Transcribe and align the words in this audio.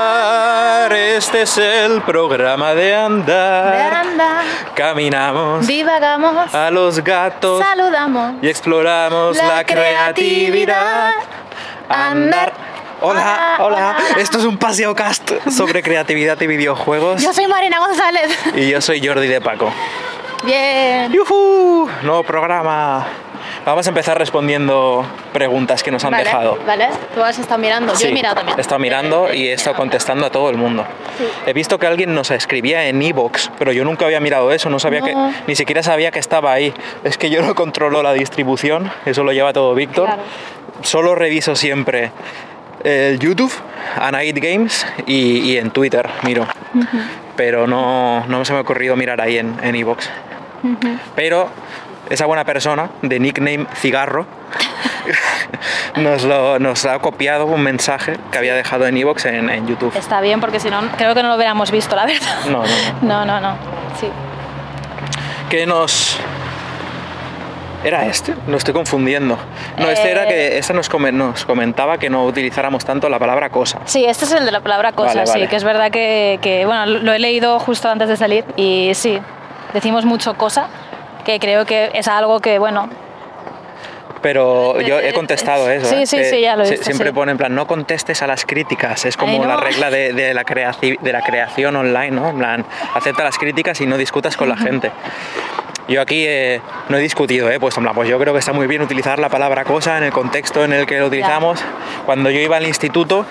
Andar, 0.00 0.92
este 0.92 1.42
es 1.42 1.58
el 1.58 2.00
programa 2.02 2.74
de 2.74 2.94
andar. 2.94 3.94
Anda, 3.94 4.42
Caminamos 4.74 5.66
divagamos, 5.66 6.54
a 6.54 6.70
los 6.70 7.04
gatos 7.04 7.62
saludamos. 7.62 8.36
y 8.42 8.48
exploramos 8.48 9.36
la, 9.36 9.56
La 9.56 9.64
creatividad. 9.64 11.12
Andar. 11.88 12.52
Hola, 13.02 13.56
Hola. 13.60 13.96
Esto 14.18 14.38
es 14.38 14.44
un 14.44 14.56
paseo 14.58 14.94
cast 14.94 15.30
sobre 15.50 15.82
creatividad 15.82 16.40
y 16.40 16.46
videojuegos. 16.46 17.22
Yo 17.22 17.32
soy 17.34 17.46
Marina 17.46 17.78
González. 17.80 18.30
Y 18.54 18.68
yo 18.70 18.80
soy 18.80 19.06
Jordi 19.06 19.26
de 19.28 19.40
Paco. 19.40 19.70
Bien. 20.44 21.12
¡Yujú! 21.12 21.88
Nuevo 22.02 22.22
programa. 22.24 23.06
Vamos 23.64 23.86
a 23.86 23.90
empezar 23.90 24.18
respondiendo 24.18 25.04
preguntas 25.32 25.82
que 25.82 25.90
nos 25.90 26.04
han 26.04 26.12
vale, 26.12 26.24
dejado. 26.24 26.58
Vale, 26.66 26.88
tú 27.14 27.22
has 27.22 27.38
estado 27.38 27.60
mirando. 27.60 27.92
Yo 27.94 28.08
he 28.08 28.12
mirado 28.12 28.36
también. 28.36 28.58
He 28.58 28.60
estado 28.60 28.78
mirando 28.78 29.32
y 29.32 29.48
he 29.48 29.52
estado 29.52 29.76
contestando 29.76 30.26
a 30.26 30.30
todo 30.30 30.50
el 30.50 30.56
mundo. 30.56 30.84
He 31.46 31.52
visto 31.52 31.78
que 31.78 31.86
alguien 31.86 32.14
nos 32.14 32.30
escribía 32.30 32.86
en 32.86 33.00
Evox, 33.02 33.50
pero 33.58 33.72
yo 33.72 33.84
nunca 33.84 34.06
había 34.06 34.20
mirado 34.20 34.50
eso, 34.52 34.70
no 34.70 34.78
sabía 34.78 35.00
No. 35.00 35.06
que, 35.06 35.16
ni 35.46 35.54
siquiera 35.56 35.82
sabía 35.82 36.10
que 36.10 36.18
estaba 36.18 36.52
ahí. 36.52 36.72
Es 37.04 37.18
que 37.18 37.28
yo 37.30 37.42
no 37.42 37.54
controlo 37.54 38.02
la 38.02 38.12
distribución, 38.12 38.90
eso 39.04 39.24
lo 39.24 39.32
lleva 39.32 39.52
todo 39.52 39.74
Víctor. 39.74 40.06
Claro. 40.06 40.22
Solo 40.82 41.14
reviso 41.14 41.54
siempre 41.54 42.12
el 42.82 43.18
YouTube, 43.18 43.52
a 44.00 44.10
Night 44.10 44.38
Games 44.40 44.86
y, 45.06 45.38
y 45.52 45.58
en 45.58 45.70
Twitter 45.70 46.08
miro. 46.22 46.46
Pero 47.36 47.66
no, 47.66 48.24
no 48.26 48.44
se 48.46 48.52
me 48.52 48.58
ha 48.58 48.62
ocurrido 48.62 48.96
mirar 48.96 49.20
ahí 49.20 49.36
en 49.38 49.54
en 49.62 49.74
Evox. 49.74 50.08
Pero 51.14 51.48
esa 52.10 52.26
buena 52.26 52.44
persona 52.44 52.90
de 53.02 53.18
nickname 53.18 53.66
Cigarro 53.76 54.26
nos, 55.96 56.24
lo- 56.24 56.58
nos 56.58 56.84
ha 56.84 56.98
copiado 56.98 57.46
un 57.46 57.62
mensaje 57.62 58.16
que 58.30 58.38
había 58.38 58.54
dejado 58.54 58.86
en 58.86 58.96
Evox 58.96 59.24
en, 59.26 59.48
en 59.50 59.66
YouTube. 59.66 59.92
Está 59.96 60.20
bien, 60.20 60.40
porque 60.40 60.60
si 60.60 60.70
no, 60.70 60.80
creo 60.96 61.14
que 61.14 61.22
no 61.22 61.28
lo 61.30 61.36
hubiéramos 61.36 61.70
visto, 61.70 61.96
la 61.96 62.06
verdad. 62.06 62.44
No, 62.46 62.62
no, 62.62 62.66
no. 63.02 63.24
No, 63.24 63.24
no, 63.24 63.40
no. 63.40 63.56
Sí. 64.00 64.08
Que 65.48 65.66
nos. 65.66 66.18
¿Era 67.82 68.04
este? 68.04 68.34
Lo 68.46 68.58
estoy 68.58 68.74
confundiendo. 68.74 69.38
No, 69.78 69.88
este 69.88 70.10
era 70.10 70.24
Eh. 70.24 70.28
que 70.28 70.58
esta 70.58 70.74
nos, 70.74 70.88
come- 70.90 71.12
nos 71.12 71.46
comentaba 71.46 71.96
que 71.96 72.10
no 72.10 72.24
utilizáramos 72.24 72.84
tanto 72.84 73.08
la 73.08 73.18
palabra 73.18 73.48
cosa. 73.48 73.78
Sí, 73.86 74.04
este 74.04 74.26
es 74.26 74.32
el 74.32 74.44
de 74.44 74.52
la 74.52 74.60
palabra 74.60 74.92
cosa, 74.92 75.14
Vale, 75.14 75.24
vale. 75.30 75.42
sí, 75.44 75.48
que 75.48 75.56
es 75.56 75.64
verdad 75.64 75.90
que, 75.90 76.38
que, 76.42 76.66
bueno, 76.66 76.84
lo 76.86 77.12
he 77.12 77.18
leído 77.18 77.58
justo 77.58 77.88
antes 77.88 78.08
de 78.08 78.18
salir 78.18 78.44
y 78.56 78.90
sí, 78.94 79.18
decimos 79.72 80.04
mucho 80.04 80.34
cosa, 80.34 80.68
que 81.24 81.38
creo 81.38 81.64
que 81.66 81.90
es 81.94 82.08
algo 82.08 82.40
que, 82.40 82.58
bueno, 82.58 82.88
Pero 84.22 84.80
yo 84.82 85.00
he 85.00 85.12
contestado 85.14 85.70
eso. 85.70 85.86
Sí, 85.86 86.02
¿eh? 86.02 86.06
sí, 86.06 86.24
sí, 86.24 86.40
ya 86.42 86.54
lo 86.56 86.64
he 86.64 86.70
visto, 86.70 86.84
Siempre 86.84 87.12
pone 87.12 87.32
en 87.32 87.38
plan, 87.38 87.54
no 87.54 87.66
contestes 87.66 88.20
a 88.22 88.26
las 88.26 88.44
críticas. 88.44 89.04
Es 89.06 89.16
como 89.16 89.32
Ay, 89.32 89.38
no. 89.38 89.46
la 89.46 89.56
regla 89.56 89.90
de, 89.90 90.12
de 90.12 90.34
la 90.34 90.44
creaci- 90.44 90.98
de 91.00 91.12
la 91.12 91.22
creación 91.22 91.74
online, 91.76 92.10
¿no? 92.10 92.28
En 92.28 92.38
plan, 92.38 92.64
acepta 92.94 93.24
las 93.24 93.38
críticas 93.38 93.80
y 93.80 93.86
no 93.86 93.96
discutas 93.96 94.36
con 94.36 94.48
la 94.48 94.56
gente. 94.58 94.90
Yo 95.88 96.00
aquí 96.02 96.24
eh, 96.26 96.60
no 96.88 96.98
he 96.98 97.00
discutido, 97.00 97.50
¿eh? 97.50 97.58
pues, 97.58 97.76
en 97.78 97.82
plan, 97.82 97.94
pues 97.94 98.08
yo 98.08 98.18
creo 98.18 98.32
que 98.34 98.38
está 98.38 98.52
muy 98.52 98.66
bien 98.66 98.82
utilizar 98.82 99.18
la 99.18 99.28
palabra 99.30 99.64
cosa 99.64 99.96
en 99.98 100.04
el 100.04 100.12
contexto 100.12 100.62
en 100.64 100.72
el 100.74 100.86
que 100.86 100.98
lo 101.00 101.06
utilizamos. 101.06 101.64
Cuando 102.06 102.30
yo 102.30 102.38
iba 102.40 102.58
al 102.58 102.66
instituto, 102.66 103.24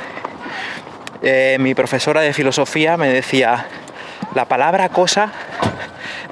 eh, 1.21 1.57
mi 1.59 1.75
profesora 1.75 2.21
de 2.21 2.33
filosofía 2.33 2.97
me 2.97 3.07
decía, 3.09 3.66
la 4.33 4.45
palabra 4.45 4.89
cosa 4.89 5.31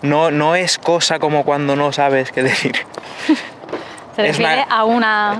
no, 0.01 0.31
no 0.31 0.55
es 0.55 0.77
cosa 0.77 1.19
como 1.19 1.43
cuando 1.43 1.75
no 1.75 1.91
sabes 1.91 2.31
qué 2.31 2.43
decir. 2.43 2.75
se 4.15 4.27
Es 4.29 4.37
refiere 4.37 4.63
una- 4.67 4.75
a 4.75 4.83
una... 4.85 5.31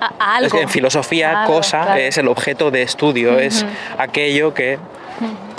a, 0.00 0.10
a 0.18 0.34
algo. 0.36 0.46
Es 0.46 0.52
que 0.52 0.62
en 0.62 0.68
filosofía, 0.68 1.30
Claro, 1.30 1.46
cosa 1.52 1.82
claro. 1.82 2.00
es 2.00 2.18
el 2.18 2.28
objeto 2.28 2.70
de 2.70 2.82
estudio, 2.82 3.38
es 3.38 3.64
aquello 3.98 4.52
que 4.54 4.78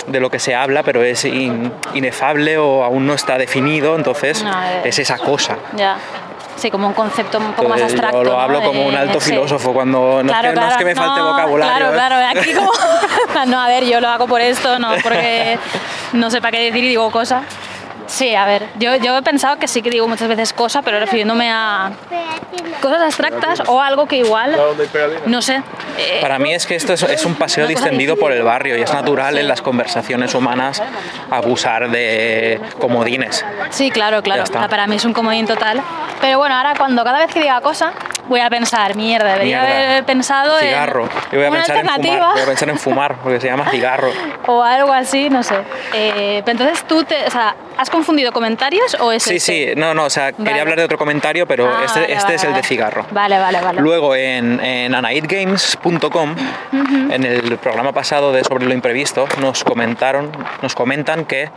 de 0.06 0.20
lo 0.20 0.30
que 0.30 0.38
se 0.38 0.54
habla, 0.54 0.82
pero 0.82 1.02
es 1.02 1.24
in- 1.24 1.72
inefable 1.94 2.56
o 2.58 2.82
aún 2.84 3.06
no 3.06 3.12
está 3.14 3.36
definido, 3.38 3.94
entonces 3.96 4.42
No, 4.42 4.50
eh. 4.50 4.82
es 4.84 4.98
esa 4.98 5.18
cosa. 5.18 5.56
Ya. 5.76 5.96
Sí, 6.56 6.70
como 6.72 6.88
un 6.88 6.92
concepto 6.94 7.38
un 7.38 7.52
poco 7.52 7.68
más 7.68 7.78
Entonces, 7.78 8.00
abstracto. 8.00 8.18
Yo 8.18 8.24
lo 8.24 8.32
¿no? 8.36 8.40
hablo 8.40 8.62
como 8.62 8.84
un 8.84 8.94
alto 8.96 9.20
filósofo 9.20 9.72
cuando 9.72 10.22
no, 10.24 10.28
Claro, 10.32 10.48
es 10.48 10.54
que, 10.54 10.60
no 10.60 10.68
es 10.68 10.76
que 10.76 10.84
me 10.86 10.94
falte 10.96 11.20
vocabulario. 11.20 11.76
Claro, 11.92 11.92
¿eh? 11.92 11.94
claro, 11.94 12.40
aquí 12.40 12.52
como. 12.54 12.72
no, 13.46 13.60
a 13.60 13.68
ver, 13.68 13.84
yo 13.84 14.00
lo 14.00 14.08
hago 14.08 14.26
por 14.26 14.40
esto, 14.40 14.76
no 14.80 14.90
porque 15.02 15.56
no 16.14 16.30
sepa 16.32 16.50
qué 16.50 16.58
decir 16.60 16.82
y 16.82 16.88
digo 16.88 17.10
cosa. 17.12 17.42
Sí, 18.08 18.34
a 18.34 18.46
ver, 18.46 18.66
yo, 18.78 18.96
yo 18.96 19.16
he 19.18 19.22
pensado 19.22 19.58
que 19.58 19.68
sí 19.68 19.82
que 19.82 19.90
digo 19.90 20.08
muchas 20.08 20.28
veces 20.28 20.52
cosa, 20.54 20.80
pero 20.82 20.98
refiriéndome 20.98 21.50
a 21.52 21.92
cosas 22.80 23.02
abstractas 23.02 23.62
o 23.66 23.80
algo 23.82 24.06
que 24.06 24.16
igual, 24.16 24.56
no 25.26 25.42
sé. 25.42 25.62
eh, 25.98 26.18
Para 26.20 26.38
mí 26.38 26.52
es 26.54 26.66
que 26.66 26.74
esto 26.74 26.94
es, 26.94 27.02
es 27.02 27.24
un 27.26 27.34
paseo 27.34 27.66
distendido 27.66 28.16
por 28.16 28.32
el 28.32 28.42
barrio 28.42 28.76
y 28.78 28.82
es 28.82 28.92
natural 28.94 29.36
en 29.38 29.46
las 29.46 29.60
conversaciones 29.60 30.34
humanas 30.34 30.82
abusar 31.30 31.90
de 31.90 32.60
comodines. 32.80 33.44
Sí, 33.70 33.90
claro, 33.90 34.22
claro. 34.22 34.44
Para 34.68 34.86
mí 34.86 34.96
es 34.96 35.04
un 35.04 35.12
comodín 35.12 35.46
total. 35.46 35.80
Pero 36.20 36.38
bueno, 36.38 36.54
ahora 36.56 36.74
cuando 36.76 37.04
cada 37.04 37.18
vez 37.18 37.32
que 37.32 37.40
diga 37.40 37.60
cosa, 37.60 37.92
voy 38.28 38.40
a 38.40 38.50
pensar, 38.50 38.96
mierda, 38.96 39.34
debería 39.34 39.60
Mierda. 39.62 39.90
haber 39.90 40.04
pensado 40.04 40.58
Cigarro. 40.58 41.04
en 41.04 41.10
Yo 41.30 41.38
voy 41.38 41.44
a 41.44 41.50
una 41.50 41.58
pensar 41.58 41.76
en 41.76 41.82
fumar. 41.82 41.94
alternativa 41.98 42.32
Voy 42.32 42.42
a 42.42 42.46
pensar 42.46 42.68
en 42.70 42.78
fumar 42.78 43.16
porque 43.22 43.40
se 43.40 43.46
llama 43.46 43.70
cigarro. 43.70 44.10
o 44.46 44.62
algo 44.62 44.92
así, 44.92 45.30
no 45.30 45.42
sé. 45.44 45.54
Eh, 45.92 46.42
pero 46.44 46.58
entonces 46.58 46.84
tú, 46.88 47.04
te, 47.04 47.24
o 47.26 47.30
sea, 47.30 47.54
¿has 47.76 47.88
confundido 47.98 48.32
comentarios 48.32 48.96
o 49.00 49.12
es 49.12 49.22
Sí, 49.22 49.36
este? 49.36 49.72
sí, 49.72 49.72
no, 49.76 49.92
no, 49.94 50.04
o 50.04 50.10
sea, 50.10 50.32
quería 50.32 50.62
hablar 50.62 50.78
de 50.78 50.84
otro 50.84 50.96
comentario, 50.98 51.46
pero 51.46 51.66
Ah, 51.68 51.82
este, 51.84 52.00
vale, 52.00 52.12
este 52.12 52.24
vale, 52.24 52.34
es 52.36 52.44
el 52.44 52.54
de 52.54 52.62
cigarro. 52.62 53.06
Vale, 53.10 53.38
vale, 53.38 53.60
vale. 53.60 53.80
Luego 53.80 54.14
en, 54.14 54.60
en 54.60 54.94
anaidgames.com, 54.94 56.34
en 57.10 57.24
el 57.24 57.58
programa 57.58 57.92
pasado 57.92 58.32
de 58.32 58.44
Sobre 58.44 58.66
lo 58.66 58.74
Imprevisto, 58.74 59.26
nos 59.40 59.64
comentaron, 59.64 60.30
nos 60.62 60.74
comentan 60.74 61.24
que 61.24 61.50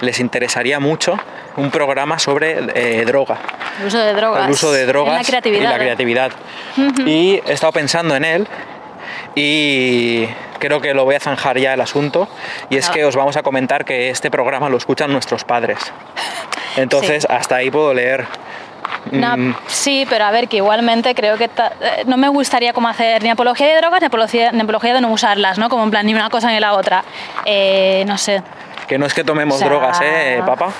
les 0.00 0.20
interesaría 0.20 0.78
mucho 0.80 1.18
un 1.56 1.70
programa 1.70 2.18
sobre 2.18 2.58
eh, 2.74 3.04
droga, 3.04 3.38
el 3.80 3.86
uso 3.88 3.98
de 3.98 4.12
drogas. 4.14 4.44
el 4.46 4.50
uso 4.52 4.72
de 4.72 4.86
drogas 4.86 5.12
En 5.14 5.18
la 5.18 5.24
creatividad. 5.24 5.60
y 5.60 5.64
la 5.64 5.76
¿eh? 5.76 5.78
creatividad. 5.78 6.32
Y 7.04 7.42
he 7.46 7.52
estado 7.52 7.72
pensando 7.72 8.14
en 8.14 8.24
él 8.24 8.46
y 9.34 10.28
creo 10.58 10.80
que 10.80 10.94
lo 10.94 11.04
voy 11.04 11.14
a 11.16 11.20
zanjar 11.20 11.58
ya 11.58 11.74
el 11.74 11.80
asunto 11.80 12.28
y 12.70 12.76
es 12.76 12.88
Ah. 12.88 12.92
que 12.92 13.04
os 13.04 13.16
vamos 13.16 13.36
a 13.36 13.42
comentar 13.42 13.84
que 13.84 14.10
este 14.10 14.30
programa 14.30 14.68
lo 14.68 14.76
escuchan 14.76 15.12
nuestros 15.12 15.44
padres. 15.44 15.78
Entonces, 16.76 17.26
hasta 17.28 17.56
ahí 17.56 17.70
puedo 17.70 17.92
leer. 17.94 18.26
No, 19.10 19.36
Mm, 19.36 19.54
sí, 19.66 20.06
pero 20.08 20.24
a 20.24 20.30
ver, 20.30 20.48
que 20.48 20.56
igualmente 20.58 21.14
creo 21.14 21.36
que 21.36 21.48
ta- 21.48 21.72
eh, 21.80 22.02
no 22.06 22.16
me 22.16 22.28
gustaría 22.28 22.72
como 22.72 22.88
hacer 22.88 23.22
ni 23.22 23.30
apología 23.30 23.66
de 23.66 23.76
drogas 23.76 24.00
ni 24.00 24.06
apología, 24.06 24.50
ni 24.52 24.60
apología 24.60 24.94
de 24.94 25.00
no 25.00 25.08
usarlas, 25.10 25.58
¿no? 25.58 25.68
Como 25.68 25.84
en 25.84 25.90
plan 25.90 26.04
ni 26.06 26.14
una 26.14 26.30
cosa 26.30 26.50
ni 26.50 26.58
la 26.60 26.72
otra. 26.74 27.04
Eh, 27.44 28.04
no 28.06 28.18
sé. 28.18 28.42
que 28.86 28.96
no 28.98 29.04
es 29.06 29.12
que 29.14 29.22
tomemos 29.24 29.56
O 29.56 29.58
sea, 29.58 29.68
drogas, 29.68 30.00
¿eh, 30.02 30.42
papá? 30.46 30.70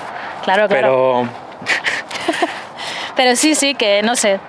Claro, 0.43 0.67
claro. 0.67 0.67
Pero 0.67 1.29
Pero 3.15 3.35
sí, 3.35 3.53
sí, 3.55 3.75
que 3.75 4.01
no 4.01 4.15
sé. 4.15 4.39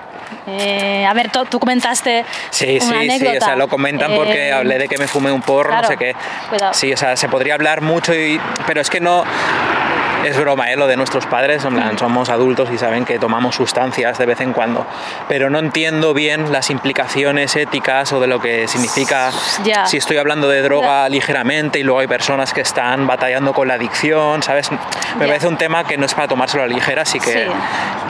Eh, 0.59 1.05
a 1.07 1.13
ver, 1.15 1.31
tú, 1.31 1.59
comentaste 1.61 2.25
Sí, 2.51 2.79
una 2.83 3.01
sí, 3.01 3.05
anécdota. 3.11 3.31
sí, 3.33 3.37
o 3.37 3.45
sea, 3.45 3.57
lo 3.57 3.69
comentan 3.69 4.15
porque 4.15 4.49
Eh, 4.49 4.53
hablé 4.53 4.79
de 4.79 4.89
que 4.89 4.99
me 4.99 5.07
fumé 5.07 5.31
un 5.31 5.43
porro, 5.43 5.69
claro, 5.71 5.83
no 5.83 5.89
sé 5.89 5.97
qué. 5.97 6.15
cuidado. 6.49 6.75
Sí, 6.75 6.93
o 6.93 6.97
sea, 6.97 7.17
se 7.17 7.29
podría 7.29 7.55
hablar 7.55 7.81
mucho, 7.83 8.15
y, 8.15 8.41
pero 8.67 8.81
es 8.81 8.91
que 8.91 9.01
no... 9.01 9.25
Es 10.25 10.37
broma, 10.39 10.71
¿eh? 10.71 10.77
Lo 10.77 10.87
de 10.87 10.97
nuestros 10.97 11.25
padres, 11.27 11.65
en 11.65 11.75
plan, 11.75 11.99
somos 11.99 12.29
adultos 12.29 12.69
y 12.71 12.77
saben 12.79 13.05
que 13.05 13.19
tomamos 13.19 13.55
sustancias 13.55 14.19
de 14.19 14.27
vez 14.27 14.41
en 14.41 14.53
cuando, 14.53 14.87
pero 15.29 15.49
no 15.51 15.59
entiendo 15.59 16.13
bien 16.13 16.53
las 16.53 16.69
implicaciones 16.71 17.57
éticas 17.57 18.13
o 18.13 18.21
de 18.21 18.27
lo 18.27 18.39
que 18.41 18.69
significa 18.69 19.31
si 19.87 19.97
estoy 19.97 20.19
hablando 20.19 20.49
de 20.49 20.61
droga 20.63 21.09
ligeramente 21.09 21.79
y 21.79 21.83
luego 21.83 22.01
hay 22.01 22.07
personas 22.07 22.53
que 22.53 22.61
están 22.61 23.07
batallando 23.07 23.53
con 23.55 23.67
la 23.69 23.75
adicción, 23.75 24.43
¿sabes? 24.43 24.71
Me 25.19 25.27
parece 25.27 25.49
un 25.49 25.57
tema 25.57 25.85
que 25.85 25.97
no 25.97 26.05
es 26.07 26.15
para 26.15 26.29
tomárselo 26.29 26.65
a 26.65 26.67
la 26.67 26.75
ligera, 26.75 27.03
así 27.03 27.19
que 27.19 27.31
Sí. 27.47 27.51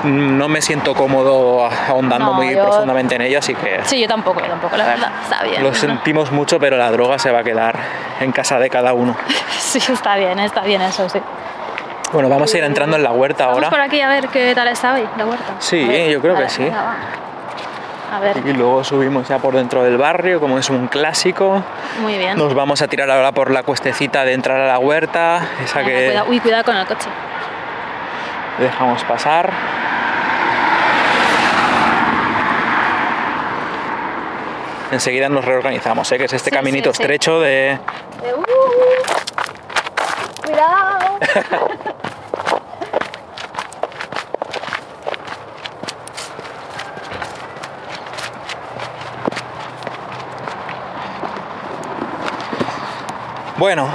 no 0.05 0.49
me 0.49 0.61
siento 0.63 0.95
cómodo 0.95 1.65
ahondando 1.67 2.27
No, 2.27 2.35
muy 2.35 2.55
yo- 2.55 2.65
profundamente 2.65 3.15
en 3.15 3.23
ello, 3.23 3.39
así 3.39 3.55
que... 3.55 3.81
Sí, 3.85 4.01
yo 4.01 4.09
tampoco, 4.09 4.41
yo 4.41 4.47
tampoco, 4.47 4.77
la 4.77 4.87
verdad. 4.87 5.13
Está 5.23 5.43
bien. 5.45 5.63
Lo 5.63 5.73
sentimos 5.75 6.33
mucho, 6.33 6.59
pero 6.59 6.77
la 6.77 6.91
droga 6.91 7.19
se 7.19 7.31
va 7.31 7.41
a 7.41 7.45
quedar 7.45 7.79
en 8.21 8.33
casa 8.33 8.59
de 8.59 8.69
cada 8.69 8.93
uno. 8.93 9.17
Sí, 9.61 9.79
está 9.93 10.17
bien, 10.17 10.37
está 10.41 10.63
bien 10.63 10.83
eso, 10.83 11.09
sí. 11.09 11.21
Bueno, 12.13 12.29
vamos 12.29 12.53
a 12.53 12.59
ir 12.59 12.65
entrando 12.65 12.97
en 12.97 13.03
la 13.05 13.13
huerta 13.13 13.45
Vamos 13.47 13.59
ahora. 13.59 13.71
por 13.71 13.81
aquí 13.81 14.01
a 14.01 14.09
ver 14.09 14.27
qué 14.29 14.53
tal 14.55 14.67
está 14.69 14.95
hoy 14.95 15.07
la 15.17 15.27
huerta. 15.27 15.55
Sí, 15.61 15.85
ver, 15.87 16.11
yo 16.11 16.21
creo 16.21 16.35
que 16.35 16.41
ver, 16.43 16.51
sí. 16.51 16.63
venga. 16.65 16.95
A 18.13 18.19
ver, 18.19 18.39
Y 18.45 18.53
luego 18.53 18.83
subimos 18.83 19.29
ya 19.29 19.39
por 19.39 19.55
dentro 19.55 19.85
del 19.85 19.97
barrio, 19.97 20.41
como 20.41 20.59
es 20.59 20.69
un 20.69 20.89
clásico. 20.89 21.63
muy 22.03 22.19
bien. 22.19 22.37
Nos 22.37 22.53
vamos 22.55 22.83
a 22.83 22.89
tirar 22.89 23.09
ahora 23.09 23.31
por 23.31 23.53
la 23.53 23.63
cuestecita 23.63 24.25
de 24.25 24.33
entrar 24.33 24.61
a 24.61 24.67
la 24.67 24.79
huerta, 24.81 25.41
esa 25.63 25.79
Venga, 25.79 25.91
que 25.93 26.07
cuida- 26.09 26.25
Uy, 26.25 26.41
cuidado 26.41 26.65
con 26.65 26.77
el 26.77 26.87
coche. 26.87 27.09
dejamos 28.59 29.05
pasar. 29.05 29.53
Enseguida 34.91 35.29
nos 35.29 35.45
reorganizamos, 35.45 36.11
¿eh? 36.11 36.19
que 36.19 36.25
es 36.25 36.33
este 36.33 36.51
Sí, 36.51 36.57
caminito 36.57 36.91
sí, 36.93 36.97
sí. 36.97 37.03
estrecho 37.03 37.39
de... 37.41 37.71
Eh, 37.73 37.79
uh, 38.37 38.43
cuidado. 40.43 41.19
Bueno, 53.61 53.91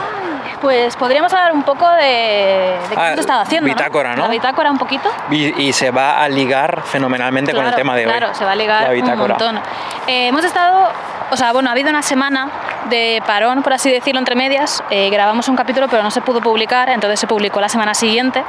Pues 0.61 0.95
podríamos 0.95 1.33
hablar 1.33 1.53
un 1.53 1.63
poco 1.63 1.89
de, 1.89 2.77
de 2.87 2.95
qué 2.95 2.95
Ah, 2.95 3.13
estado 3.17 3.41
haciendo. 3.41 3.67
bitácora, 3.67 4.15
¿no? 4.15 4.21
La 4.23 4.27
bitácora 4.29 4.69
un 4.69 4.77
poquito. 4.77 5.09
y, 5.31 5.59
y 5.59 5.73
se 5.73 5.89
va 5.89 6.21
a 6.23 6.29
ligar 6.29 6.83
fenomenalmente 6.83 7.51
con 7.51 7.61
el 7.61 7.69
Claro, 7.69 7.75
tema 7.77 7.95
de 7.95 8.05
hoy. 8.05 8.11
Claro, 8.11 8.33
se 8.35 8.45
va 8.45 8.51
a 8.51 8.55
ligar 8.55 8.93
un 8.93 9.17
montón. 9.17 9.57
Eh, 10.05 10.27
hemos 10.27 10.43
estado, 10.45 10.87
o 11.31 11.35
sea, 11.35 11.51
bueno, 11.51 11.69
ha 11.69 11.71
habido 11.71 11.89
una 11.89 12.03
semana 12.03 12.47
de 12.91 13.23
parón, 13.25 13.63
por 13.63 13.73
así 13.73 13.91
decirlo, 13.91 14.19
entre 14.19 14.35
medias. 14.35 14.83
Eh, 14.91 15.09
grabamos 15.09 15.47
un 15.49 15.55
capítulo, 15.55 15.87
pero 15.87 16.03
no 16.03 16.11
se 16.11 16.21
pudo 16.21 16.41
publicar, 16.41 16.89
entonces 16.89 17.19
se 17.19 17.25
publicó 17.25 17.59
la 17.59 17.69
semana 17.69 17.95
siguiente. 17.95 18.43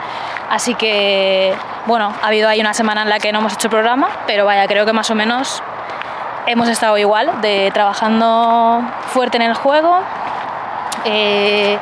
Así 0.50 0.74
que, 0.74 1.54
bueno, 1.86 2.12
ha 2.22 2.26
habido 2.26 2.46
ahí 2.50 2.60
una 2.60 2.74
semana 2.74 3.02
en 3.02 3.08
la 3.08 3.19
que 3.20 3.32
no 3.32 3.38
hemos 3.38 3.54
hecho 3.54 3.70
programa, 3.70 4.08
pero 4.26 4.44
vaya, 4.44 4.66
creo 4.69 4.84
que 4.84 4.92
más 4.92 5.10
o 5.10 5.14
menos 5.14 5.62
hemos 6.46 6.69
estado 6.69 6.98
igual, 6.98 7.40
de 7.40 7.70
trabajando 7.72 8.82
fuerte 9.08 9.38
en 9.38 9.44
el 9.44 9.54
juego. 9.54 9.98
Eh, 11.06 11.79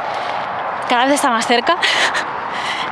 cada 0.88 1.04
vez 1.06 1.14
está 1.14 1.30
más 1.30 1.46
cerca. 1.46 1.76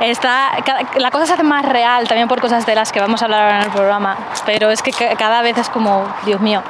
Está, 0.00 0.50
la 0.96 1.10
cosa 1.12 1.26
se 1.26 1.34
hace 1.34 1.42
más 1.44 1.64
real 1.64 2.08
también 2.08 2.26
por 2.26 2.40
cosas 2.40 2.66
de 2.66 2.74
las 2.74 2.90
que 2.90 2.98
vamos 2.98 3.22
a 3.22 3.26
hablar 3.26 3.42
ahora 3.44 3.56
en 3.58 3.62
el 3.66 3.70
programa, 3.70 4.16
pero 4.44 4.70
es 4.72 4.82
que 4.82 4.90
ca- 4.90 5.14
cada 5.16 5.42
vez 5.42 5.56
es 5.58 5.68
como, 5.68 6.04
Dios 6.24 6.40
mío, 6.40 6.60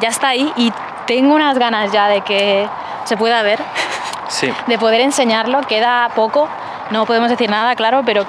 ya 0.00 0.08
está 0.10 0.28
ahí 0.28 0.52
y 0.56 0.70
tengo 1.06 1.34
unas 1.34 1.58
ganas 1.58 1.92
ya 1.92 2.08
de 2.08 2.20
que 2.20 2.68
se 3.04 3.16
pueda 3.16 3.40
ver, 3.42 3.58
Sí. 4.28 4.52
de 4.66 4.76
poder 4.78 5.00
enseñarlo, 5.00 5.62
queda 5.62 6.10
poco, 6.14 6.46
no 6.90 7.06
podemos 7.06 7.30
decir 7.30 7.48
nada, 7.48 7.74
claro, 7.74 8.02
pero 8.04 8.22
eh, 8.22 8.26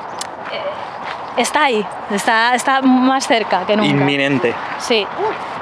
está 1.36 1.64
ahí, 1.66 1.86
está, 2.12 2.56
está 2.56 2.82
más 2.82 3.28
cerca 3.28 3.66
que 3.66 3.76
nunca. 3.76 3.90
Inminente. 3.90 4.54
Sí. 4.78 5.06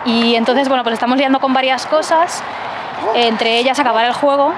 Y 0.06 0.36
entonces, 0.36 0.68
bueno, 0.68 0.84
pues 0.84 0.94
estamos 0.94 1.18
liando 1.18 1.40
con 1.40 1.52
varias 1.52 1.88
cosas, 1.88 2.44
entre 3.16 3.58
ellas 3.58 3.80
acabar 3.80 4.06
el 4.06 4.14
juego, 4.14 4.54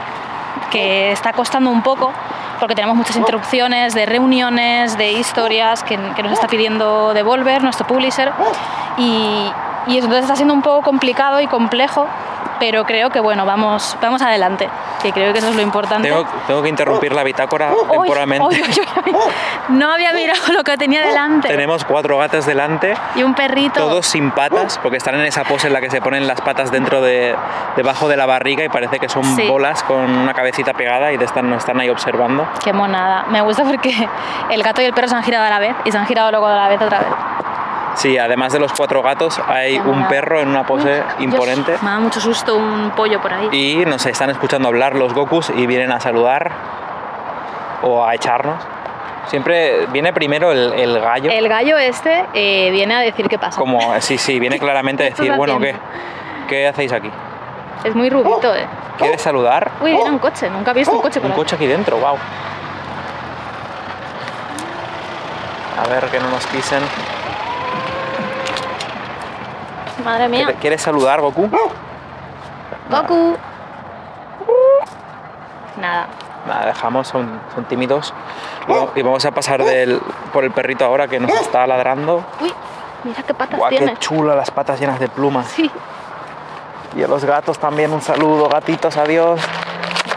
que 0.72 1.12
está 1.12 1.34
costando 1.34 1.70
un 1.70 1.82
poco, 1.82 2.12
porque 2.60 2.76
tenemos 2.76 2.96
muchas 2.96 3.16
interrupciones 3.16 3.94
de 3.94 4.06
reuniones, 4.06 4.98
de 4.98 5.14
historias 5.14 5.84
que, 5.84 5.98
nos 5.98 6.32
está 6.32 6.48
pidiendo 6.48 7.14
Devolver, 7.14 7.64
nuestro 7.64 7.86
publisher, 7.88 8.32
y, 8.98 9.52
y 9.88 9.98
entonces 9.98 10.22
está 10.22 10.36
siendo 10.36 10.54
un 10.54 10.62
poco 10.62 10.82
complicado 10.82 11.40
y 11.42 11.48
complejo, 11.48 12.08
pero 12.66 12.84
creo 12.84 13.12
que, 13.12 13.20
bueno, 13.20 13.46
vamos, 13.46 13.96
vamos 14.02 14.24
adelante, 14.24 14.68
que 15.04 15.12
creo 15.12 15.32
que 15.34 15.38
eso 15.38 15.50
es 15.50 15.56
lo 15.56 15.62
importante. 15.62 16.10
Tengo, 16.10 16.26
tengo 16.48 16.64
que 16.64 16.70
interrumpir 16.70 17.14
la 17.14 17.24
bitácora 17.24 17.72
Uy, 17.72 17.88
temporalmente. 17.92 18.64
No 19.70 19.92
había 19.94 20.14
mirado 20.14 20.52
lo 20.52 20.64
que 20.64 20.76
tenía 20.78 21.02
delante. 21.06 21.48
Tenemos 21.48 21.86
cuatro 21.86 22.18
gatas 22.18 22.48
delante, 22.48 22.96
Y 23.16 23.22
un 23.22 23.36
perrito. 23.36 23.80
todos 23.80 24.08
sin 24.08 24.32
patas, 24.32 24.80
porque 24.82 24.98
están 24.98 25.14
en 25.16 25.22
esa 25.26 25.44
pose 25.44 25.68
en 25.68 25.74
la 25.74 25.82
que 25.82 25.92
se 25.92 26.02
ponen 26.02 26.26
las 26.28 26.42
patas 26.42 26.72
dentro 26.72 27.02
de, 27.02 27.36
debajo 27.76 28.08
de 28.08 28.18
la 28.18 28.26
barriga 28.26 28.64
y 28.64 28.70
parece 28.70 28.98
que 29.00 29.10
son 29.10 29.24
Sí. 29.36 29.48
bolas 29.48 29.84
con 29.84 29.98
una 30.18 30.34
cabecita 30.34 30.74
pegada 30.74 31.12
y 31.14 31.20
te 31.20 31.26
están, 31.26 31.48
nos 31.50 31.60
están 31.60 31.80
ahí 31.80 31.90
observando. 31.90 32.48
Qué 32.64 32.74
monada. 32.74 33.26
Me 33.30 33.42
gusta 33.42 33.64
porque 33.64 34.10
el 34.50 34.64
gato 34.64 34.82
y 34.82 34.86
el 34.86 34.94
perro 34.94 35.08
se 35.08 35.16
han 35.16 35.24
girado 35.24 35.46
a 35.46 35.50
la 35.52 35.60
vez 35.60 35.76
y 35.86 35.92
se 35.92 35.98
han 36.00 36.08
girado 36.08 36.32
luego 36.32 36.48
a 36.48 36.56
la 36.56 36.68
vez 36.70 36.82
otra 36.82 36.98
vez. 37.00 37.08
Sí, 37.96 38.18
además 38.18 38.52
de 38.54 38.60
los 38.60 38.74
cuatro 38.74 39.02
gatos, 39.02 39.40
hay 39.48 39.78
un 39.78 40.08
perro 40.08 40.42
en 40.42 40.50
una 40.50 40.66
pose 40.66 40.96
Dios, 40.96 41.06
imponente. 41.20 41.78
me 41.82 41.90
da 41.90 42.00
mucho 42.00 42.20
susto 42.20 42.56
un 42.56 42.92
pollo 42.92 43.22
por 43.22 43.34
ahí. 43.34 43.48
Y 43.52 43.86
nos 43.86 44.06
están 44.06 44.30
escuchando 44.30 44.68
hablar 44.68 44.96
los 44.96 45.14
Gokus 45.14 45.50
y 45.56 45.66
vienen 45.66 45.92
a 45.92 46.00
saludar 46.00 46.52
o 47.84 48.06
a 48.06 48.14
echarnos. 48.14 48.62
Siempre 49.28 49.88
viene 49.88 50.14
primero 50.14 50.52
el, 50.52 50.74
el 50.74 51.00
gallo, 51.00 51.32
El 51.32 51.48
gallo 51.50 51.78
este 51.78 52.26
eh, 52.34 52.70
viene 52.72 52.96
a 52.96 53.00
decir 53.00 53.28
qué 53.28 53.40
pasa. 53.40 53.58
como, 53.60 53.80
sí, 54.02 54.18
sí, 54.18 54.40
viene 54.40 54.60
claramente 54.60 55.04
a 55.04 55.06
¿Qué 55.08 55.10
estás 55.12 55.26
decir, 55.26 55.38
bueno, 55.38 55.60
¿qué? 55.60 55.76
¿qué 56.48 56.68
hacéis 56.68 56.92
aquí? 56.92 57.10
Es 57.84 57.96
muy 57.96 58.10
rubito, 58.10 58.54
eh. 58.54 58.68
¿Quieres 58.98 59.22
saludar? 59.22 59.72
Uy, 59.82 59.92
viene 59.94 60.10
un 60.10 60.20
coche. 60.20 60.50
Nunca 60.50 60.72
he 60.72 60.74
visto 60.76 60.94
un 60.94 61.02
coche 61.02 61.20
por 61.20 61.28
Un 61.28 61.32
aquí. 61.32 61.42
coche 61.42 61.56
aquí 61.56 61.66
dentro, 61.68 61.98
wow. 61.98 62.18
A 65.84 65.88
ver 65.90 66.04
que 66.06 66.20
no 66.20 66.30
nos 66.30 66.46
pisen. 66.48 66.82
Madre 70.06 70.30
mía. 70.30 70.46
¿Quieres- 70.46 70.62
¿Quieres 70.62 70.82
saludar, 70.82 71.20
Goku? 71.20 71.50
Goku. 72.90 73.38
Nada. 75.78 76.08
Nada, 76.48 76.66
dejamos, 76.68 77.08
son, 77.08 77.40
son 77.54 77.66
tímidos. 77.66 78.14
Y 78.68 78.72
va- 78.72 78.88
Y 78.96 79.02
vamos 79.02 79.26
a 79.26 79.32
pasar 79.32 79.64
del, 79.64 80.00
por 80.32 80.44
el 80.44 80.52
perrito 80.52 80.86
ahora 80.86 81.08
que 81.08 81.20
nos 81.20 81.32
está 81.32 81.66
ladrando. 81.68 82.24
Uy, 82.40 82.54
mira 83.04 83.24
qué 83.24 83.34
patas 83.34 83.58
Guau, 83.58 83.70
tiene. 83.70 83.94
qué 83.94 83.98
chula, 83.98 84.36
las 84.36 84.52
patas 84.52 84.80
llenas 84.80 85.00
de 85.00 85.10
plumas. 85.10 85.48
Sí. 85.48 85.70
Y 86.96 87.04
a 87.04 87.08
los 87.08 87.26
gatos 87.26 87.60
también 87.60 87.92
un 87.92 88.02
saludo, 88.02 88.48
gatitos, 88.48 88.96
adiós. 88.98 89.42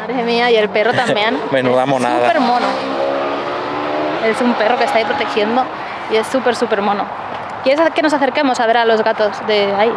Madre 0.00 0.22
mía, 0.22 0.50
y 0.50 0.56
el 0.56 0.68
perro 0.68 0.92
también. 0.92 1.40
Menuda 1.50 1.86
monada. 1.86 2.26
Súper 2.28 2.40
mono. 2.40 2.66
Es 4.26 4.40
un 4.42 4.52
perro 4.54 4.76
que 4.76 4.84
está 4.84 4.98
ahí 4.98 5.04
protegiendo 5.04 5.64
y 6.12 6.16
es 6.16 6.26
súper, 6.26 6.54
súper 6.54 6.82
mono. 6.82 7.04
¿Quieres 7.64 7.90
que 7.90 8.02
nos 8.02 8.12
acerquemos 8.12 8.58
a 8.60 8.66
ver 8.66 8.76
a 8.78 8.84
los 8.84 9.02
gatos 9.02 9.46
de 9.46 9.74
ahí? 9.74 9.92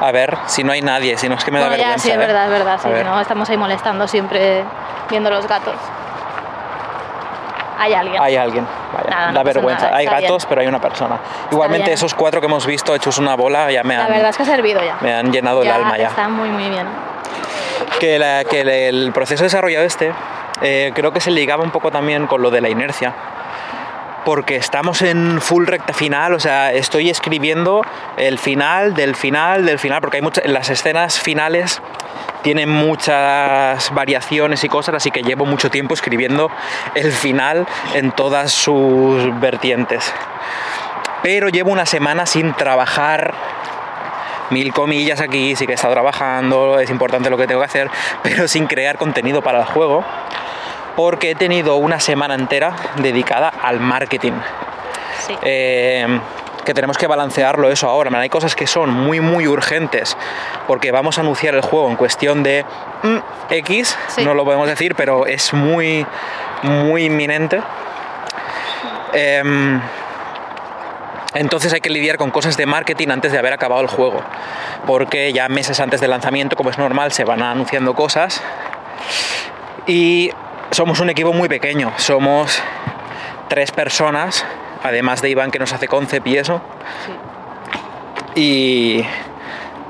A 0.00 0.10
ver, 0.12 0.36
si 0.46 0.64
no 0.64 0.72
hay 0.72 0.82
nadie, 0.82 1.16
si 1.16 1.28
no 1.28 1.34
es 1.36 1.44
que 1.44 1.50
me 1.50 1.58
da 1.60 1.66
ya, 1.66 1.70
vergüenza. 1.76 1.98
sí, 1.98 2.08
es 2.10 2.14
¿eh? 2.14 2.18
verdad, 2.18 2.44
es 2.44 2.50
verdad. 2.50 2.80
Sí, 2.82 2.88
no, 3.04 3.20
estamos 3.20 3.48
ahí 3.50 3.56
molestando 3.56 4.08
siempre 4.08 4.64
viendo 5.10 5.30
los 5.30 5.46
gatos. 5.46 5.74
Hay 7.78 7.94
alguien. 7.94 8.22
Hay 8.22 8.36
alguien. 8.36 8.66
Vaya, 8.92 9.10
Nada, 9.10 9.26
no 9.28 9.34
da 9.34 9.42
vergüenza. 9.42 9.84
nada, 9.86 9.96
hay 9.96 10.06
gatos, 10.06 10.42
bien. 10.42 10.46
pero 10.48 10.60
hay 10.60 10.66
una 10.66 10.80
persona. 10.80 11.18
Igualmente, 11.50 11.84
bien. 11.86 11.94
esos 11.94 12.14
cuatro 12.14 12.40
que 12.40 12.46
hemos 12.46 12.66
visto 12.66 12.94
hechos 12.94 13.18
una 13.18 13.34
bola 13.34 13.70
ya 13.70 13.82
me 13.82 13.96
La 13.96 14.04
han, 14.04 14.12
verdad 14.12 14.30
es 14.30 14.36
que 14.36 14.42
ha 14.42 14.46
servido 14.46 14.82
ya. 14.82 14.96
me 15.00 15.12
han 15.14 15.32
llenado 15.32 15.62
el 15.62 15.70
alma 15.70 15.96
ya. 15.98 16.08
Está 16.08 16.28
muy, 16.28 16.48
muy 16.48 16.68
bien. 16.68 16.86
que, 17.98 18.18
la- 18.18 18.44
que 18.44 18.88
el, 18.88 19.12
proceso 19.12 19.42
de 19.42 19.46
desarrollo 19.46 19.80
este 19.80 20.12
eh, 20.60 20.92
creo 20.94 21.12
que 21.12 21.20
se 21.20 21.30
ligaba 21.30 21.64
un 21.64 21.70
poco 21.70 21.90
también 21.90 22.26
con 22.26 22.42
lo 22.42 22.50
de 22.50 22.60
la 22.60 22.68
inercia. 22.68 23.12
Porque 24.24 24.56
estamos 24.56 25.02
en 25.02 25.40
full 25.40 25.66
recta 25.66 25.92
final, 25.92 26.34
o 26.34 26.40
sea, 26.40 26.72
estoy 26.72 27.10
escribiendo 27.10 27.82
el 28.16 28.38
final 28.38 28.94
del 28.94 29.16
final 29.16 29.66
del 29.66 29.78
final, 29.78 30.00
porque 30.00 30.18
hay 30.18 30.22
muchas, 30.22 30.46
las 30.46 30.70
escenas 30.70 31.18
finales 31.18 31.82
tienen 32.42 32.68
muchas 32.68 33.92
variaciones 33.94 34.62
y 34.64 34.68
cosas, 34.68 34.96
así 34.96 35.10
que 35.10 35.22
llevo 35.22 35.46
mucho 35.46 35.70
tiempo 35.70 35.94
escribiendo 35.94 36.50
el 36.94 37.12
final 37.12 37.66
en 37.94 38.12
todas 38.12 38.52
sus 38.52 39.40
vertientes. 39.40 40.12
Pero 41.22 41.48
llevo 41.48 41.70
una 41.70 41.86
semana 41.86 42.26
sin 42.26 42.52
trabajar 42.54 43.34
mil 44.50 44.72
comillas 44.72 45.20
aquí, 45.20 45.56
sí 45.56 45.66
que 45.66 45.72
he 45.72 45.74
estado 45.74 45.94
trabajando, 45.94 46.78
es 46.78 46.90
importante 46.90 47.30
lo 47.30 47.38
que 47.38 47.46
tengo 47.46 47.60
que 47.60 47.66
hacer, 47.66 47.90
pero 48.22 48.48
sin 48.48 48.66
crear 48.66 48.98
contenido 48.98 49.40
para 49.42 49.60
el 49.60 49.64
juego, 49.64 50.04
porque 50.96 51.30
he 51.30 51.34
tenido 51.34 51.76
una 51.76 52.00
semana 52.00 52.34
entera 52.34 52.74
dedicada 52.96 53.48
al 53.48 53.80
marketing. 53.80 54.32
Sí. 55.26 55.34
Eh, 55.42 56.20
que 56.64 56.74
tenemos 56.74 56.96
que 56.96 57.06
balancearlo 57.06 57.70
eso 57.70 57.88
ahora. 57.88 58.10
Man, 58.10 58.20
Hay 58.20 58.28
cosas 58.28 58.54
que 58.54 58.66
son 58.66 58.90
muy, 58.90 59.20
muy 59.20 59.46
urgentes, 59.46 60.16
porque 60.66 60.92
vamos 60.92 61.18
a 61.18 61.22
anunciar 61.22 61.54
el 61.54 61.60
juego 61.60 61.88
en 61.90 61.96
cuestión 61.96 62.42
de 62.42 62.64
mm, 63.02 63.16
X, 63.50 63.96
Sí. 64.08 64.24
no 64.24 64.34
lo 64.34 64.44
podemos 64.44 64.68
decir, 64.68 64.94
pero 64.94 65.26
es 65.26 65.52
muy, 65.52 66.06
muy 66.62 67.06
inminente. 67.06 67.60
Em, 69.12 69.80
entonces 71.34 71.72
hay 71.72 71.80
que 71.80 71.90
lidiar 71.90 72.16
con 72.16 72.30
cosas 72.30 72.56
de 72.56 72.66
marketing 72.66 73.08
antes 73.08 73.32
de 73.32 73.38
haber 73.38 73.52
acabado 73.52 73.80
el 73.82 73.88
juego, 73.88 74.22
porque 74.86 75.32
ya 75.32 75.48
meses 75.48 75.80
antes 75.80 76.00
del 76.00 76.10
lanzamiento, 76.10 76.56
como 76.56 76.70
es 76.70 76.78
normal, 76.78 77.12
se 77.12 77.24
van 77.24 77.42
anunciando 77.42 77.94
cosas. 77.94 78.40
Y 79.86 80.30
somos 80.72 81.00
un 81.00 81.10
equipo 81.10 81.32
muy 81.32 81.48
pequeño, 81.48 81.92
somos 81.98 82.60
tres 83.48 83.70
personas, 83.70 84.44
además 84.82 85.22
de 85.22 85.30
Iván 85.30 85.50
que 85.50 85.58
nos 85.58 85.72
hace 85.72 85.86
concept 85.86 86.26
y 86.26 86.38
eso. 86.38 86.60
Y 88.34 89.04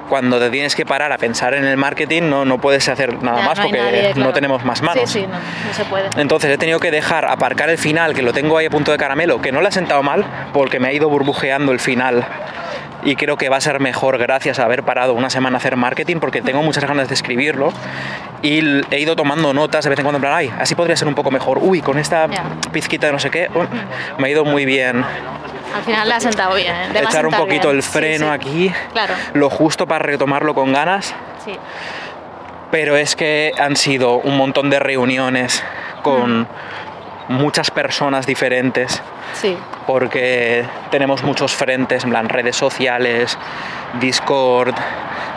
cuando 0.09 0.41
te 0.41 0.51
tienes 0.51 0.75
que 0.75 0.85
parar 0.85 1.12
a 1.12 1.19
pensar 1.19 1.55
en 1.55 1.65
el 1.65 1.77
marketing 1.77 2.23
no, 2.25 2.45
no 2.45 2.61
puedes 2.61 2.89
hacer 2.89 3.23
nada 3.23 3.39
Ya, 3.39 3.45
más 3.47 3.59
no 3.59 3.65
porque 3.65 3.79
nadie, 3.79 4.12
no 4.17 4.33
tenemos 4.33 4.65
más 4.65 4.83
manos. 4.83 5.09
Sí, 5.11 5.21
sí, 5.21 5.27
no, 5.27 5.39
no 5.39 5.73
se 5.73 5.85
puede. 5.85 6.11
Entonces 6.17 6.51
he 6.51 6.59
tenido 6.59 6.81
que 6.81 6.91
dejar 6.91 7.25
aparcar 7.25 7.71
el 7.71 7.79
final, 7.79 8.12
que 8.12 8.23
lo 8.23 8.33
tengo 8.33 8.59
ahí 8.59 8.67
a 8.67 8.71
punto 8.71 8.91
de 8.91 8.99
caramelo, 8.99 9.41
que 9.41 9.53
no 9.53 9.61
le 9.61 9.69
ha 9.69 9.73
sentado 9.73 10.03
mal, 10.03 10.27
porque 10.53 10.81
me 10.81 10.89
ha 10.89 10.93
ido 10.93 11.09
burbujeando 11.09 11.71
el 11.71 11.79
final. 11.79 12.27
Y 13.04 13.16
creo 13.16 13.37
que 13.37 13.49
va 13.49 13.56
a 13.56 13.61
ser 13.61 13.80
mejor 13.80 14.16
gracias 14.18 14.59
a 14.59 14.64
haber 14.64 14.85
parado 14.85 15.14
una 15.14 15.28
semana 15.28 15.56
a 15.56 15.59
hacer 15.59 15.76
marketing, 15.76 16.18
porque 16.18 16.40
tengo 16.40 16.62
muchas 16.62 16.85
ganas 16.85 17.09
de 17.09 17.14
escribirlo. 17.14 17.73
Y 18.42 18.61
he 18.94 19.00
ido 19.00 19.16
tomando 19.16 19.52
notas 19.52 19.85
de 19.85 19.90
vez 19.90 19.99
en 19.99 20.04
cuando, 20.04 20.18
en 20.18 20.23
plan, 20.23 20.35
ay, 20.35 20.52
así 20.59 20.75
podría 20.75 20.97
ser 20.97 21.09
un 21.09 21.14
poco 21.14 21.30
mejor. 21.30 21.59
Uy, 21.61 21.80
con 21.80 21.99
esta 21.99 22.28
pizquita 22.73 23.06
de 23.06 23.12
no 23.12 23.18
sé 23.18 23.30
qué, 23.30 23.49
uh, 23.54 24.21
me 24.21 24.28
ha 24.28 24.30
ido 24.30 24.44
muy 24.44 24.64
bien. 24.64 25.04
Al 25.75 25.82
final 25.85 26.09
le 26.09 26.14
ha 26.14 26.21
sentado 26.21 26.54
bien. 26.54 26.75
¿eh? 26.75 27.02
Echar 27.02 27.26
un 27.26 27.32
poquito 27.32 27.68
bien. 27.68 27.76
el 27.76 27.82
freno 27.82 28.26
sí. 28.26 28.32
aquí, 28.32 28.73
Claro. 28.92 29.14
lo 29.35 29.49
justo 29.50 29.87
para 29.87 30.04
retomarlo 30.04 30.54
con 30.54 30.73
ganas. 30.73 31.14
Sí. 31.44 31.59
pero 32.71 32.97
es 32.97 33.16
que 33.16 33.52
han 33.59 33.75
sido 33.76 34.14
un 34.18 34.37
montón 34.37 34.71
de 34.71 34.78
reuniones 34.78 35.62
con 36.02 36.47
muchas 37.29 37.71
personas 37.71 38.26
diferentes 38.26 39.02
Sí. 39.35 39.57
porque 39.87 40.64
tenemos 40.91 41.23
muchos 41.23 41.55
frentes, 41.55 42.05
en 42.05 42.11
plan 42.11 42.29
redes 42.29 42.57
sociales, 42.57 43.38
Discord, 44.00 44.75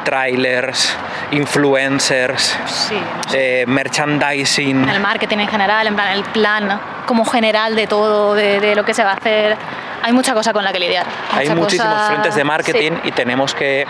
trailers, 0.04 0.96
influencers, 1.32 2.58
Sí. 2.66 2.96
no 2.96 3.24
sé. 3.32 3.62
eh, 3.62 3.66
merchandising. 3.66 4.88
El 4.90 5.00
marketing 5.00 5.38
en 5.40 5.48
general, 5.48 5.88
en 5.88 5.96
plan 5.96 6.12
el 6.14 6.24
plan 6.24 6.80
como 7.06 7.26
general 7.26 7.76
de 7.76 7.88
todo, 7.88 8.34
de, 8.36 8.60
de 8.60 8.76
lo 8.76 8.84
que 8.84 8.94
se 8.94 9.04
va 9.04 9.12
a 9.12 9.16
hacer. 9.16 9.56
Hay 10.04 10.14
mucha 10.14 10.34
cosa 10.34 10.54
con 10.54 10.64
la 10.64 10.72
que 10.72 10.80
lidiar. 10.80 11.06
Hay 11.34 11.50
muchísimos 11.50 11.94
cosa- 11.94 12.08
frentes 12.08 12.36
de 12.36 12.44
marketing 12.44 12.92
Sí. 13.02 13.10
y 13.10 13.12
tenemos 13.12 13.54
que 13.56 13.86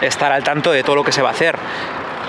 estar 0.00 0.32
al 0.32 0.42
tanto 0.42 0.72
de 0.72 0.82
todo 0.82 0.96
lo 0.96 1.04
que 1.04 1.12
se 1.12 1.20
va 1.22 1.28
a 1.28 1.32
hacer. 1.32 1.56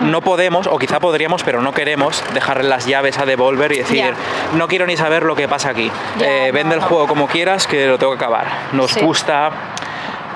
No 0.01 0.21
podemos, 0.21 0.67
o 0.67 0.77
quizá 0.79 0.99
podríamos, 0.99 1.43
pero 1.43 1.61
no 1.61 1.71
queremos, 1.73 2.23
dejarle 2.33 2.67
las 2.69 2.85
llaves 2.85 3.17
a 3.19 3.25
Devolver 3.25 3.71
y 3.71 3.77
decir, 3.79 4.13
no 4.53 4.67
quiero 4.67 4.85
ni 4.85 4.97
saber 4.97 5.23
lo 5.23 5.35
que 5.35 5.47
pasa 5.47 5.69
aquí. 5.69 5.91
Eh, 6.19 6.47
no, 6.47 6.53
vende 6.53 6.75
el 6.75 6.81
no. 6.81 6.87
juego 6.87 7.07
como 7.07 7.27
quieras, 7.27 7.67
que 7.67 7.87
lo 7.87 7.97
tengo 7.97 8.13
que 8.17 8.23
acabar. 8.23 8.47
Nos 8.73 8.91
Sí. 8.91 8.99
gusta 9.01 9.51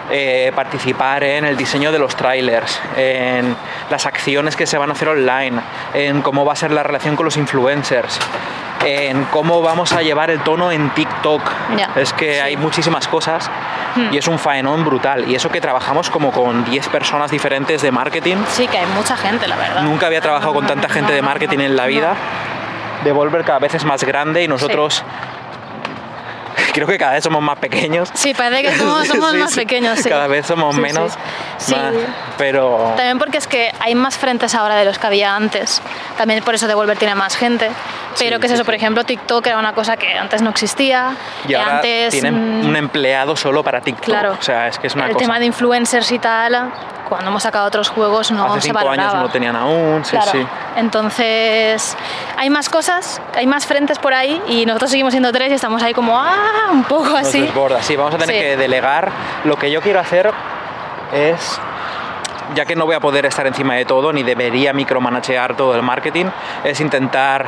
eh, 0.10 0.52
participar 0.56 1.24
en 1.24 1.44
el 1.44 1.58
diseño 1.58 1.92
de 1.92 2.00
los 2.00 2.16
trailers, 2.16 2.80
en 2.96 3.56
las 3.90 4.06
acciones 4.06 4.56
que 4.56 4.66
se 4.66 4.78
van 4.78 4.90
a 4.90 4.94
hacer 4.94 5.10
online, 5.10 5.60
en 5.94 6.22
cómo 6.22 6.46
va 6.46 6.54
a 6.54 6.56
ser 6.56 6.72
la 6.72 6.82
relación 6.84 7.16
con 7.18 7.26
los 7.26 7.36
influencers, 7.36 8.18
en 8.86 9.24
cómo 9.26 9.62
vamos 9.62 9.92
a 9.94 10.02
llevar 10.02 10.30
el 10.30 10.40
tono 10.42 10.72
en 10.72 10.90
TikTok. 10.92 11.42
Ya, 11.78 11.90
Es 11.96 12.14
que 12.14 12.34
sí. 12.36 12.40
hay 12.40 12.58
muchísimas 12.58 13.08
cosas 13.08 13.50
Hmm. 13.96 14.14
y 14.14 14.18
es 14.18 14.28
un 14.28 14.38
faenón 14.38 14.86
brutal. 14.86 15.28
Y 15.30 15.36
eso 15.36 15.50
que 15.50 15.60
trabajamos 15.62 16.10
como 16.12 16.32
con 16.32 16.64
10 16.66 16.88
personas 16.90 17.32
diferentes 17.32 17.82
de 17.82 17.92
marketing. 17.92 18.36
Sí, 18.50 18.68
que 18.68 18.78
hay 18.78 18.86
mucha 18.96 19.18
gente, 19.18 19.48
la 19.48 19.56
verdad. 19.56 19.82
Nunca 19.82 20.06
había 20.08 20.22
trabajado 20.22 20.54
con 20.54 20.68
tanta 20.68 20.88
gente 20.90 21.14
de 21.14 21.22
marketing 21.22 21.60
en 21.60 21.76
la 21.76 21.86
vida. 21.88 22.16
Devolver 23.04 23.44
cada 23.44 23.60
vez 23.60 23.74
es 23.76 23.86
más 23.86 24.04
grande 24.04 24.44
y 24.44 24.48
nosotros 24.48 25.04
creo 26.74 26.88
que 26.88 26.98
cada 26.98 27.14
vez 27.14 27.24
somos 27.24 27.42
más 27.42 27.58
pequeños. 27.60 28.10
Sí, 28.14 28.34
parece 28.34 28.64
que 28.64 28.76
somos, 28.78 29.08
somos 29.08 29.32
Sí, 29.32 29.38
más 29.38 29.52
sí. 29.52 29.60
pequeños, 29.60 30.00
sí. 30.00 30.10
Cada 30.10 30.28
vez 30.28 30.46
somos 30.46 30.76
menos. 30.78 31.14
Más- 31.72 31.94
pero 32.38 32.94
También 32.96 33.18
porque 33.20 33.38
es 33.38 33.48
que 33.48 33.72
hay 33.80 33.96
más 33.96 34.18
frentes 34.18 34.54
ahora 34.56 34.76
de 34.76 34.86
los 34.86 35.00
que 35.00 35.08
había 35.08 35.36
antes. 35.36 35.82
También 36.18 36.44
por 36.44 36.56
eso 36.56 36.68
Devolver 36.68 36.98
tiene 36.98 37.16
más 37.16 37.36
gente. 37.36 37.70
Pero 38.20 38.40
que 38.40 38.48
es 38.48 38.54
eso, 38.54 38.66
por 38.66 38.74
ejemplo, 38.74 39.04
TikTok 39.04 39.46
era 39.46 39.60
una 39.60 39.74
cosa 39.74 39.96
que 39.98 40.18
antes 40.18 40.42
no 40.42 40.50
existía. 40.50 41.16
y 41.48 41.54
ahora 41.54 41.76
antes, 41.78 42.12
tienen 42.12 42.62
mm, 42.64 42.70
un 42.70 42.76
empleado 42.76 43.36
solo 43.36 43.64
para 43.64 43.82
TikTok. 43.82 44.06
Claro. 44.06 44.36
O 44.40 44.42
sea, 44.42 44.68
es 44.68 44.80
que 44.80 44.88
es 44.88 44.96
una 44.96 45.06
el 45.06 45.12
cosa. 45.14 45.24
tema 45.24 45.40
de 45.40 45.46
influencers 45.46 46.12
y 46.12 46.18
tal, 46.18 46.72
cuando 47.08 47.30
hemos 47.30 47.44
sacado 47.44 47.68
otros 47.68 47.90
juegos 47.90 48.32
no 48.32 48.46
Hace 48.46 48.62
se 48.62 48.68
cinco 48.70 48.80
valoraba. 48.80 49.04
años 49.04 49.14
no 49.14 49.22
lo 49.24 49.30
tenían 49.30 49.56
aún. 49.56 50.04
Sí, 50.04 50.12
Claro. 50.12 50.32
sí. 50.32 50.46
Entonces, 50.78 51.96
hay 52.38 52.50
más 52.50 52.70
cosas, 52.70 53.22
hay 53.36 53.46
más 53.46 53.66
frentes 53.68 54.00
por 54.00 54.14
ahí 54.14 54.42
y 54.48 54.66
nosotros 54.66 54.90
seguimos 54.90 55.14
siendo 55.14 55.32
tres 55.32 55.52
y 55.52 55.54
estamos 55.54 55.82
ahí 55.84 55.94
como, 55.94 56.20
ah, 56.20 56.47
un 56.72 56.84
poco 56.84 57.06
Nos 57.10 57.20
así. 57.28 57.42
desborda. 57.42 57.82
Sí, 57.82 57.96
vamos 57.96 58.14
a 58.16 58.18
tener 58.18 58.36
Sí. 58.36 58.42
que 58.42 58.58
delegar. 58.58 59.12
Lo 59.46 59.56
que 59.58 59.72
yo 59.72 59.82
quiero 59.82 60.00
hacer 60.00 60.32
es, 61.14 61.60
ya 62.56 62.66
que 62.66 62.76
no 62.76 62.86
voy 62.86 62.96
a 62.96 63.00
poder 63.00 63.26
estar 63.26 63.46
encima 63.48 63.76
de 63.76 63.86
todo, 63.86 64.12
ni 64.14 64.24
debería 64.24 64.74
micromanachear 64.74 65.56
todo 65.56 65.76
el 65.76 65.82
marketing, 65.84 66.26
es 66.64 66.80
intentar 66.80 67.46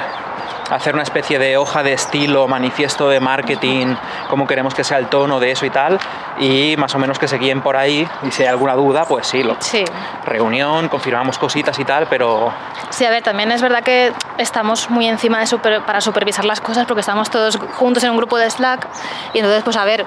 hacer 0.69 0.93
una 0.93 1.01
especie 1.01 1.39
de 1.39 1.57
hoja 1.57 1.81
de 1.81 1.93
estilo, 1.93 2.47
manifiesto 2.47 3.09
de 3.09 3.19
marketing, 3.19 3.95
cómo 4.29 4.45
queremos 4.45 4.75
que 4.75 4.83
sea 4.83 4.99
el 4.99 5.07
tono 5.07 5.39
de 5.39 5.49
eso 5.51 5.65
y 5.65 5.71
tal, 5.71 5.97
y 6.37 6.75
más 6.77 6.93
o 6.93 6.99
menos 6.99 7.17
que 7.17 7.27
se 7.27 7.39
guíen 7.39 7.61
por 7.61 7.75
ahí, 7.75 8.07
y 8.21 8.29
si 8.29 8.43
hay 8.43 8.49
alguna 8.49 8.75
duda, 8.75 9.05
pues 9.05 9.25
sí, 9.25 9.41
lo, 9.41 9.55
Sí, 9.59 9.83
reunión, 10.25 10.87
confirmamos 10.87 11.39
cositas 11.39 11.79
y 11.79 11.85
tal, 11.85 12.05
pero 12.07 12.53
sí, 12.91 13.03
a 13.03 13.09
ver, 13.09 13.23
también 13.23 13.51
es 13.51 13.63
verdad 13.63 13.81
que 13.81 14.13
estamos 14.37 14.91
muy 14.91 15.07
encima 15.07 15.39
de 15.39 15.47
super- 15.47 15.81
para 15.81 16.01
supervisar 16.01 16.45
las 16.45 16.61
cosas 16.61 16.85
porque 16.85 17.01
estamos 17.01 17.31
todos 17.31 17.57
juntos 17.77 18.03
en 18.03 18.11
un 18.11 18.17
grupo 18.17 18.37
de 18.37 18.47
Slack 18.49 18.87
y 19.33 19.39
entonces, 19.39 19.63
pues 19.63 19.75
a 19.75 19.85
ver, 19.85 20.05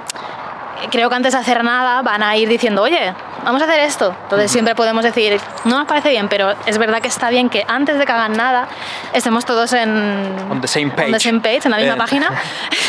creo 0.91 1.09
que 1.09 1.15
antes 1.17 1.33
de 1.33 1.39
hacer 1.39 1.63
nada 1.65 2.03
van 2.03 2.23
a 2.23 2.37
ir 2.37 2.49
diciendo, 2.49 2.83
oye, 2.83 3.13
vamos 3.45 3.61
a 3.63 3.65
hacer 3.67 3.81
esto. 3.81 4.15
Entonces 4.25 4.51
siempre 4.51 4.75
podemos 4.75 5.03
decir, 5.05 5.41
no 5.65 5.79
nos 5.79 5.87
parece 5.87 6.11
bien, 6.11 6.29
pero 6.29 6.55
es 6.67 6.79
verdad 6.79 7.01
que 7.01 7.09
está 7.09 7.31
bien 7.31 7.49
que 7.49 7.65
antes 7.69 7.99
de 7.99 8.07
que 8.07 8.13
hagan 8.13 8.33
nada 8.37 8.69
estemos 9.13 9.45
todos 9.45 9.73
en... 9.73 10.35
On 10.51 10.61
the 10.61 10.69
same 10.69 10.87
on 10.87 10.91
the 10.97 11.03
page. 11.13 11.21
same 11.21 11.41
page, 11.41 11.61
en 11.65 11.71
la 11.71 11.77
misma 11.79 11.95
Eh. 11.95 11.99
página 11.99 12.31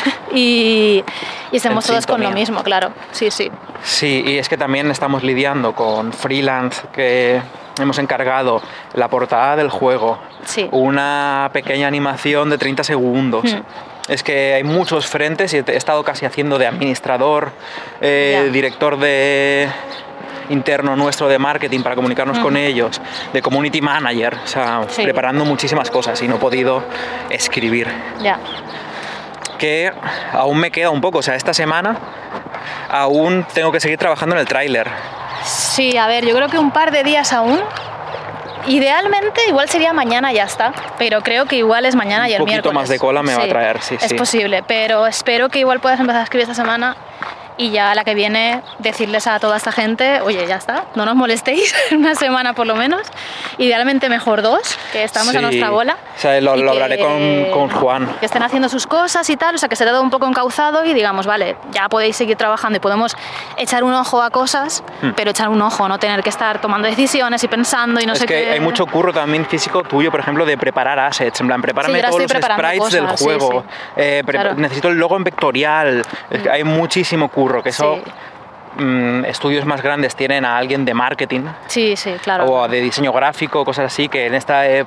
y, 0.34 1.04
y 1.52 1.56
estemos 1.58 1.86
En 1.86 1.92
todos 1.92 2.06
con 2.06 2.22
lo 2.22 2.32
mismo, 2.32 2.64
claro. 2.64 2.92
Sí, 3.12 3.30
sí. 3.32 3.52
Sí, 3.84 4.24
y 4.26 4.38
es 4.38 4.50
que 4.50 4.58
también 4.58 4.90
estamos 4.92 5.24
lidiando 5.24 5.74
con 5.74 6.14
freelance 6.14 6.82
que 6.94 7.42
hemos 7.80 7.98
encargado 8.00 8.62
la 8.94 9.08
portada 9.10 9.56
del 9.56 9.70
juego, 9.70 10.20
Sí. 10.46 10.68
una 10.72 11.50
pequeña 11.54 11.88
animación 11.88 12.50
de 12.50 12.58
30 12.58 12.84
segundos. 12.84 13.56
Es 14.08 14.22
que 14.24 14.54
hay 14.56 14.64
muchos 14.64 15.08
frentes 15.08 15.54
y 15.54 15.58
he 15.58 15.76
estado 15.78 16.04
casi 16.04 16.26
haciendo 16.26 16.58
de 16.58 16.68
administrador, 16.68 17.52
eh, 18.02 18.50
director 18.52 18.98
de 19.00 19.70
interno 20.50 20.96
nuestro 20.98 21.30
de 21.30 21.40
marketing 21.40 21.82
para 21.84 21.96
comunicarnos 21.96 22.38
con 22.40 22.58
ellos, 22.58 23.00
de 23.32 23.42
community 23.42 23.80
manager, 23.82 24.36
o 24.44 24.48
sea. 24.48 24.82
Sí. 24.90 25.04
preparando 25.04 25.46
muchísimas 25.46 25.90
cosas 25.90 26.22
y 26.22 26.28
no 26.28 26.36
he 26.36 26.40
podido 26.40 26.84
escribir 27.30 27.88
Ya. 28.22 28.40
que 29.58 29.92
aún 30.34 30.58
me 30.60 30.70
queda 30.70 30.90
un 30.90 31.00
poco. 31.00 31.20
O 31.20 31.22
sea, 31.22 31.36
esta 31.36 31.54
semana 31.54 31.98
aún 32.90 33.46
tengo 33.54 33.72
que 33.72 33.80
seguir 33.80 33.98
trabajando 33.98 34.36
en 34.36 34.42
el 34.42 34.48
tráiler. 34.48 34.90
Sí, 35.46 35.96
a 35.98 36.08
ver, 36.08 36.26
yo 36.26 36.36
creo 36.36 36.50
que 36.50 36.58
un 36.60 36.72
par 36.72 36.92
de 36.92 37.04
días 37.04 37.32
aún. 37.32 37.62
Idealmente 38.68 39.42
igual 39.48 39.68
sería 39.70 39.94
mañana 39.94 40.32
ya 40.32 40.44
está, 40.46 40.74
pero 40.98 41.22
creo 41.22 41.46
que 41.46 41.58
igual 41.58 41.86
es 41.86 41.96
mañana 41.96 42.28
y 42.30 42.32
Un 42.32 42.36
el 42.36 42.40
poquito 42.40 42.54
miércoles. 42.54 42.76
más 42.76 42.90
de 42.90 43.00
cola 43.00 43.22
me 43.24 43.36
va 43.36 43.44
a 43.44 43.48
traer, 43.48 43.82
sí, 43.82 43.96
Es 43.96 44.04
sí. 44.10 44.16
posible, 44.16 44.64
pero 44.68 45.06
espero 45.06 45.50
que 45.50 45.60
igual 45.60 45.80
puedas 45.82 46.00
empezar 46.00 46.22
a 46.22 46.24
escribir 46.24 46.44
esta 46.44 46.56
semana 46.56 46.96
y 47.58 47.72
ya 47.72 47.94
la 47.96 48.04
que 48.04 48.16
viene 48.16 48.62
decirles 48.80 49.28
a 49.28 49.40
toda 49.40 49.58
esta 49.58 49.72
gente, 49.72 50.22
oye, 50.22 50.46
ya 50.48 50.56
está, 50.58 50.86
no 50.96 51.06
nos 51.06 51.16
molestéis 51.16 51.74
una 51.92 52.16
semana 52.16 52.54
por 52.54 52.68
lo 52.68 52.76
menos. 52.76 53.02
Idealmente 53.58 54.10
mejor 54.10 54.42
dos, 54.42 54.78
que 54.92 55.04
estamos 55.04 55.30
a 55.30 55.40
Sí. 55.40 55.42
nuestra 55.42 55.70
bola. 55.70 55.98
O 56.16 56.20
sea, 56.20 56.40
lo, 56.42 56.56
lo 56.56 56.64
que- 56.64 56.70
hablaré 56.84 57.00
con, 57.00 57.46
con 57.52 57.70
Juan. 57.70 58.08
que 58.20 58.26
estén 58.26 58.42
haciendo 58.44 58.70
sus 58.70 58.88
cosas 58.88 59.30
y 59.30 59.38
tal, 59.38 59.56
o 59.56 59.58
sea, 59.58 59.70
que 59.70 59.76
se 59.76 59.86
todo 59.86 60.02
un 60.02 60.10
poco 60.10 60.26
encauzado 60.28 60.84
y 60.86 60.94
digamos, 60.94 61.26
vale, 61.28 61.56
ya 61.72 61.90
podéis 61.90 62.16
seguir 62.16 62.38
trabajando 62.38 62.78
y 62.78 62.80
podemos 62.80 63.16
echar 63.58 63.84
un 63.84 63.94
ojo 63.94 64.22
a 64.22 64.30
cosas, 64.30 64.84
pero 65.16 65.32
echar 65.32 65.50
un 65.50 65.62
ojo, 65.62 65.88
no 65.88 66.00
tener 66.00 66.24
que 66.24 66.30
estar 66.30 66.60
tomando 66.62 66.88
decisiones 66.88 67.44
y 67.44 67.48
pensando 67.48 68.00
y 68.02 68.06
no 68.06 68.14
Hmm. 68.14 68.16
es 68.16 68.20
sé 68.20 68.26
que 68.26 68.44
qué. 68.46 68.52
hay 68.52 68.60
mucho 68.60 68.86
curro 68.86 69.12
también 69.14 69.46
físico 69.46 69.84
tuyo, 69.84 70.10
por 70.12 70.20
ejemplo, 70.20 70.46
de 70.46 70.58
preparar 70.58 71.00
assets. 71.00 71.42
En 71.42 71.48
plan, 71.48 71.62
prepárame 71.62 72.00
Sí, 72.00 72.06
todos 72.06 72.22
los 72.22 72.32
sprites 72.32 72.80
cosas, 72.80 72.92
del 72.92 73.08
juego. 73.18 73.62
sí. 73.68 73.74
Eh, 73.98 74.24
Claro. 74.26 74.56
Necesito 74.56 74.88
el 74.88 74.96
logo 74.96 75.16
en 75.18 75.24
vectorial. 75.24 76.02
Que 76.32 76.50
hay 76.50 76.64
muchísimo 76.64 77.30
curro. 77.30 77.43
Que 77.64 77.70
eso 77.70 78.00
Sí. 78.04 78.84
mm, 78.84 79.26
estudios 79.26 79.66
más 79.66 79.82
grandes 79.82 80.16
tienen 80.16 80.46
a 80.46 80.58
alguien 80.58 80.84
de 80.86 80.94
marketing. 80.94 81.42
Sí, 81.68 81.96
sí, 81.96 82.14
claro. 82.24 82.46
o 82.46 82.68
de 82.68 82.82
diseño 82.82 83.12
gráfico, 83.12 83.64
cosas 83.66 83.86
así, 83.86 84.08
que 84.10 84.26
en, 84.28 84.34
esta, 84.34 84.68
eh, 84.68 84.86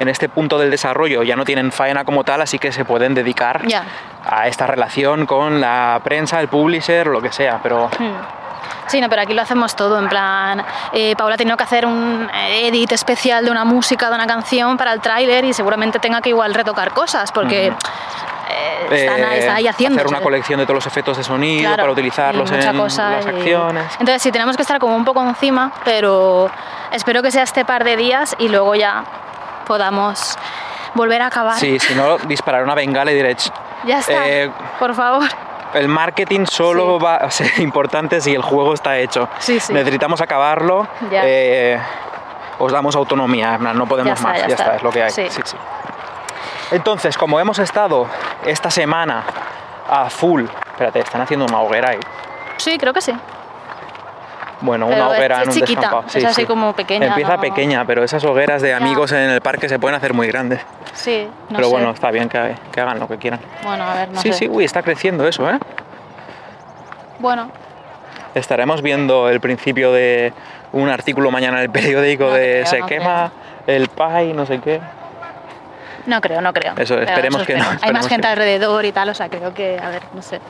en 0.00 0.08
este 0.08 0.28
punto 0.28 0.58
del 0.58 0.70
desarrollo 0.70 1.22
ya 1.22 1.36
no 1.36 1.44
tienen 1.44 1.70
faena 1.70 2.04
como 2.04 2.24
tal, 2.24 2.40
así 2.42 2.58
que 2.58 2.72
se 2.72 2.84
pueden 2.84 3.14
dedicar 3.14 3.66
Ya. 3.66 3.84
a 4.28 4.48
esta 4.48 4.66
relación 4.66 5.26
con 5.26 5.60
la 5.60 6.00
prensa, 6.02 6.40
el 6.40 6.48
publisher, 6.48 7.06
lo 7.06 7.20
que 7.22 7.30
sea, 7.32 7.60
pero 7.62 7.88
Hmm. 7.98 8.14
Sí, 8.88 9.00
no, 9.02 9.08
pero 9.10 9.20
aquí 9.22 9.34
lo 9.34 9.42
hacemos 9.42 9.76
todo, 9.76 9.98
en 9.98 10.08
plan, 10.08 10.64
eh, 10.94 11.14
Paula 11.16 11.34
ha 11.34 11.38
tenido 11.38 11.56
que 11.58 11.62
hacer 11.62 11.84
un 11.84 12.28
eh, 12.32 12.68
edit 12.68 12.90
especial 12.92 13.44
de 13.44 13.50
una 13.50 13.64
música, 13.64 14.08
de 14.08 14.14
una 14.14 14.26
canción 14.26 14.78
para 14.78 14.94
el 14.94 15.00
tráiler 15.02 15.44
y 15.44 15.52
seguramente 15.52 15.98
tenga 15.98 16.22
que 16.22 16.30
igual 16.30 16.54
retocar 16.54 16.92
cosas 16.92 17.30
porque 17.30 17.70
eh, 18.50 18.86
están, 18.90 19.24
ahí- 19.24 19.36
eh, 19.36 19.38
están 19.40 19.56
ahí 19.56 19.68
haciendo. 19.68 19.96
hacer 19.96 20.06
una 20.06 20.16
¿sabes? 20.18 20.24
colección 20.24 20.58
de 20.60 20.66
todos 20.66 20.76
los 20.76 20.86
efectos 20.86 21.16
de 21.16 21.24
sonido 21.24 21.62
Claro, 21.68 21.82
para 21.82 21.92
utilizarlos 21.92 22.50
en 22.50 22.58
las 22.58 23.24
y- 23.26 23.28
acciones. 23.28 23.84
Entonces 24.00 24.22
sí, 24.22 24.32
tenemos 24.32 24.56
que 24.56 24.62
estar 24.62 24.78
como 24.78 24.96
un 24.96 25.04
poco 25.04 25.22
encima, 25.22 25.72
pero 25.84 26.50
espero 26.92 27.22
que 27.22 27.30
sea 27.30 27.42
este 27.42 27.64
par 27.64 27.84
de 27.84 27.96
días 27.96 28.34
y 28.38 28.48
luego 28.48 28.74
ya 28.74 29.04
podamos 29.66 30.36
volver 30.94 31.22
a 31.22 31.26
acabar. 31.26 31.54
Sí, 31.58 31.78
si 31.78 31.94
no, 31.94 32.18
disparar 32.26 32.62
una 32.64 32.74
bengala 32.74 33.10
y 33.12 33.14
diré, 33.14 33.34
"Ch, 33.34 33.50
Ya 33.84 33.98
está, 34.00 34.26
Eh, 34.28 34.50
por 34.80 34.94
favor. 34.94 35.22
el 35.74 35.86
marketing 35.88 36.46
solo 36.46 36.98
Sí. 36.98 37.04
va 37.04 37.16
a 37.16 37.30
ser 37.30 37.50
importante 37.60 38.20
si 38.20 38.34
el 38.34 38.42
juego 38.42 38.74
está 38.74 38.96
hecho. 38.98 39.28
Sí, 39.38 39.60
sí. 39.60 39.72
Necesitamos 39.72 40.20
acabarlo. 40.20 40.88
Ya. 41.10 41.22
eh, 41.24 41.80
os 42.60 42.72
damos 42.72 42.96
autonomía, 42.96 43.56
no 43.58 43.86
podemos 43.86 44.08
Ya 44.10 44.14
está, 44.14 44.28
más, 44.28 44.38
ya 44.40 44.46
ya, 44.48 44.54
está. 44.54 44.62
está. 44.64 44.76
es 44.78 44.82
lo 44.82 44.90
que 44.90 45.02
hay. 45.04 45.10
Sí. 45.10 45.26
Sí, 45.30 45.40
sí. 45.44 45.56
Entonces, 46.70 47.16
como 47.16 47.40
hemos 47.40 47.58
estado 47.58 48.06
esta 48.44 48.70
semana 48.70 49.22
a 49.88 50.10
full, 50.10 50.44
espérate, 50.72 51.00
están 51.00 51.20
haciendo 51.22 51.46
una 51.46 51.60
hoguera 51.60 51.90
ahí. 51.90 51.98
Sí, 52.58 52.76
creo 52.78 52.92
que 52.92 53.00
sí. 53.00 53.12
Bueno, 54.60 54.88
Pero 54.88 54.98
una 55.02 55.08
hoguera 55.10 55.36
es 55.36 55.42
en 55.44 55.48
un 55.50 55.54
chiquita, 55.54 55.80
descampado. 55.82 56.18
es 56.18 56.24
así 56.24 56.44
como 56.44 56.72
pequeña, 56.72 57.06
Empieza 57.06 57.36
no- 57.36 57.40
pequeña, 57.40 57.84
pero 57.84 58.02
esas 58.02 58.24
hogueras 58.24 58.60
de 58.60 58.74
amigos 58.74 59.12
en 59.12 59.30
el 59.30 59.40
parque 59.40 59.68
se 59.68 59.78
pueden 59.78 59.96
hacer 59.96 60.14
muy 60.14 60.26
grandes. 60.26 60.60
Sí, 60.94 61.28
no 61.48 61.56
pero 61.56 61.68
sé. 61.68 61.72
bueno, 61.72 61.90
está 61.92 62.10
bien 62.10 62.28
que, 62.28 62.56
que 62.72 62.80
hagan 62.80 62.98
lo 62.98 63.06
que 63.06 63.18
quieran. 63.18 63.38
Bueno, 63.62 63.84
a 63.84 63.94
ver, 63.94 64.08
no 64.10 64.20
sí, 64.20 64.32
sé. 64.32 64.38
sí, 64.40 64.48
uy, 64.50 64.64
está 64.64 64.82
creciendo 64.82 65.26
eso, 65.28 65.48
¿eh? 65.48 65.58
Bueno, 67.20 67.50
Estaremos 68.34 68.82
viendo 68.82 69.28
el 69.30 69.40
principio 69.40 69.90
de 69.92 70.32
un 70.72 70.88
artículo 70.90 71.30
mañana 71.30 71.56
en 71.58 71.62
el 71.64 71.70
periódico 71.70 72.24
No 72.24 72.32
de 72.34 72.64
creo, 72.64 72.66
se 72.66 72.82
quema 72.82 73.30
el 73.66 73.88
pie, 73.88 74.34
no 74.34 74.44
sé 74.44 74.58
qué. 74.60 74.80
No 76.08 76.20
creo, 76.20 76.40
no 76.40 76.52
creo. 76.52 76.74
Eso, 76.76 76.98
esperemos 77.00 77.42
que 77.44 77.56
no. 77.56 77.64
Hay 77.82 77.92
más 77.92 78.06
que 78.06 78.14
gente 78.14 78.26
alrededor 78.26 78.84
y 78.84 78.92
tal, 78.92 79.08
o 79.10 79.14
sea, 79.14 79.28
creo 79.28 79.54
que, 79.54 79.78
a 79.78 79.90
ver, 79.90 80.02
no 80.14 80.22
sé. 80.22 80.40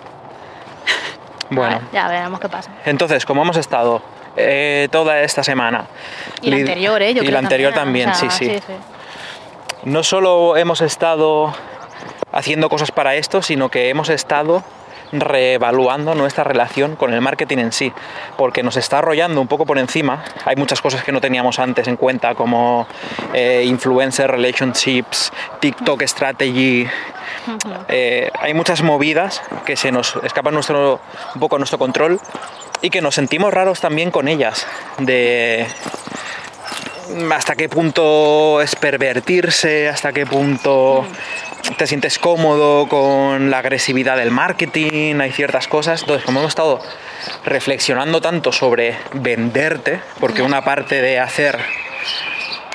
Bueno, 1.50 1.78
ver, 1.78 1.88
ya 1.92 2.08
veremos 2.08 2.40
qué 2.40 2.48
pasa. 2.48 2.70
entonces, 2.84 3.24
como 3.24 3.42
hemos 3.42 3.56
estado 3.56 4.02
eh, 4.36 4.88
toda 4.90 5.20
esta 5.20 5.42
semana. 5.42 5.86
Y 6.42 6.50
la 6.50 6.56
anterior, 6.56 7.02
¿eh? 7.02 7.14
Yo 7.14 7.22
y 7.22 7.26
creo 7.26 7.32
la 7.32 7.38
anterior 7.40 7.72
también, 7.72 8.14
sea, 8.14 8.30
sí, 8.30 8.46
sí. 8.48 8.60
No 9.84 10.02
solo 10.02 10.56
hemos 10.56 10.80
estado 10.80 11.54
haciendo 12.32 12.68
cosas 12.68 12.90
para 12.90 13.14
esto, 13.14 13.42
sino 13.42 13.68
que 13.68 13.88
hemos 13.88 14.10
estado 14.10 14.62
reevaluando 15.12 16.14
nuestra 16.14 16.44
relación 16.44 16.96
con 16.96 17.12
el 17.12 17.20
marketing 17.20 17.58
en 17.58 17.72
sí, 17.72 17.92
porque 18.36 18.62
nos 18.62 18.76
está 18.76 18.98
arrollando 18.98 19.40
un 19.40 19.48
poco 19.48 19.66
por 19.66 19.78
encima. 19.78 20.22
Hay 20.44 20.56
muchas 20.56 20.80
cosas 20.80 21.02
que 21.04 21.12
no 21.12 21.20
teníamos 21.20 21.58
antes 21.58 21.88
en 21.88 21.96
cuenta, 21.96 22.34
como 22.34 22.86
eh, 23.32 23.64
influencer 23.66 24.30
relationships, 24.30 25.32
TikTok 25.60 26.02
strategy. 26.02 26.86
Eh, 27.88 28.30
hay 28.38 28.54
muchas 28.54 28.82
movidas 28.82 29.42
que 29.64 29.76
se 29.76 29.92
nos 29.92 30.16
escapan 30.22 30.54
nuestro, 30.54 31.00
un 31.34 31.40
poco 31.40 31.56
a 31.56 31.58
nuestro 31.58 31.78
control 31.78 32.20
y 32.82 32.90
que 32.90 33.00
nos 33.00 33.14
sentimos 33.14 33.52
raros 33.52 33.80
también 33.80 34.10
con 34.10 34.28
ellas. 34.28 34.66
De 34.98 35.66
hasta 37.32 37.56
qué 37.56 37.68
punto 37.68 38.60
es 38.60 38.76
pervertirse, 38.76 39.88
hasta 39.88 40.12
qué 40.12 40.26
punto 40.26 41.06
te 41.76 41.86
sientes 41.86 42.18
cómodo 42.18 42.88
con 42.88 43.50
la 43.50 43.58
agresividad 43.58 44.16
del 44.16 44.30
marketing, 44.30 45.20
hay 45.20 45.32
ciertas 45.32 45.68
cosas. 45.68 46.02
Entonces, 46.02 46.24
como 46.24 46.40
hemos 46.40 46.50
estado 46.50 46.80
reflexionando 47.44 48.20
tanto 48.20 48.52
sobre 48.52 48.96
venderte, 49.14 50.00
porque 50.20 50.42
una 50.42 50.62
parte 50.62 51.02
de 51.02 51.18
hacer 51.18 51.58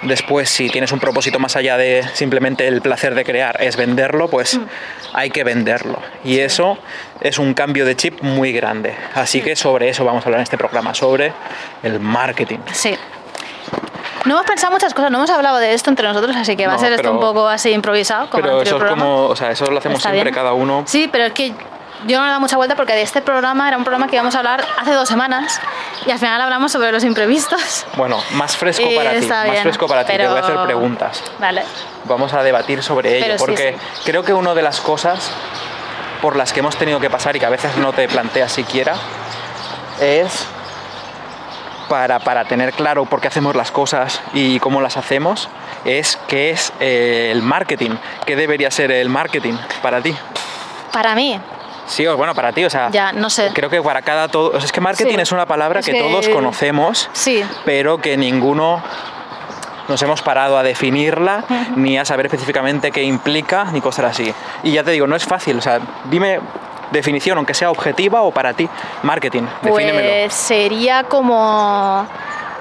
después, 0.03 0.49
si 0.49 0.69
tienes 0.69 0.91
un 0.91 0.99
propósito 0.99 1.39
más 1.39 1.55
allá 1.55 1.77
de 1.77 2.03
simplemente 2.13 2.67
el 2.67 2.81
placer 2.81 3.15
de 3.15 3.23
crear, 3.23 3.61
es 3.61 3.75
venderlo, 3.77 4.27
pues 4.29 4.59
hay 5.13 5.29
que 5.29 5.43
venderlo. 5.43 5.99
Y 6.23 6.39
eso 6.39 6.77
es 7.21 7.39
un 7.39 7.53
cambio 7.53 7.85
de 7.85 7.95
chip 7.95 8.21
muy 8.21 8.51
grande. 8.51 8.95
Así 9.13 9.41
que 9.41 9.55
sobre 9.55 9.89
eso 9.89 10.03
vamos 10.05 10.23
a 10.23 10.27
hablar 10.27 10.39
en 10.39 10.43
este 10.43 10.57
programa, 10.57 10.93
sobre 10.93 11.33
el 11.83 11.99
marketing. 11.99 12.59
Sí. 12.73 12.95
No 14.25 14.35
hemos 14.35 14.45
pensado 14.45 14.71
muchas 14.71 14.93
cosas, 14.93 15.11
no 15.11 15.17
hemos 15.17 15.29
hablado 15.29 15.57
de 15.57 15.73
esto 15.73 15.89
entre 15.89 16.07
nosotros, 16.07 16.35
así 16.35 16.55
que 16.55 16.65
va 16.67 16.75
a 16.75 16.77
ser 16.79 16.91
esto 16.93 17.01
pero- 17.03 17.13
un 17.13 17.19
poco 17.19 17.47
así 17.47 17.71
improvisado. 17.71 18.29
Como 18.29 18.43
el 18.45 18.49
Pero 18.49 18.61
eso 18.61 18.77
es 18.77 18.83
como, 18.89 19.25
o 19.25 19.35
sea, 19.35 19.51
eso 19.51 19.65
lo 19.69 19.79
hacemos 19.79 19.97
Está 19.99 20.09
siempre 20.09 20.31
bien. 20.31 20.35
cada 20.35 20.53
uno. 20.53 20.83
Sí, 20.87 21.09
pero 21.11 21.25
es 21.25 21.33
que 21.33 21.49
yo 22.05 22.17
no 22.17 22.23
le 22.23 22.27
he 22.27 22.29
dado 22.29 22.39
mucha 22.41 22.55
vuelta 22.57 22.75
porque 22.75 22.93
de 22.93 23.01
este 23.01 23.21
programa 23.21 23.67
era 23.67 23.77
un 23.77 23.83
programa 23.83 24.07
que 24.07 24.15
íbamos 24.15 24.35
a 24.35 24.39
hablar 24.39 24.65
hace 24.79 24.91
dos 24.91 25.07
semanas 25.07 25.59
y 26.05 26.11
al 26.11 26.19
final 26.19 26.41
hablamos 26.41 26.71
sobre 26.71 26.91
los 26.91 27.03
imprevistos. 27.03 27.85
Bueno, 27.95 28.21
más 28.33 28.55
fresco 28.57 28.83
Y 28.89 28.95
para 28.95 29.11
ti, 29.19 29.25
más 29.27 29.49
bien, 29.49 29.63
fresco 29.63 29.87
para 29.87 30.05
ti. 30.05 30.13
Te 30.13 30.27
voy 30.27 30.37
a 30.37 30.39
hacer 30.39 30.53
pero- 30.55 30.65
preguntas. 30.65 31.21
Vale. 31.39 31.63
Vamos 32.05 32.33
a 32.33 32.43
debatir 32.43 32.81
sobre 32.83 33.17
ello, 33.17 33.25
Pero 33.25 33.37
sí, 33.37 33.43
porque 33.45 33.77
sí. 33.95 34.01
creo 34.05 34.23
que 34.23 34.33
una 34.33 34.53
de 34.53 34.61
las 34.61 34.81
cosas 34.81 35.31
por 36.21 36.35
las 36.37 36.51
que 36.53 36.59
hemos 36.61 36.75
tenido 36.77 36.99
que 37.01 37.09
pasar 37.09 37.35
y 37.35 37.39
que 37.39 37.45
a 37.45 37.49
veces 37.49 37.75
no 37.77 37.91
te 37.93 38.07
planteas 38.07 38.51
siquiera 38.51 38.95
es 40.01 40.45
para, 41.89 42.19
para 42.19 42.45
tener 42.45 42.73
claro 42.73 43.05
por 43.05 43.21
qué 43.21 43.27
hacemos 43.27 43.55
las 43.55 43.71
cosas 43.71 44.21
y 44.33 44.59
cómo 44.59 44.81
las 44.81 44.97
hacemos, 44.97 45.49
es 45.85 46.17
qué 46.27 46.49
es 46.51 46.73
eh, 46.79 47.29
el 47.31 47.41
marketing, 47.41 47.91
qué 48.25 48.35
debería 48.35 48.71
ser 48.71 48.91
el 48.91 49.09
marketing 49.09 49.53
para 49.81 50.01
ti. 50.01 50.15
Para 50.91 51.15
mí, 51.15 51.39
Sí, 51.85 52.07
bueno, 52.07 52.33
para 52.33 52.53
ti, 52.53 52.63
o 52.63 52.69
sea, 52.69 52.89
ya, 52.91 53.11
no 53.11 53.29
sé. 53.29 53.51
creo 53.53 53.69
que 53.69 53.81
para 53.81 54.01
cada 54.01 54.29
todo, 54.29 54.49
o 54.51 54.57
sea, 54.57 54.63
es 54.63 54.71
que 54.71 54.79
marketing 54.79 55.15
Sí. 55.15 55.21
es 55.21 55.31
una 55.33 55.45
palabra 55.45 55.81
Es 55.81 55.85
que, 55.85 55.91
que- 55.91 55.99
todos 55.99 56.29
conocemos, 56.29 57.09
Sí, 57.11 57.43
pero 57.65 57.97
que 57.97 58.15
ninguno 58.15 58.81
nos 59.89 60.01
hemos 60.01 60.21
parado 60.21 60.57
a 60.57 60.63
definirla 60.63 61.43
ni 61.75 61.97
a 61.97 62.05
saber 62.05 62.27
específicamente 62.27 62.91
qué 62.91 63.03
implica 63.03 63.65
ni 63.73 63.81
cosas 63.81 64.05
así. 64.11 64.33
Y 64.63 64.71
ya 64.71 64.83
te 64.85 64.91
digo, 64.91 65.07
no 65.07 65.17
es 65.17 65.25
fácil, 65.25 65.57
o 65.57 65.61
sea, 65.61 65.81
dime 66.05 66.39
definición, 66.93 67.37
aunque 67.37 67.53
sea 67.53 67.69
objetiva 67.69 68.21
o 68.21 68.31
para 68.31 68.53
ti, 68.53 68.69
marketing, 69.01 69.43
defínemelo. 69.61 69.99
pues 69.99 70.33
sería 70.33 71.03
como 71.03 72.07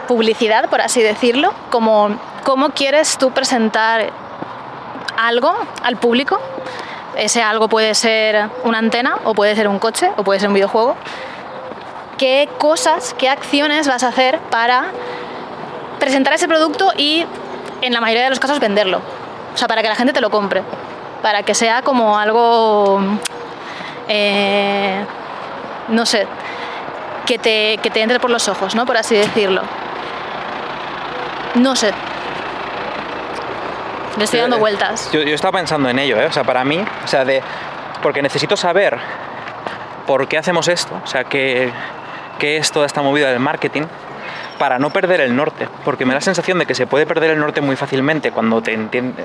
publicidad, 0.09 0.69
por 0.69 0.81
así 0.81 1.03
decirlo, 1.03 1.53
como 1.71 2.19
cómo 2.43 2.71
quieres 2.71 3.17
tú 3.19 3.31
presentar 3.31 4.11
algo 5.17 5.55
al 5.83 5.97
público. 5.97 6.41
Ese 7.17 7.43
algo 7.43 7.69
puede 7.69 7.95
ser 7.95 8.49
una 8.65 8.79
antena, 8.79 9.19
o 9.25 9.35
puede 9.35 9.55
ser 9.55 9.69
un 9.69 9.79
coche, 9.79 10.11
o 10.17 10.25
puede 10.25 10.41
ser 10.41 10.49
un 10.49 10.55
videojuego. 10.55 10.97
¿Qué 12.19 12.49
cosas, 12.59 13.15
qué 13.19 13.29
acciones 13.29 13.87
vas 13.87 14.03
a 14.03 14.09
hacer 14.09 14.39
para 14.51 14.87
presentar 15.99 16.33
ese 16.33 16.49
producto 16.49 16.93
y, 16.97 17.27
en 17.83 17.93
la 17.93 18.01
mayoría 18.01 18.25
de 18.25 18.31
los 18.31 18.41
casos, 18.41 18.61
venderlo? 18.61 19.03
O 19.55 19.59
sea, 19.59 19.69
para 19.69 19.83
que 19.83 19.89
la 19.89 19.95
gente 19.95 20.13
te 20.13 20.21
lo 20.21 20.31
compre. 20.31 20.63
Para 21.21 21.43
que 21.43 21.55
sea 21.55 21.83
como 21.83 22.19
algo. 22.19 23.01
Eh, 24.15 25.05
no 25.89 26.05
sé. 26.07 26.27
Que 27.27 27.39
te, 27.39 27.79
que 27.83 27.91
te 27.91 28.03
entre 28.03 28.19
por 28.21 28.31
los 28.31 28.49
ojos, 28.49 28.75
¿no? 28.75 28.85
Por 28.85 28.97
así 28.97 29.15
decirlo. 29.15 29.63
No 31.55 31.77
sé. 31.77 31.93
Le 34.19 34.25
estoy 34.25 34.41
dando 34.41 34.57
Eh, 34.57 34.61
vueltas. 34.61 35.11
Yo, 35.13 35.23
yo 35.23 35.35
estaba 35.35 35.57
pensando 35.59 35.89
en 35.89 35.99
ello, 35.99 36.21
¿eh? 36.21 36.27
o 36.27 36.33
sea, 36.33 36.45
para 36.45 36.65
mí, 36.65 36.85
o 37.05 37.09
sea, 37.09 37.25
de, 37.25 37.43
porque 38.03 38.21
necesito 38.23 38.57
saber 38.57 38.99
por 40.07 40.29
qué 40.29 40.37
hacemos 40.39 40.69
esto, 40.69 41.01
o 41.03 41.07
sea, 41.07 41.25
qué, 41.25 41.71
qué 42.39 42.59
es 42.59 42.71
toda 42.73 42.85
esta 42.87 43.01
movida 43.03 43.31
del 43.31 43.41
marketing, 43.41 43.83
para 44.59 44.79
no 44.79 44.91
perder 44.91 45.21
el 45.23 45.35
norte, 45.35 45.67
porque 45.85 46.05
me 46.05 46.11
da 46.13 46.17
la 46.17 46.21
sensación 46.21 46.59
de 46.59 46.67
que 46.67 46.75
se 46.75 46.87
puede 46.87 47.07
perder 47.07 47.31
el 47.31 47.39
norte 47.39 47.61
muy 47.61 47.75
fácilmente 47.77 48.31
cuando 48.33 48.61
te, 48.63 48.75
entiende- 48.75 49.25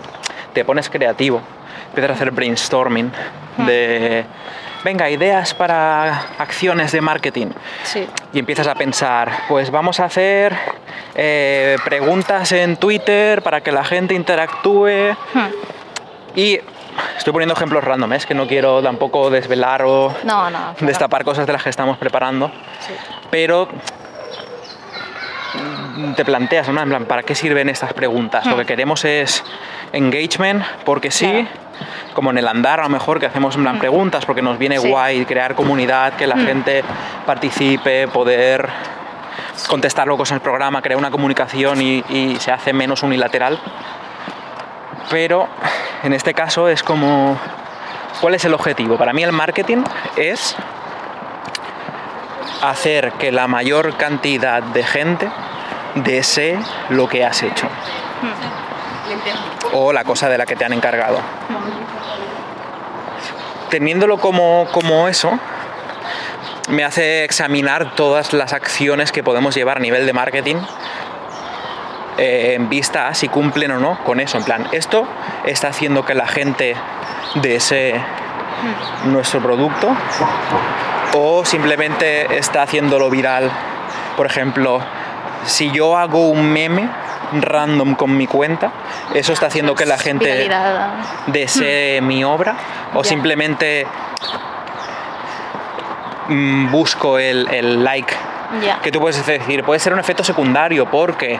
te 0.53 0.63
pones 0.63 0.89
creativo, 0.89 1.41
empiezas 1.89 2.11
a 2.11 2.13
hacer 2.13 2.31
brainstorming 2.31 3.11
de, 3.57 4.23
venga, 4.83 5.09
ideas 5.09 5.53
para 5.53 6.27
acciones 6.37 6.91
de 6.91 7.01
marketing 7.01 7.47
Sí. 7.83 8.07
y 8.33 8.39
empiezas 8.39 8.67
a 8.67 8.75
pensar, 8.75 9.31
pues 9.47 9.71
vamos 9.71 9.99
a 9.99 10.05
hacer 10.05 10.55
eh, 11.15 11.77
preguntas 11.83 12.51
en 12.51 12.77
Twitter 12.77 13.41
para 13.41 13.61
que 13.61 13.71
la 13.71 13.83
gente 13.83 14.13
interactúe. 14.13 15.15
Hmm. 15.33 15.47
Y 16.35 16.59
estoy 17.17 17.33
poniendo 17.33 17.53
ejemplos 17.55 17.83
random, 17.83 18.13
¿eh? 18.13 18.17
es 18.17 18.25
que 18.25 18.33
no 18.35 18.47
quiero 18.47 18.81
tampoco 18.83 19.29
desvelar 19.29 19.81
o 19.83 20.13
No, 20.23 20.49
no. 20.49 20.57
claro. 20.73 20.75
destapar 20.79 21.23
cosas 21.23 21.47
de 21.47 21.53
las 21.53 21.63
que 21.63 21.69
estamos 21.69 21.97
preparando, 21.97 22.51
Sí. 22.79 22.93
pero 23.31 23.67
te 26.15 26.25
planteas, 26.25 26.69
¿no? 26.69 26.81
En 26.81 26.89
plan, 26.89 27.05
¿para 27.05 27.23
qué 27.23 27.35
sirven 27.35 27.69
estas 27.69 27.93
preguntas? 27.93 28.45
Lo 28.45 28.55
Hmm. 28.55 28.59
que 28.59 28.65
queremos 28.65 29.05
es 29.05 29.43
engagement, 29.93 30.63
porque 30.85 31.11
sí, 31.11 31.25
Claro. 31.29 31.47
como 32.13 32.31
en 32.31 32.37
el 32.37 32.47
andar 32.47 32.79
a 32.79 32.83
lo 32.83 32.89
mejor, 32.89 33.19
que 33.19 33.25
hacemos 33.27 33.55
en 33.55 33.63
plan 33.63 33.79
preguntas, 33.79 34.25
porque 34.25 34.41
nos 34.41 34.57
viene 34.57 34.79
Sí. 34.79 34.89
guay 34.89 35.25
crear 35.25 35.55
comunidad, 35.55 36.13
que 36.13 36.27
la 36.27 36.35
Hmm. 36.35 36.45
gente 36.45 36.83
participe, 37.25 38.07
poder 38.07 38.67
contestar 39.67 40.07
luego 40.07 40.23
en 40.27 40.33
el 40.35 40.41
programa, 40.41 40.81
crear 40.81 40.97
una 40.97 41.09
comunicación 41.11 41.81
y, 41.81 42.03
y 42.09 42.35
se 42.39 42.51
hace 42.51 42.73
menos 42.73 43.01
unilateral. 43.03 43.59
Pero 45.09 45.47
en 46.03 46.13
este 46.13 46.33
caso 46.33 46.67
es 46.67 46.83
como, 46.83 47.37
¿cuál 48.21 48.35
es 48.35 48.43
el 48.45 48.53
objetivo? 48.53 48.97
Para 48.97 49.13
mí 49.13 49.23
el 49.23 49.31
marketing 49.31 49.83
es 50.15 50.55
hacer 52.61 53.13
que 53.13 53.31
la 53.31 53.47
mayor 53.47 53.97
cantidad 53.97 54.61
de 54.61 54.83
gente 54.83 55.29
desee 55.95 56.57
lo 56.89 57.07
que 57.07 57.25
has 57.25 57.43
hecho 57.43 57.67
o 59.73 59.93
la 59.93 60.03
cosa 60.03 60.29
de 60.29 60.37
la 60.37 60.45
que 60.45 60.55
te 60.55 60.65
han 60.65 60.73
encargado. 60.73 61.19
Teniéndolo 63.69 64.17
como, 64.17 64.67
como 64.71 65.07
eso, 65.07 65.37
me 66.69 66.83
hace 66.83 67.23
examinar 67.23 67.95
todas 67.95 68.33
las 68.33 68.53
acciones 68.53 69.11
que 69.11 69.23
podemos 69.23 69.55
llevar 69.55 69.77
a 69.77 69.79
nivel 69.79 70.05
de 70.05 70.13
marketing 70.13 70.55
eh, 72.17 72.53
en 72.55 72.69
vista 72.69 73.07
a 73.07 73.13
si 73.13 73.27
cumplen 73.27 73.71
o 73.71 73.79
no 73.79 74.03
con 74.03 74.19
eso. 74.19 74.37
En 74.37 74.43
plan, 74.43 74.67
esto 74.71 75.07
está 75.45 75.69
haciendo 75.69 76.05
que 76.05 76.13
la 76.13 76.27
gente 76.27 76.75
desee 77.35 78.01
nuestro 79.05 79.41
producto 79.41 79.95
o 81.19 81.45
simplemente 81.45 82.37
está 82.37 82.61
haciéndolo 82.63 83.09
viral. 83.09 83.49
Por 84.15 84.25
ejemplo, 84.25 84.79
si 85.45 85.71
yo 85.71 85.97
hago 85.97 86.29
un 86.29 86.51
meme 86.51 86.89
random 87.41 87.95
con 87.95 88.15
mi 88.15 88.27
cuenta, 88.27 88.71
eso 89.13 89.33
está 89.33 89.47
haciendo 89.47 89.75
que 89.75 89.85
la 89.85 89.97
gente 89.97 90.25
Viralidad. 90.43 90.91
desee 91.27 92.01
mi 92.01 92.23
obra 92.23 92.55
o 92.93 93.03
simplemente 93.03 93.85
mm, 96.29 96.71
busco 96.71 97.19
el, 97.19 97.47
el 97.51 97.83
like 97.83 98.13
Ya. 98.63 98.79
que 98.79 98.93
tú 98.93 99.01
puedes 99.01 99.25
decir, 99.25 99.63
puede 99.65 99.77
ser 99.79 99.91
un 99.93 99.99
efecto 99.99 100.23
secundario 100.23 100.85
porque 100.89 101.37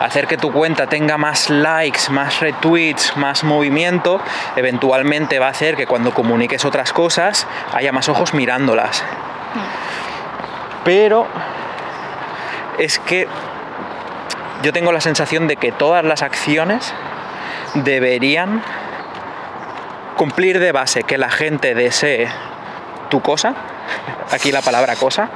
hacer 0.00 0.26
que 0.26 0.36
tu 0.36 0.52
cuenta 0.52 0.86
tenga 0.86 1.18
más 1.18 1.50
likes, 1.50 2.10
más 2.10 2.40
retweets, 2.40 3.16
más 3.16 3.44
movimiento, 3.44 4.20
eventualmente 4.56 5.38
va 5.38 5.46
a 5.46 5.50
hacer 5.50 5.76
que 5.76 5.86
cuando 5.86 6.12
comuniques 6.12 6.64
otras 6.64 6.92
cosas 6.92 7.46
haya 7.72 7.92
más 7.92 8.08
ojos 8.08 8.34
mirándolas. 8.34 9.04
Pero 10.84 11.26
es 12.78 12.98
que 12.98 13.28
yo 14.62 14.72
tengo 14.72 14.92
la 14.92 15.00
sensación 15.00 15.46
de 15.46 15.56
que 15.56 15.72
todas 15.72 16.04
las 16.04 16.22
acciones 16.22 16.92
deberían 17.74 18.62
cumplir 20.16 20.60
de 20.60 20.72
base 20.72 21.02
que 21.02 21.18
la 21.18 21.30
gente 21.30 21.74
desee 21.74 22.28
tu 23.10 23.20
cosa, 23.20 23.54
aquí 24.30 24.52
la 24.52 24.62
palabra 24.62 24.96
cosa, 24.96 25.28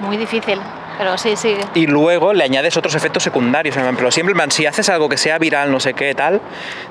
Muy 0.00 0.16
difícil, 0.16 0.60
pero 1.00 1.16
sí, 1.18 1.34
sí. 1.34 1.56
y 1.74 1.86
luego 1.86 2.32
le 2.34 2.44
añades 2.44 2.76
otros 2.76 2.94
efectos 2.94 3.22
secundarios. 3.22 3.74
plan, 3.74 3.96
Pero 3.96 4.10
siempre, 4.10 4.34
si 4.50 4.66
haces 4.66 4.88
algo 4.90 5.08
que 5.08 5.16
sea 5.16 5.38
viral, 5.38 5.72
no 5.72 5.80
sé 5.80 5.94
qué, 5.94 6.14
tal, 6.14 6.40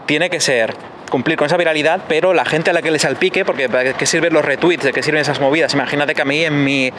tiene 0.06 0.30
que 0.30 0.40
ser 0.40 0.76
cumplir 1.12 1.38
con 1.38 1.48
esa 1.48 1.58
viralidad, 1.58 2.02
pero 2.08 2.34
la 2.34 2.46
gente 2.46 2.70
a 2.70 2.74
la 2.74 2.82
que 2.82 2.92
le 2.92 3.00
salpique, 3.00 3.46
porque 3.46 3.70
¿para 3.70 3.94
qué 3.94 4.06
sirven 4.06 4.34
los 4.34 4.46
retweets? 4.46 4.84
¿De 4.84 4.94
qué 4.94 5.02
sirven 5.02 5.22
esas 5.22 5.40
movidas? 5.40 5.74
Imagínate 5.74 6.14
que 6.14 6.22
a 6.22 6.26
mí 6.26 6.44
en 6.44 6.64
mi, 6.64 6.92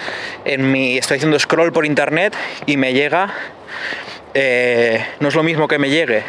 en 0.44 0.70
mi 0.70 0.98
estoy 0.98 1.16
haciendo 1.16 1.38
scroll 1.38 1.72
por 1.72 1.84
internet 1.84 2.34
y 2.66 2.76
me 2.76 2.92
llega, 2.92 3.32
eh, 4.34 5.04
no 5.20 5.28
es 5.28 5.34
lo 5.34 5.42
mismo 5.42 5.68
que 5.68 5.78
me 5.78 5.90
llegue 5.90 6.24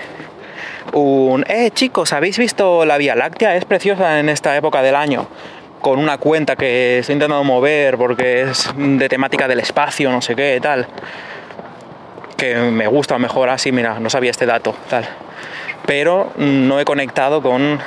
un, 0.94 1.46
eh 1.48 1.72
chicos, 1.72 2.14
¿habéis 2.14 2.38
visto 2.38 2.86
la 2.86 2.98
Vía 2.98 3.16
Láctea? 3.16 3.56
Es 3.56 3.66
preciosa 3.66 4.20
en 4.20 4.30
esta 4.30 4.56
época 4.56 4.82
del 4.82 4.96
año. 4.96 5.28
Con 5.82 6.00
una 6.00 6.18
cuenta 6.18 6.56
que 6.56 7.00
estoy 7.00 7.14
intentando 7.14 7.44
mover 7.44 7.98
porque 7.98 8.44
es 8.44 8.70
de 8.76 9.10
temática 9.10 9.48
del 9.48 9.60
espacio, 9.60 10.12
no 10.12 10.22
sé 10.22 10.36
qué, 10.36 10.60
tal. 10.62 10.88
Que 12.38 12.56
me 12.56 12.88
gusta 12.88 13.18
mejor 13.18 13.50
así, 13.50 13.72
mira, 13.72 14.00
no 14.00 14.10
sabía 14.10 14.32
este 14.32 14.46
dato, 14.46 14.76
tal. 14.90 15.08
Pero 15.86 16.32
no 16.38 16.80
he 16.80 16.86
conectado 16.86 17.42
con 17.42 17.80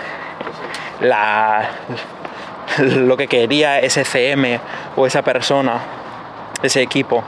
la, 1.00 1.70
lo 2.78 3.16
que 3.16 3.28
quería 3.28 3.78
ese 3.78 4.04
CM 4.04 4.60
o 4.96 5.06
esa 5.06 5.22
persona, 5.22 5.80
ese 6.62 6.82
equipo 6.82 7.22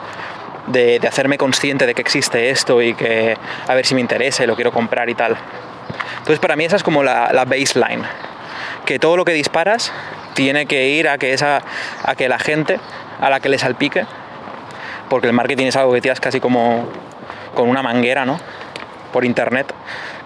de, 0.66 0.98
de 0.98 1.08
hacerme 1.08 1.38
consciente 1.38 1.86
de 1.86 1.94
que 1.94 2.02
existe 2.02 2.50
esto 2.50 2.82
y 2.82 2.94
que 2.94 3.36
a 3.68 3.74
ver 3.74 3.86
si 3.86 3.94
me 3.94 4.00
interesa 4.00 4.44
y 4.44 4.46
lo 4.46 4.56
quiero 4.56 4.72
comprar 4.72 5.08
y 5.08 5.14
tal. 5.14 5.36
Entonces 6.18 6.40
para 6.40 6.56
mí 6.56 6.64
esa 6.64 6.76
es 6.76 6.82
como 6.82 7.04
la, 7.04 7.32
la 7.32 7.44
baseline, 7.44 8.02
que 8.84 8.98
todo 8.98 9.16
lo 9.16 9.24
que 9.24 9.32
disparas 9.32 9.92
tiene 10.36 10.66
que 10.66 10.90
ir 10.90 11.08
a 11.08 11.16
que, 11.16 11.32
esa, 11.32 11.62
a 12.04 12.14
que 12.14 12.28
la 12.28 12.38
gente 12.38 12.78
a 13.20 13.30
la 13.30 13.40
que 13.40 13.48
le 13.48 13.58
salpique, 13.58 14.04
porque 15.08 15.26
el 15.26 15.32
marketing 15.32 15.66
es 15.66 15.76
algo 15.76 15.94
que 15.94 16.02
tiras 16.02 16.20
casi 16.20 16.40
como 16.40 16.86
con 17.54 17.68
una 17.68 17.82
manguera, 17.82 18.26
¿no? 18.26 18.38
Por 19.12 19.24
internet, 19.24 19.72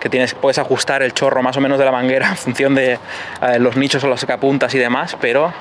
que 0.01 0.09
tienes, 0.09 0.35
puedes 0.35 0.59
ajustar 0.59 1.03
el 1.03 1.14
chorro 1.14 1.42
más 1.42 1.57
o 1.57 1.61
menos 1.61 1.79
de 1.79 1.85
la 1.85 1.92
manguera 1.92 2.29
en 2.31 2.37
función 2.37 2.75
de 2.75 2.94
eh, 2.94 3.59
los 3.61 3.77
nichos 3.77 4.03
a 4.03 4.09
los 4.09 4.25
que 4.27 4.33
apuntas 4.33 4.75
y 4.75 4.79
demás, 4.79 5.16
pero 5.20 5.53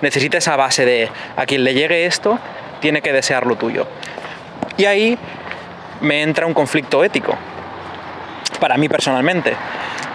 necesita 0.00 0.38
esa 0.38 0.54
base 0.54 0.84
de 0.84 1.10
a 1.36 1.44
quien 1.44 1.64
le 1.64 1.74
llegue 1.74 2.06
esto, 2.06 2.38
tiene 2.80 3.02
que 3.02 3.12
desear 3.12 3.46
lo 3.46 3.56
tuyo. 3.56 3.86
Y 4.76 4.84
ahí 4.84 5.18
me 6.00 6.22
entra 6.22 6.46
un 6.46 6.54
conflicto 6.54 7.02
ético, 7.02 7.34
para 8.60 8.76
mí 8.76 8.88
personalmente, 8.88 9.54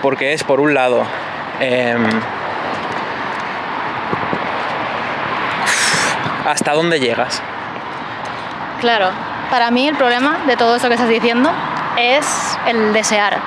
porque 0.01 0.31
es 0.31 0.43
por 0.45 0.61
un 0.61 0.73
lado, 0.73 1.03
em, 1.59 2.07
¿hasta 6.45 6.73
dónde 6.73 6.99
llegas? 6.99 7.41
Claro, 8.81 9.09
para 9.49 9.71
mí 9.71 9.87
el 9.87 9.95
problema 9.95 10.39
de 10.47 10.57
todo 10.57 10.75
esto 10.75 10.87
que 10.87 10.95
estás 10.95 11.09
diciendo 11.09 11.51
es 11.97 12.57
el 12.67 12.93
desear, 12.93 13.37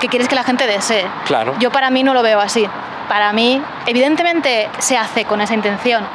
que 0.00 0.08
quieres 0.08 0.28
que 0.28 0.34
la 0.34 0.44
gente 0.44 0.66
desee. 0.66 1.06
Claro. 1.26 1.54
Yo 1.58 1.70
para 1.70 1.90
mí 1.90 2.02
no 2.02 2.14
lo 2.14 2.22
veo 2.22 2.40
así. 2.40 2.68
Para 3.08 3.32
mí, 3.32 3.60
evidentemente 3.86 4.68
se 4.78 4.96
hace 4.96 5.24
con 5.24 5.40
esa 5.40 5.54
intención, 5.54 6.06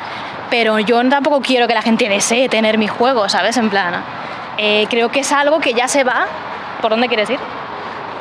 pero 0.49 0.79
yo 0.79 1.07
tampoco 1.09 1.41
quiero 1.41 1.67
que 1.67 1.73
la 1.73 1.81
gente 1.81 2.09
desee 2.09 2.49
tener 2.49 2.77
mi 2.77 2.87
juego, 2.87 3.29
¿sabes? 3.29 3.57
En 3.57 3.69
plan, 3.69 4.03
eh, 4.57 4.87
creo 4.89 5.09
que 5.09 5.19
es 5.19 5.31
algo 5.31 5.59
que 5.59 5.73
ya 5.73 5.87
se 5.87 6.03
va. 6.03 6.25
¿Por 6.81 6.91
dónde 6.91 7.07
quieres 7.07 7.29
ir? 7.29 7.39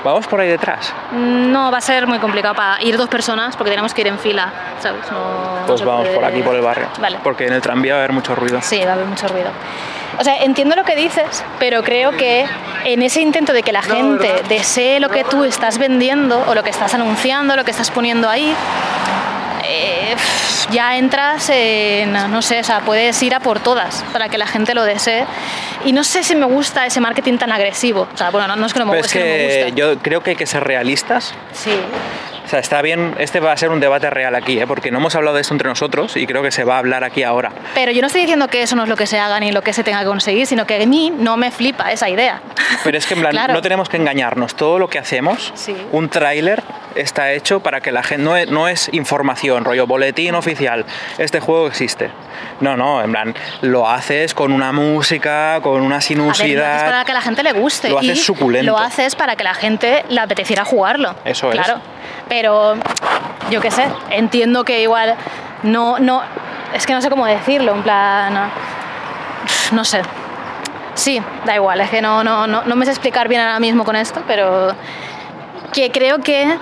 Vamos 0.04 0.26
por 0.26 0.40
ahí 0.40 0.48
detrás. 0.48 0.92
No, 1.12 1.70
va 1.72 1.78
a 1.78 1.80
ser 1.80 2.06
muy 2.06 2.18
complicado 2.18 2.54
para 2.54 2.80
ir 2.82 2.96
dos 2.96 3.08
personas 3.08 3.56
porque 3.56 3.70
tenemos 3.70 3.92
que 3.92 4.02
ir 4.02 4.06
en 4.06 4.18
fila, 4.18 4.52
¿sabes? 4.80 5.00
No- 5.10 5.66
Pues 5.66 5.82
vamos 5.84 6.02
puede- 6.02 6.14
por 6.14 6.24
aquí, 6.24 6.42
por 6.42 6.54
el 6.54 6.62
barrio. 6.62 6.86
Vale. 7.00 7.18
Porque 7.22 7.46
en 7.46 7.52
el 7.52 7.60
tranvía 7.60 7.94
va 7.94 7.98
a 8.00 8.02
haber 8.04 8.12
mucho 8.12 8.34
ruido. 8.34 8.60
Sí, 8.62 8.80
va 8.84 8.90
a 8.90 8.94
haber 8.94 9.06
mucho 9.06 9.26
ruido. 9.28 9.48
O 10.18 10.24
sea, 10.24 10.36
entiendo 10.42 10.74
lo 10.76 10.84
que 10.84 10.96
dices, 10.96 11.44
pero 11.58 11.82
creo 11.82 12.12
que 12.12 12.44
en 12.84 13.02
ese 13.02 13.20
intento 13.20 13.52
de 13.52 13.62
que 13.62 13.72
la 13.72 13.82
gente 13.82 14.42
desee 14.48 14.98
lo 15.00 15.10
que 15.10 15.22
tú 15.24 15.44
estás 15.44 15.78
vendiendo 15.78 16.42
o 16.48 16.54
lo 16.54 16.62
que 16.64 16.70
estás 16.70 16.94
anunciando, 16.94 17.54
lo 17.56 17.64
que 17.64 17.70
estás 17.70 17.90
poniendo 17.90 18.28
ahí, 18.28 18.52
eh, 19.68 20.16
ya 20.70 20.96
entras 20.96 21.48
en, 21.50 22.12
no 22.12 22.42
sé, 22.42 22.60
o 22.60 22.64
sea, 22.64 22.80
puedes 22.80 23.22
ir 23.22 23.34
a 23.34 23.40
por 23.40 23.60
todas 23.60 24.04
para 24.12 24.28
que 24.28 24.38
la 24.38 24.46
gente 24.46 24.74
lo 24.74 24.84
desee. 24.84 25.24
Y 25.84 25.92
no 25.92 26.02
sé 26.04 26.22
si 26.24 26.34
me 26.34 26.46
gusta 26.46 26.86
ese 26.86 27.00
marketing 27.00 27.38
tan 27.38 27.52
agresivo. 27.52 28.08
O 28.12 28.16
sea, 28.16 28.30
bueno, 28.30 28.48
no, 28.48 28.56
no 28.56 28.66
es 28.66 28.72
que 28.72 28.78
no 28.80 28.86
me, 28.86 28.96
guste, 28.98 29.06
es 29.06 29.12
que 29.12 29.18
no 29.20 29.26
me 29.26 29.64
gusta. 29.64 29.76
yo 29.76 29.98
creo 30.02 30.22
que 30.22 30.30
hay 30.30 30.36
que 30.36 30.46
ser 30.46 30.64
realistas. 30.64 31.34
Sí, 31.52 31.70
O 32.44 32.48
sea, 32.50 32.58
está 32.58 32.80
bien, 32.82 33.14
este 33.18 33.40
va 33.40 33.52
a 33.52 33.56
ser 33.56 33.68
un 33.70 33.78
debate 33.78 34.08
real 34.10 34.34
aquí, 34.34 34.58
¿eh? 34.58 34.66
porque 34.66 34.90
no 34.90 34.98
hemos 34.98 35.14
hablado 35.14 35.36
de 35.36 35.42
esto 35.42 35.54
entre 35.54 35.68
nosotros 35.68 36.16
y 36.16 36.26
creo 36.26 36.42
que 36.42 36.50
se 36.50 36.64
va 36.64 36.76
a 36.76 36.78
hablar 36.78 37.04
aquí 37.04 37.22
ahora. 37.22 37.52
pero 37.74 37.92
yo 37.92 38.00
no 38.00 38.06
estoy 38.06 38.22
diciendo 38.22 38.48
que 38.48 38.62
eso 38.62 38.74
no 38.74 38.84
es 38.84 38.88
lo 38.88 38.96
que 38.96 39.06
se 39.06 39.18
haga 39.18 39.38
ni 39.38 39.52
lo 39.52 39.62
que 39.62 39.72
se 39.74 39.84
tenga 39.84 40.00
que 40.00 40.06
conseguir, 40.06 40.46
sino 40.46 40.66
que 40.66 40.82
a 40.82 40.86
mí 40.86 41.10
no 41.16 41.36
me 41.36 41.50
flipa 41.50 41.92
esa 41.92 42.08
idea. 42.08 42.40
Pero 42.84 42.96
es 42.98 43.06
que 43.06 43.14
en 43.14 43.20
plan, 43.20 43.32
Claro. 43.38 43.52
no 43.54 43.60
tenemos 43.62 43.88
que 43.88 43.98
engañarnos. 43.98 44.54
Todo 44.56 44.78
lo 44.78 44.88
que 44.88 44.98
hacemos, 44.98 45.52
Sí. 45.54 45.76
un 45.92 46.08
tráiler 46.08 46.62
está 47.00 47.32
hecho 47.32 47.60
para 47.60 47.80
que 47.80 47.92
la 47.92 48.02
gente 48.02 48.24
no 48.24 48.36
es, 48.36 48.50
no 48.50 48.68
es 48.68 48.88
información, 48.92 49.64
rollo 49.64 49.86
boletín 49.86 50.34
oficial. 50.34 50.84
Este 51.18 51.40
juego 51.40 51.66
existe. 51.66 52.10
No, 52.60 52.76
no, 52.76 53.02
en 53.02 53.12
plan, 53.12 53.34
lo 53.62 53.88
haces 53.88 54.34
con 54.34 54.52
una 54.52 54.72
música, 54.72 55.60
con 55.62 55.82
una 55.82 55.96
A 55.96 56.00
ver, 56.00 56.16
lo 56.16 56.30
haces 56.30 56.44
sinuosidad. 56.44 56.84
para 56.86 57.04
que 57.04 57.12
la 57.12 57.20
gente 57.20 57.42
le 57.42 57.52
guste. 57.52 57.90
Lo 57.90 57.98
haces 57.98 58.18
y 58.18 58.22
suculento. 58.22 58.72
Lo 58.72 58.78
haces 58.78 59.14
para 59.14 59.36
que 59.36 59.44
la 59.44 59.54
gente 59.54 60.04
le 60.08 60.20
apeteciera 60.20 60.64
jugarlo. 60.64 61.14
Eso 61.24 61.50
es. 61.50 61.54
Claro. 61.54 61.80
Pero, 62.28 62.76
yo 63.50 63.60
qué 63.60 63.70
sé, 63.70 63.86
entiendo 64.10 64.64
que 64.64 64.82
igual 64.82 65.14
no, 65.62 65.98
no, 65.98 66.22
es 66.74 66.86
que 66.86 66.92
no 66.92 67.00
sé 67.00 67.10
cómo 67.10 67.26
decirlo, 67.26 67.74
en 67.74 67.82
plan, 67.82 68.34
no, 68.34 68.50
no 69.72 69.84
sé. 69.84 70.02
Sí, 70.94 71.22
da 71.44 71.54
igual, 71.54 71.80
es 71.80 71.90
que 71.90 72.02
no, 72.02 72.24
no, 72.24 72.46
no, 72.46 72.62
no 72.64 72.76
me 72.76 72.84
sé 72.84 72.90
explicar 72.90 73.28
bien 73.28 73.40
ahora 73.40 73.60
mismo 73.60 73.84
con 73.84 73.94
esto, 73.94 74.22
pero 74.26 74.74
que 75.72 75.90
creo 75.90 76.18
que... 76.18 76.58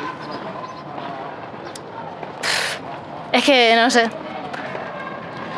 Es 3.33 3.45
que, 3.45 3.75
no 3.77 3.91
sé, 3.91 4.09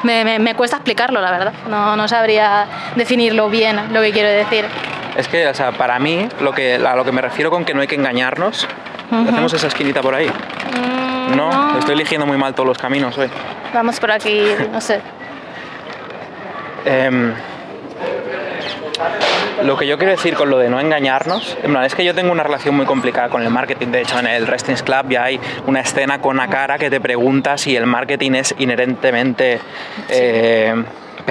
me, 0.03 0.25
me- 0.25 0.39
me 0.39 0.55
cuesta 0.55 0.77
explicarlo, 0.77 1.21
la 1.21 1.31
verdad. 1.31 1.53
No, 1.69 1.97
no 1.97 2.09
sabría 2.09 2.67
definirlo 2.97 3.49
bien 3.51 3.93
lo 3.93 4.01
que 4.01 4.13
quiero 4.13 4.29
decir. 4.29 4.65
Es 5.17 5.29
que, 5.29 5.47
o 5.49 5.55
sea, 5.55 5.73
para 5.73 5.99
mí, 5.99 6.29
lo 6.41 6.53
que, 6.53 6.77
a 6.77 6.95
lo 6.97 7.05
que 7.05 7.13
me 7.13 7.21
refiero 7.21 7.51
con 7.51 7.65
que 7.65 7.75
no 7.75 7.81
hay 7.81 7.87
que 7.89 7.97
engañarnos, 7.97 8.67
hacemos 9.11 9.53
esa 9.53 9.67
esquinita 9.67 10.01
por 10.01 10.15
ahí. 10.15 10.29
Mm, 10.29 11.37
No, 11.37 11.79
estoy 11.79 11.95
eligiendo 11.95 12.27
muy 12.27 12.37
mal 12.37 12.55
todos 12.55 12.67
los 12.69 12.79
caminos 12.79 13.17
hoy. 13.19 13.29
Vamos 13.75 13.99
por 14.01 14.11
aquí, 14.13 14.43
no 14.73 14.81
sé. 14.81 15.01
Em, 16.85 17.35
lo 19.63 19.77
que 19.77 19.87
yo 19.87 19.99
quiero 19.99 20.13
decir 20.13 20.35
con 20.35 20.51
lo 20.51 20.59
de 20.59 20.69
no 20.69 20.81
engañarnos, 20.81 21.57
en 21.63 21.73
plan, 21.73 21.85
es 21.85 21.95
que 21.95 22.05
yo 22.05 22.15
tengo 22.15 22.33
una 22.33 22.43
relación 22.43 22.75
muy 22.77 22.87
complicada 22.87 23.29
con 23.29 23.43
el 23.43 23.51
marketing. 23.51 23.89
De 23.89 24.03
hecho, 24.03 24.19
en 24.19 24.27
el 24.27 24.45
Wrestling 24.45 24.77
Club 24.77 25.09
ya 25.11 25.25
hay 25.25 25.41
una 25.67 25.81
escena 25.81 26.21
con 26.21 26.37
la 26.37 26.49
cara 26.49 26.79
que 26.79 26.91
te 26.91 27.01
pregunta 27.01 27.59
si 27.59 27.77
el 27.77 27.87
marketing 27.87 28.33
es 28.33 28.55
inherentemente 28.59 29.61
eh, 30.09 30.75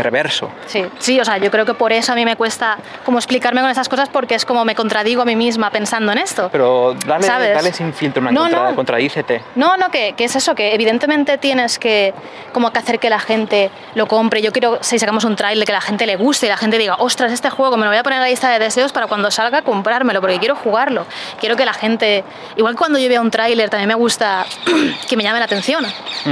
perverso. 0.02 0.50
Sí, 0.68 0.86
sí, 1.00 1.20
o 1.20 1.26
sea, 1.26 1.38
yo 1.40 1.50
creo 1.50 1.66
que 1.66 1.74
por 1.74 1.92
eso 1.92 2.12
a 2.12 2.16
mí 2.16 2.24
me 2.24 2.36
cuesta 2.36 2.78
como 3.04 3.18
explicarme 3.18 3.62
con 3.62 3.70
esas 3.72 3.90
cosas 3.90 4.10
porque 4.10 4.36
es 4.36 4.46
como 4.46 4.64
me 4.64 4.76
contradigo 4.76 5.24
a 5.24 5.26
mí 5.26 5.36
misma 5.36 5.72
pensando 5.72 6.12
en 6.12 6.20
esto. 6.20 6.50
Pero 6.52 6.96
dale, 7.06 7.26
¿Sabes? 7.26 7.54
dale 7.56 7.74
sin 7.74 7.94
filtro, 7.94 8.22
No, 8.22 8.42
contra- 8.42 8.70
no. 8.70 8.76
contradícete. 8.76 9.42
No, 9.56 9.76
no, 9.78 9.90
que, 9.90 10.14
que 10.16 10.26
es 10.26 10.36
eso, 10.36 10.54
que 10.54 10.74
evidentemente 10.76 11.38
tienes 11.40 11.80
que 11.80 12.14
como 12.54 12.72
que 12.72 12.80
hacer 12.80 13.00
que 13.00 13.10
la 13.10 13.20
gente 13.20 13.72
lo 13.96 14.08
compre. 14.08 14.42
Yo 14.44 14.52
quiero, 14.52 14.78
si 14.82 15.00
sacamos 15.00 15.24
un 15.24 15.36
trailer, 15.36 15.66
que 15.66 15.74
la 15.74 15.82
gente 15.82 16.06
le 16.06 16.16
guste 16.16 16.46
y 16.46 16.50
la 16.50 16.58
gente 16.58 16.78
diga, 16.78 16.96
ostras, 17.00 17.32
este 17.32 17.50
juego 17.50 17.76
me 17.78 17.86
lo 17.86 17.90
voy 17.92 17.98
a 17.98 18.04
poner 18.04 18.18
en 18.18 18.24
la 18.24 18.30
lista 18.30 18.50
de 18.52 18.60
deseos 18.60 18.92
para 18.94 19.08
cuando 19.08 19.32
salga 19.32 19.64
comprármelo, 19.64 20.22
porque 20.22 20.38
quiero 20.40 20.56
jugarlo. 20.56 21.06
Quiero 21.40 21.56
que 21.56 21.66
la 21.66 21.74
gente, 21.74 22.24
igual 22.56 22.76
cuando 22.76 23.00
yo 23.00 23.10
veo 23.10 23.22
un 23.22 23.32
tráiler, 23.32 23.70
también 23.70 23.88
me 23.88 23.96
gusta 23.96 24.46
que 25.10 25.18
me 25.18 25.24
llame 25.24 25.40
la 25.40 25.46
atención 25.46 25.84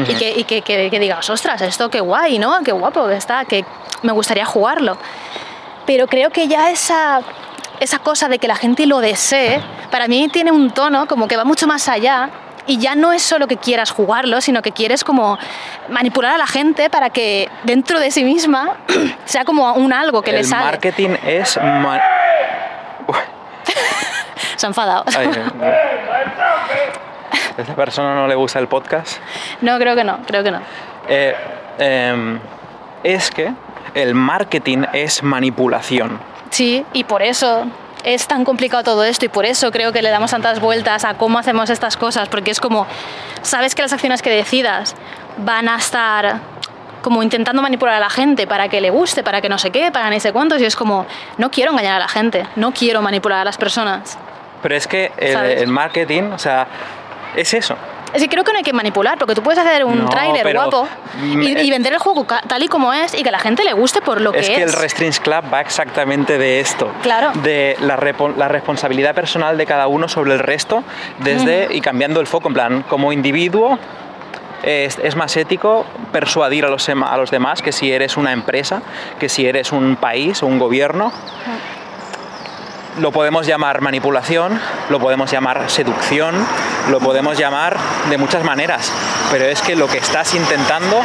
y, 0.08 0.14
que, 0.16 0.32
y 0.32 0.44
que, 0.44 0.62
que- 0.62 0.90
que 0.92 1.00
digas, 1.00 1.28
ostras, 1.30 1.62
esto 1.62 1.90
qué 1.90 2.00
guay, 2.00 2.38
¿no? 2.38 2.60
Qué 2.64 2.72
guapo 2.72 3.08
que 3.08 3.16
está, 3.16 3.46
que 3.46 3.55
me 4.02 4.12
gustaría 4.12 4.46
jugarlo. 4.46 4.98
Pero 5.86 6.08
creo 6.08 6.32
que 6.32 6.48
ya 6.48 6.72
esa, 6.72 7.22
esa 7.80 8.00
cosa 8.00 8.28
de 8.28 8.40
que 8.40 8.48
la 8.48 8.56
gente 8.56 8.86
lo 8.88 9.00
desee, 9.00 9.62
para 9.92 10.08
mí 10.08 10.28
tiene 10.30 10.52
un 10.52 10.72
tono 10.72 11.06
como 11.08 11.28
que 11.28 11.38
va 11.38 11.44
mucho 11.46 11.68
más 11.68 11.88
allá 11.88 12.30
y 12.68 12.80
ya 12.80 12.96
no 12.96 13.14
es 13.14 13.22
solo 13.22 13.48
que 13.48 13.58
quieras 13.58 13.92
jugarlo, 13.92 14.42
sino 14.42 14.64
que 14.64 14.72
quieres 14.72 15.04
como 15.04 15.38
manipular 15.90 16.34
a 16.34 16.38
la 16.40 16.48
gente 16.48 16.90
para 16.90 17.12
que 17.12 17.48
dentro 17.64 18.00
de 18.00 18.10
sí 18.10 18.24
misma 18.24 18.78
sea 19.26 19.46
como 19.46 19.72
un 19.74 19.94
algo 19.94 20.24
que 20.24 20.32
el 20.32 20.38
le 20.38 20.44
sale. 20.44 20.66
marketing 20.66 21.10
es... 21.26 21.58
ma- 21.62 22.02
Se 24.56 24.66
ha 24.66 24.70
enfadado. 24.70 25.04
Ay, 25.18 25.28
eh, 25.28 25.76
¿A 27.58 27.62
esta 27.62 27.76
persona 27.76 28.16
no 28.16 28.28
le 28.28 28.36
gusta 28.36 28.60
el 28.60 28.68
podcast? 28.68 29.18
No, 29.62 29.78
creo 29.78 29.96
que 29.96 30.04
no, 30.04 30.20
creo 30.26 30.44
que 30.44 30.52
no. 30.52 30.62
Eh, 31.08 31.36
em, 31.78 32.40
es 33.06 33.30
que 33.30 33.54
el 33.94 34.16
marketing 34.16 34.84
es 34.92 35.22
manipulación. 35.24 36.20
Sí, 36.50 36.84
y 36.92 37.04
por 37.04 37.22
eso 37.22 37.66
es 38.04 38.28
tan 38.28 38.44
complicado 38.44 38.84
todo 38.84 39.04
esto 39.04 39.26
y 39.26 39.30
por 39.30 39.46
eso 39.46 39.72
creo 39.72 39.92
que 39.92 40.02
le 40.02 40.10
damos 40.10 40.32
tantas 40.32 40.60
vueltas 40.60 41.06
a 41.06 41.14
cómo 41.14 41.38
hacemos 41.38 41.70
estas 41.70 41.98
cosas, 41.98 42.28
porque 42.30 42.52
es 42.52 42.60
como, 42.60 42.88
sabes 43.44 43.76
que 43.76 43.84
las 43.84 43.94
acciones 43.94 44.22
que 44.22 44.32
decidas 44.32 44.96
van 45.38 45.70
a 45.70 45.78
estar 45.78 46.40
como 47.02 47.22
intentando 47.22 47.62
manipular 47.62 47.96
a 47.96 48.00
la 48.00 48.10
gente 48.10 48.48
para 48.48 48.68
que 48.68 48.82
le 48.82 48.90
guste, 48.90 49.22
para 49.22 49.40
que 49.40 49.50
no 49.50 49.60
sé 49.60 49.70
qué, 49.70 49.92
para 49.92 50.10
ni 50.10 50.20
sé 50.20 50.34
cuántos, 50.34 50.60
y 50.60 50.66
es 50.66 50.76
como, 50.76 51.06
no 51.38 51.52
quiero 51.52 51.72
engañar 51.72 51.98
a 51.98 52.00
la 52.00 52.08
gente, 52.08 52.48
no 52.56 52.72
quiero 52.72 53.04
manipular 53.04 53.40
a 53.42 53.44
las 53.44 53.58
personas. 53.58 54.18
Pero 54.64 54.76
es 54.76 54.88
que 54.88 55.12
el, 55.18 55.36
el 55.38 55.68
marketing, 55.68 56.32
o 56.34 56.40
sea, 56.40 56.68
es 57.36 57.54
eso. 57.54 57.76
Es 58.14 58.22
que 58.22 58.30
creo 58.30 58.44
que 58.44 58.52
no 58.54 58.58
hay 58.60 58.64
que 58.64 58.72
manipular, 58.72 59.18
porque 59.18 59.36
tú 59.36 59.44
puedes 59.44 59.60
hacer 59.60 59.84
un 59.84 60.04
No, 60.04 60.10
tráiler 60.10 60.54
guapo 60.54 60.88
y, 61.22 61.58
y 61.58 61.70
vender 61.70 61.94
el 61.94 62.00
juego 62.00 62.26
tal 62.26 62.64
y 62.64 62.68
como 62.68 62.94
es 62.94 63.14
y 63.14 63.24
que 63.24 63.30
a 63.30 63.32
la 63.32 63.40
gente 63.40 63.64
le 63.64 63.74
guste 63.74 64.02
por 64.02 64.22
lo 64.22 64.32
que 64.32 64.40
Es 64.40 64.50
es. 64.50 64.56
que 64.56 64.64
el 64.64 64.74
Restrings 64.74 65.20
Club 65.20 65.44
va 65.54 65.60
exactamente 65.62 66.38
de 66.38 66.60
esto. 66.60 66.92
Claro. 67.02 67.32
De 67.42 67.76
la, 67.82 67.98
la 68.38 68.48
responsabilidad 68.48 69.14
personal 69.16 69.58
de 69.58 69.66
cada 69.66 69.88
uno 69.88 70.08
sobre 70.08 70.34
el 70.34 70.40
resto, 70.40 70.84
desde 71.20 71.68
y 71.72 71.82
cambiando 71.82 72.20
el 72.22 72.28
foco. 72.28 72.48
En 72.48 72.54
plan, 72.54 72.84
como 72.88 73.12
individuo, 73.12 73.78
es, 74.64 74.98
es 75.00 75.16
más 75.16 75.36
ético 75.36 75.86
persuadir 76.12 76.66
a 76.66 76.70
los, 76.70 76.88
a 76.88 77.18
los 77.18 77.32
demás 77.32 77.62
que 77.62 77.72
si 77.72 77.92
eres 77.92 78.18
una 78.18 78.32
empresa, 78.32 78.82
que 79.20 79.28
si 79.30 79.46
eres 79.46 79.72
un 79.72 79.96
país 79.98 80.42
o 80.42 80.48
un 80.48 80.60
gobierno. 80.60 81.12
Lo 83.00 83.12
podemos 83.12 83.46
llamar 83.46 83.82
manipulación, 83.82 84.60
lo 84.90 85.00
podemos 85.00 85.30
llamar 85.30 85.70
seducción, 85.70 86.34
lo 86.90 87.00
podemos 87.02 87.38
llamar 87.38 87.76
de 88.10 88.18
muchas 88.18 88.44
maneras, 88.46 88.90
pero 89.32 89.44
es 89.46 89.62
que 89.62 89.76
lo 89.76 89.88
que 89.88 89.98
estás 89.98 90.34
intentando, 90.34 91.02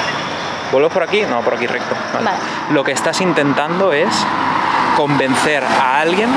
¿vuelvo 0.70 0.88
por 0.88 1.02
aquí? 1.02 1.22
No, 1.22 1.40
por 1.40 1.54
aquí 1.54 1.66
recto. 1.66 1.96
Vale. 2.14 2.24
Vale. 2.26 2.38
Lo 2.70 2.84
que 2.84 2.92
estás 2.92 3.20
intentando 3.20 3.92
es 3.92 4.08
convencer 4.96 5.64
a 5.64 6.00
alguien 6.00 6.28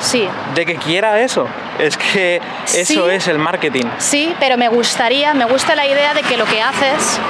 Sí, 0.00 0.26
de 0.54 0.64
que 0.66 0.76
quiera 0.76 1.20
eso. 1.20 1.46
Es 1.78 1.96
que 1.98 2.40
eso 2.66 3.06
Sí. 3.06 3.14
es 3.14 3.28
el 3.28 3.38
marketing. 3.38 3.84
Sí, 3.98 4.34
pero 4.40 4.56
me 4.56 4.68
gustaría, 4.68 5.34
me 5.34 5.44
gusta 5.44 5.76
la 5.76 5.86
idea 5.86 6.14
de 6.14 6.22
que 6.22 6.36
lo 6.38 6.46
que 6.46 6.60
haces. 6.62 7.20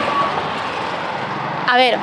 A 1.68 1.76
ver, 1.76 1.98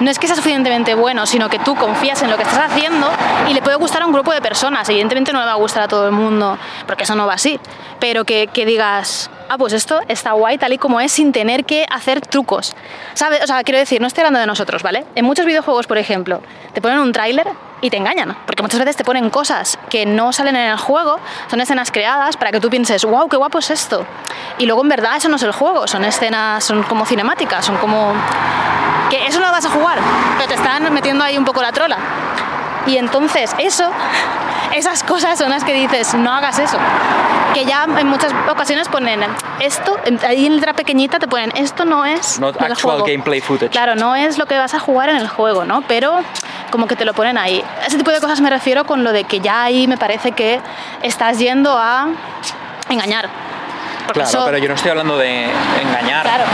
no 0.00 0.10
es 0.10 0.18
que 0.18 0.26
sea 0.26 0.36
suficientemente 0.36 0.94
bueno, 0.94 1.26
sino 1.26 1.48
que 1.48 1.58
tú 1.58 1.74
confías 1.74 2.22
en 2.22 2.30
lo 2.30 2.36
que 2.36 2.42
estás 2.42 2.70
haciendo 2.70 3.08
y 3.48 3.54
le 3.54 3.62
puede 3.62 3.76
gustar 3.76 4.02
a 4.02 4.06
un 4.06 4.12
grupo 4.12 4.32
de 4.32 4.40
personas. 4.40 4.88
Evidentemente 4.88 5.32
no 5.32 5.40
le 5.40 5.46
va 5.46 5.52
a 5.52 5.56
gustar 5.56 5.82
a 5.82 5.88
todo 5.88 6.06
el 6.06 6.12
mundo, 6.12 6.58
porque 6.86 7.04
eso 7.04 7.14
no 7.14 7.26
va 7.26 7.34
así. 7.34 7.58
Pero 7.98 8.24
que, 8.24 8.48
que 8.48 8.66
digas, 8.66 9.30
ah, 9.48 9.58
pues 9.58 9.72
esto 9.72 10.00
está 10.08 10.32
guay 10.32 10.58
tal 10.58 10.72
y 10.72 10.78
como 10.78 11.00
es, 11.00 11.12
sin 11.12 11.32
tener 11.32 11.64
que 11.64 11.86
hacer 11.90 12.20
trucos. 12.20 12.74
¿Sabes? 13.14 13.42
O 13.42 13.46
sea, 13.46 13.62
quiero 13.64 13.78
decir, 13.78 14.00
no 14.00 14.06
estoy 14.06 14.22
hablando 14.22 14.40
de 14.40 14.46
nosotros, 14.46 14.82
¿vale? 14.82 15.04
En 15.14 15.24
muchos 15.24 15.46
videojuegos, 15.46 15.86
por 15.86 15.98
ejemplo, 15.98 16.42
te 16.72 16.80
ponen 16.80 16.98
un 16.98 17.12
tráiler 17.12 17.46
y 17.80 17.90
te 17.90 17.96
engañan, 17.96 18.36
porque 18.46 18.62
muchas 18.62 18.80
veces 18.80 18.96
te 18.96 19.04
ponen 19.04 19.30
cosas 19.30 19.78
que 19.90 20.06
no 20.06 20.32
salen 20.32 20.56
en 20.56 20.70
el 20.70 20.78
juego, 20.78 21.18
son 21.50 21.60
escenas 21.60 21.90
creadas 21.90 22.36
para 22.36 22.50
que 22.50 22.60
tú 22.60 22.70
pienses, 22.70 23.04
wow, 23.04 23.28
qué 23.28 23.36
guapo 23.36 23.58
es 23.58 23.70
esto. 23.70 24.06
Y 24.58 24.66
luego 24.66 24.82
en 24.82 24.88
verdad 24.88 25.16
eso 25.16 25.28
no 25.28 25.36
es 25.36 25.42
el 25.42 25.52
juego, 25.52 25.86
son 25.86 26.04
escenas, 26.04 26.64
son 26.64 26.82
como 26.84 27.04
cinemáticas, 27.04 27.64
son 27.64 27.76
como... 27.76 28.14
que 29.10 29.26
eso 29.26 29.40
no 29.40 29.46
lo 29.46 29.52
vas 29.52 29.66
a 29.66 29.70
jugar, 29.70 29.98
pero 30.36 30.48
te 30.48 30.54
están 30.54 30.92
metiendo 30.92 31.24
ahí 31.24 31.36
un 31.36 31.44
poco 31.44 31.62
la 31.62 31.72
trola. 31.72 31.98
Y 32.86 32.98
entonces 32.98 33.54
eso, 33.58 33.90
esas 34.74 35.02
cosas 35.02 35.38
son 35.38 35.50
las 35.50 35.64
que 35.64 35.72
dices, 35.72 36.14
no 36.14 36.32
hagas 36.32 36.58
eso. 36.58 36.78
Que 37.54 37.64
ya 37.64 37.84
en 37.98 38.06
muchas 38.08 38.32
ocasiones 38.50 38.88
ponen 38.88 39.20
esto, 39.60 39.96
ahí 40.26 40.46
en 40.46 40.56
letra 40.56 40.72
pequeñita 40.74 41.18
te 41.18 41.26
ponen, 41.26 41.50
esto 41.56 41.84
no 41.84 42.04
es 42.04 42.38
Not 42.38 42.54
actual 42.60 42.74
juego". 42.76 43.04
gameplay 43.06 43.40
footage. 43.40 43.70
Claro, 43.70 43.94
no 43.94 44.14
es 44.14 44.36
lo 44.38 44.46
que 44.46 44.58
vas 44.58 44.74
a 44.74 44.78
jugar 44.78 45.08
en 45.08 45.16
el 45.16 45.28
juego, 45.28 45.64
¿no? 45.64 45.82
Pero 45.82 46.20
como 46.70 46.86
que 46.86 46.96
te 46.96 47.04
lo 47.04 47.14
ponen 47.14 47.38
ahí. 47.38 47.64
Ese 47.86 47.96
tipo 47.96 48.10
de 48.10 48.20
cosas 48.20 48.40
me 48.40 48.50
refiero 48.50 48.84
con 48.84 49.02
lo 49.04 49.12
de 49.12 49.24
que 49.24 49.40
ya 49.40 49.62
ahí 49.64 49.86
me 49.88 49.96
parece 49.96 50.32
que 50.32 50.60
estás 51.02 51.38
yendo 51.38 51.76
a 51.78 52.08
engañar. 52.90 53.28
Porque 54.06 54.20
Claro, 54.20 54.28
eso- 54.28 54.44
pero 54.44 54.58
yo 54.58 54.68
no 54.68 54.74
estoy 54.74 54.90
hablando 54.90 55.16
de 55.16 55.44
engañar. 55.80 56.22
Claro. 56.22 56.44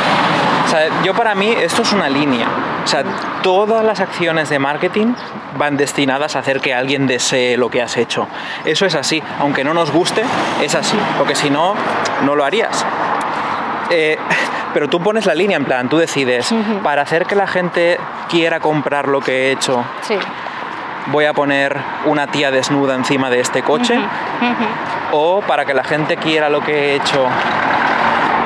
Sea, 0.72 1.02
yo 1.04 1.12
para 1.14 1.34
mí 1.34 1.50
esto 1.50 1.82
es 1.82 1.92
una 1.92 2.08
línea. 2.08 2.46
O 2.84 2.86
sea, 2.86 3.04
todas 3.42 3.84
las 3.84 4.00
acciones 4.00 4.48
de 4.48 4.58
marketing 4.58 5.14
van 5.58 5.76
destinadas 5.76 6.34
a 6.34 6.38
hacer 6.38 6.60
que 6.60 6.72
alguien 6.74 7.06
desee 7.06 7.56
lo 7.58 7.68
que 7.70 7.82
has 7.82 7.96
hecho. 7.98 8.26
Eso 8.64 8.86
es 8.86 8.94
así. 8.94 9.22
Aunque 9.38 9.64
no 9.64 9.74
nos 9.74 9.90
guste, 9.92 10.22
es 10.62 10.74
así. 10.74 10.96
Porque 11.18 11.34
si 11.34 11.50
no, 11.50 11.74
no 12.24 12.34
lo 12.34 12.44
harías. 12.44 12.84
Eh, 13.90 14.16
pero 14.72 14.88
tú 14.88 15.00
pones 15.00 15.26
la 15.26 15.34
línea 15.34 15.58
en 15.58 15.66
plan, 15.66 15.90
tú 15.90 15.98
decides, 15.98 16.54
para 16.82 17.02
hacer 17.02 17.26
que 17.26 17.34
la 17.34 17.46
gente 17.46 17.98
quiera 18.30 18.58
comprar 18.58 19.06
lo 19.08 19.20
que 19.20 19.48
he 19.48 19.52
hecho, 19.52 19.84
Sí. 20.00 20.16
voy 21.08 21.26
a 21.26 21.34
poner 21.34 21.76
una 22.06 22.28
tía 22.28 22.50
desnuda 22.50 22.94
encima 22.94 23.28
de 23.28 23.40
este 23.40 23.62
coche, 23.62 24.00
o 25.12 25.42
para 25.42 25.66
que 25.66 25.74
la 25.74 25.84
gente 25.84 26.16
quiera 26.16 26.48
lo 26.48 26.62
que 26.62 26.72
he 26.72 26.94
hecho, 26.94 27.26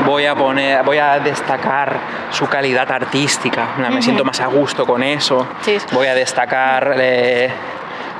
voy 0.05 0.27
a 0.27 0.35
poner, 0.35 0.83
voy 0.85 0.99
a 0.99 1.19
destacar 1.19 1.97
su 2.31 2.47
calidad 2.49 2.91
artística, 2.91 3.69
me 3.91 4.03
siento 4.03 4.25
más 4.25 4.41
a 4.41 4.47
gusto 4.47 4.87
con 4.87 5.03
eso, 5.03 5.47
Sí, 5.63 5.79
voy 5.93 6.07
a 6.09 6.15
destacar 6.15 6.95
eh, 6.99 7.51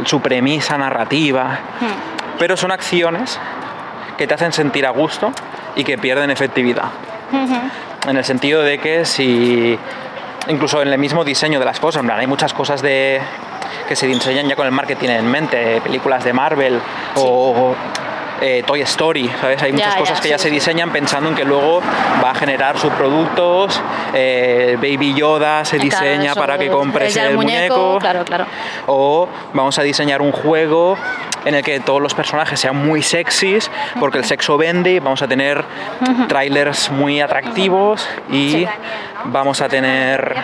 su 0.05 0.21
premisa 0.21 0.79
narrativa, 0.79 1.59
pero 2.39 2.57
son 2.57 2.73
acciones 2.73 3.39
que 4.17 4.27
te 4.27 4.35
hacen 4.35 4.53
sentir 4.53 4.87
a 4.87 4.91
gusto 4.91 5.33
y 5.75 5.85
que 5.85 5.99
pierden 5.99 6.31
efectividad. 6.31 6.91
En 8.07 8.17
el 8.17 8.25
sentido 8.25 8.63
de 8.63 8.79
que 8.79 9.05
si, 9.05 9.79
incluso 10.49 10.81
en 10.81 10.89
el 10.89 10.99
mismo 10.99 11.25
diseño 11.25 11.59
de 11.59 11.65
las 11.65 11.81
cosas, 11.81 12.01
en 12.01 12.07
plan, 12.07 12.21
hay 12.21 12.27
muchas 12.27 12.55
cosas 12.55 12.81
de, 12.81 13.21
que 13.89 13.97
se 13.97 14.07
diseñan 14.07 14.49
ya 14.49 14.57
con 14.57 14.67
el 14.67 14.73
marketing 14.73 15.09
en 15.09 15.31
mente, 15.31 15.81
películas 15.81 16.25
de 16.25 16.33
Marvel 16.33 16.81
o 17.17 17.75
eh, 18.41 18.63
Toy 18.67 18.81
Story, 18.83 19.31
¿sabes? 19.41 19.63
Hay 19.63 19.73
muchas 19.73 19.95
Ya, 19.95 19.99
cosas 19.99 20.19
ya, 20.19 20.23
que 20.23 20.29
ya 20.31 20.39
sí, 20.39 20.45
se 20.45 20.51
diseñan 20.51 20.91
pensando 20.91 21.29
en 21.31 21.35
que 21.35 21.45
luego 21.45 21.81
va 22.23 22.31
a 22.31 22.35
generar 22.35 22.79
subproductos, 22.79 23.81
eh, 24.15 24.77
Baby 24.81 25.15
Yoda 25.15 25.65
se 25.65 25.79
diseña 25.79 26.35
para 26.35 26.59
que 26.59 26.69
compres 26.69 27.15
ya 27.15 27.29
el, 27.29 27.37
muñeco, 27.37 27.99
Claro, 27.99 28.25
claro. 28.25 28.47
o 28.87 29.29
vamos 29.55 29.79
a 29.79 29.83
diseñar 29.83 30.21
un 30.23 30.33
juego 30.33 30.97
en 31.45 31.55
el 31.55 31.63
que 31.63 31.79
todos 31.81 32.03
los 32.03 32.13
personajes 32.15 32.59
sean 32.59 32.77
muy 32.77 33.03
sexys, 33.03 33.71
porque 34.01 34.19
el 34.19 34.25
sexo 34.25 34.57
vende, 34.59 34.93
y 34.93 34.99
vamos 34.99 35.23
a 35.23 35.29
tener 35.29 35.65
trailers 36.29 36.91
muy 36.91 37.21
atractivos 37.21 38.09
y 38.31 38.51
Sí. 38.51 38.69
vamos 39.27 39.61
a 39.61 39.69
tener 39.69 40.37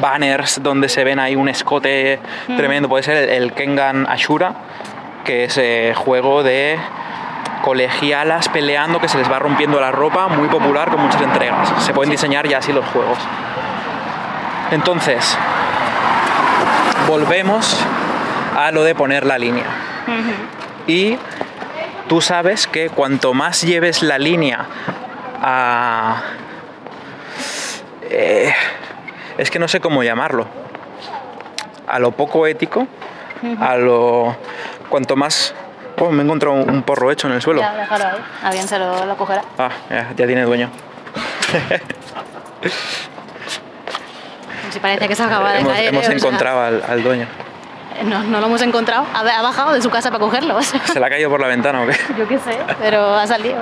banners 0.00 0.60
donde 0.62 0.88
se 0.88 1.04
ven 1.04 1.18
ahí 1.20 1.36
un 1.36 1.48
escote 1.48 2.18
tremendo. 2.56 2.88
Puede 2.88 3.04
ser 3.04 3.16
el, 3.16 3.28
el 3.44 3.52
Kengan 3.52 4.06
Ashura, 4.08 4.54
que 5.24 5.44
es 5.44 5.58
eh, 5.58 5.92
juego 5.96 6.42
de 6.42 6.78
colegialas 7.62 8.48
peleando 8.48 9.00
que 9.00 9.08
se 9.08 9.18
les 9.18 9.30
va 9.30 9.38
rompiendo 9.38 9.80
la 9.80 9.90
ropa, 9.90 10.28
muy 10.28 10.48
popular 10.48 10.90
con 10.90 11.00
muchas 11.00 11.20
entregas. 11.20 11.84
Se 11.84 11.92
pueden 11.92 12.10
diseñar 12.10 12.48
ya 12.48 12.58
así 12.58 12.72
los 12.72 12.86
juegos. 12.86 13.18
Entonces, 14.70 15.36
volvemos 17.06 17.76
a 18.56 18.70
lo 18.70 18.84
de 18.84 18.94
poner 18.94 19.26
la 19.26 19.38
línea. 19.38 19.66
Y 20.86 21.18
tú 22.08 22.20
sabes 22.20 22.66
que 22.66 22.88
cuanto 22.88 23.34
más 23.34 23.62
lleves 23.62 24.02
la 24.02 24.18
línea 24.18 24.66
a... 25.42 26.22
eh, 28.02 28.52
es 29.38 29.50
que 29.50 29.58
no 29.58 29.68
sé 29.68 29.80
cómo 29.80 30.02
llamarlo. 30.02 30.46
A 31.86 31.98
lo 31.98 32.12
poco 32.12 32.46
ético, 32.46 32.86
a 33.60 33.76
lo... 33.76 34.36
Cuanto 34.90 35.16
más... 35.16 35.54
Oh, 35.98 36.10
me 36.10 36.22
he 36.22 36.24
encontrado 36.24 36.56
un 36.56 36.82
porro 36.82 37.10
hecho 37.10 37.26
en 37.28 37.34
el 37.34 37.42
suelo. 37.42 37.60
Ya, 37.60 37.72
déjalo 37.74 38.04
ahí. 38.06 38.14
Alguien 38.42 38.68
se 38.68 38.78
lo, 38.78 39.04
lo 39.06 39.16
cogerá. 39.16 39.42
Ah, 39.58 39.70
ya, 39.90 40.12
ya 40.16 40.26
tiene 40.26 40.42
dueño. 40.44 40.70
Si 44.70 44.78
parece 44.78 45.08
que 45.08 45.14
se 45.14 45.22
acaba 45.22 45.52
de 45.52 45.60
hemos 45.60 45.72
caer. 45.72 45.88
hemos 45.88 46.08
encontrado 46.08 46.60
al, 46.62 46.82
al 46.88 47.02
dueño. 47.02 47.26
no, 48.04 48.22
no 48.22 48.40
lo 48.40 48.46
hemos 48.46 48.62
encontrado. 48.62 49.04
Ha, 49.12 49.20
ha 49.20 49.42
bajado 49.42 49.72
de 49.72 49.82
su 49.82 49.90
casa 49.90 50.10
para 50.10 50.20
cogerlo. 50.20 50.62
¿Se 50.62 50.98
le 51.00 51.06
ha 51.06 51.10
caído 51.10 51.28
por 51.28 51.40
la 51.40 51.48
ventana 51.48 51.82
o 51.82 51.86
qué? 51.86 51.96
yo 52.16 52.28
qué 52.28 52.38
sé, 52.38 52.56
pero 52.80 53.14
ha 53.14 53.26
salido. 53.26 53.58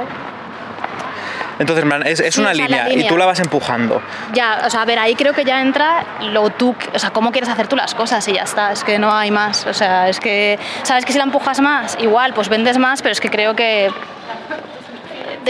Entonces, 1.59 1.85
es, 2.07 2.21
es 2.21 2.35
Sí, 2.35 2.41
una 2.41 2.51
o 2.51 2.55
sea, 2.55 2.69
la 2.69 2.85
línea 2.89 3.05
y 3.05 3.09
tú 3.09 3.17
la 3.17 3.27
vas 3.27 3.41
empujando. 3.41 4.01
Ya, 4.33 4.63
o 4.67 4.71
sea, 4.71 4.83
a 4.83 4.85
ver, 4.85 4.99
ahí 4.99 5.15
creo 5.15 5.33
que 5.33 5.45
ya 5.45 5.61
entra 5.61 6.05
lo 6.21 6.51
tú, 6.51 6.75
o 6.95 6.99
sea, 6.99 7.11
cómo 7.11 7.33
quieres 7.33 7.49
hacer 7.51 7.67
tú 7.69 7.77
las 7.77 7.95
cosas 7.95 8.27
y 8.29 8.35
ya 8.35 8.43
está, 8.43 8.73
es 8.73 8.85
que 8.85 8.99
no 8.99 9.13
hay 9.13 9.31
más, 9.31 9.67
o 9.67 9.75
sea, 9.75 10.09
es 10.09 10.21
que, 10.21 10.59
sabes 10.83 11.05
que 11.05 11.13
si 11.13 11.19
la 11.19 11.25
empujas 11.25 11.61
más, 11.61 11.97
igual, 12.01 12.33
pues 12.35 12.49
vendes 12.49 12.79
más, 12.79 13.03
pero 13.03 13.13
es 13.13 13.21
que 13.21 13.31
creo 13.31 13.55
que 13.57 13.91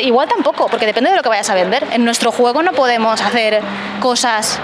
igual 0.02 0.28
tampoco, 0.28 0.68
porque 0.68 0.86
depende 0.86 1.10
de 1.10 1.16
lo 1.16 1.22
que 1.22 1.28
vayas 1.28 1.50
a 1.50 1.54
vender. 1.54 1.84
En 1.92 2.04
nuestro 2.04 2.30
juego 2.30 2.62
no 2.62 2.72
podemos 2.72 3.20
hacer 3.20 3.60
cosas 4.00 4.60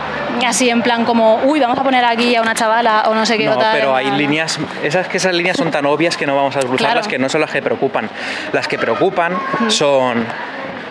así 0.47 0.69
en 0.71 0.83
plan 0.83 1.05
como, 1.05 1.37
uy, 1.45 1.59
vamos 1.59 1.79
a 1.79 1.83
poner 1.83 2.05
aquí 2.05 2.37
a 2.37 2.43
una 2.43 2.55
chavala 2.55 3.05
o 3.09 3.15
no 3.15 3.25
sé 3.27 3.37
qué 3.39 3.47
No, 3.47 3.53
otra. 3.55 3.73
pero 3.73 3.97
hay 3.97 4.11
no. 4.11 4.17
líneas, 4.17 4.59
esas 4.83 5.09
que 5.09 5.17
esas 5.17 5.33
líneas 5.35 5.57
son 5.57 5.71
tan 5.71 5.87
obvias 5.87 6.17
que 6.17 6.27
no 6.27 6.37
vamos 6.37 6.57
a 6.57 6.61
Claro. 6.61 7.01
que 7.03 7.19
no 7.19 7.29
son 7.29 7.41
las 7.41 7.51
que 7.51 7.63
preocupan. 7.63 8.09
Las 8.53 8.69
que 8.69 8.79
preocupan 8.79 9.37
son, 9.69 10.25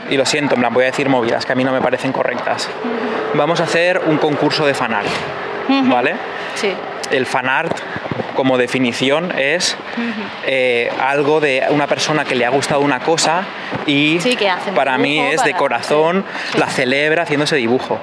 y 0.10 0.18
lo 0.18 0.26
siento, 0.26 0.56
en 0.56 0.62
plan, 0.62 0.74
voy 0.74 0.84
a 0.84 0.88
decir 0.88 1.10
movidas 1.10 1.46
que 1.46 1.54
a 1.54 1.56
mí 1.56 1.64
no 1.64 1.72
me 1.72 1.82
parecen 1.82 2.12
correctas. 2.12 2.70
Vamos 3.34 3.60
a 3.60 3.64
hacer 3.64 4.02
un 4.06 4.18
concurso 4.18 4.66
de 4.66 4.74
fanart, 4.74 5.08
¿vale? 5.86 6.16
Sí, 6.56 6.74
El 7.12 7.26
fanart, 7.26 7.76
como 8.36 8.58
definición, 8.58 9.32
es 9.38 9.76
eh, 10.46 10.92
algo 11.02 11.40
de 11.40 11.64
una 11.70 11.88
persona 11.88 12.26
que 12.26 12.36
le 12.36 12.46
ha 12.46 12.50
gustado 12.50 12.82
una 12.82 13.00
cosa 13.00 13.44
y 13.86 14.20
Sí, 14.22 14.36
que 14.36 14.50
para 14.76 14.98
mí 14.98 15.20
es 15.20 15.44
de 15.44 15.54
corazón, 15.54 16.26
sí. 16.52 16.58
la 16.58 16.68
celebra 16.68 17.24
haciendo 17.24 17.46
ese 17.46 17.56
dibujo. 17.56 18.00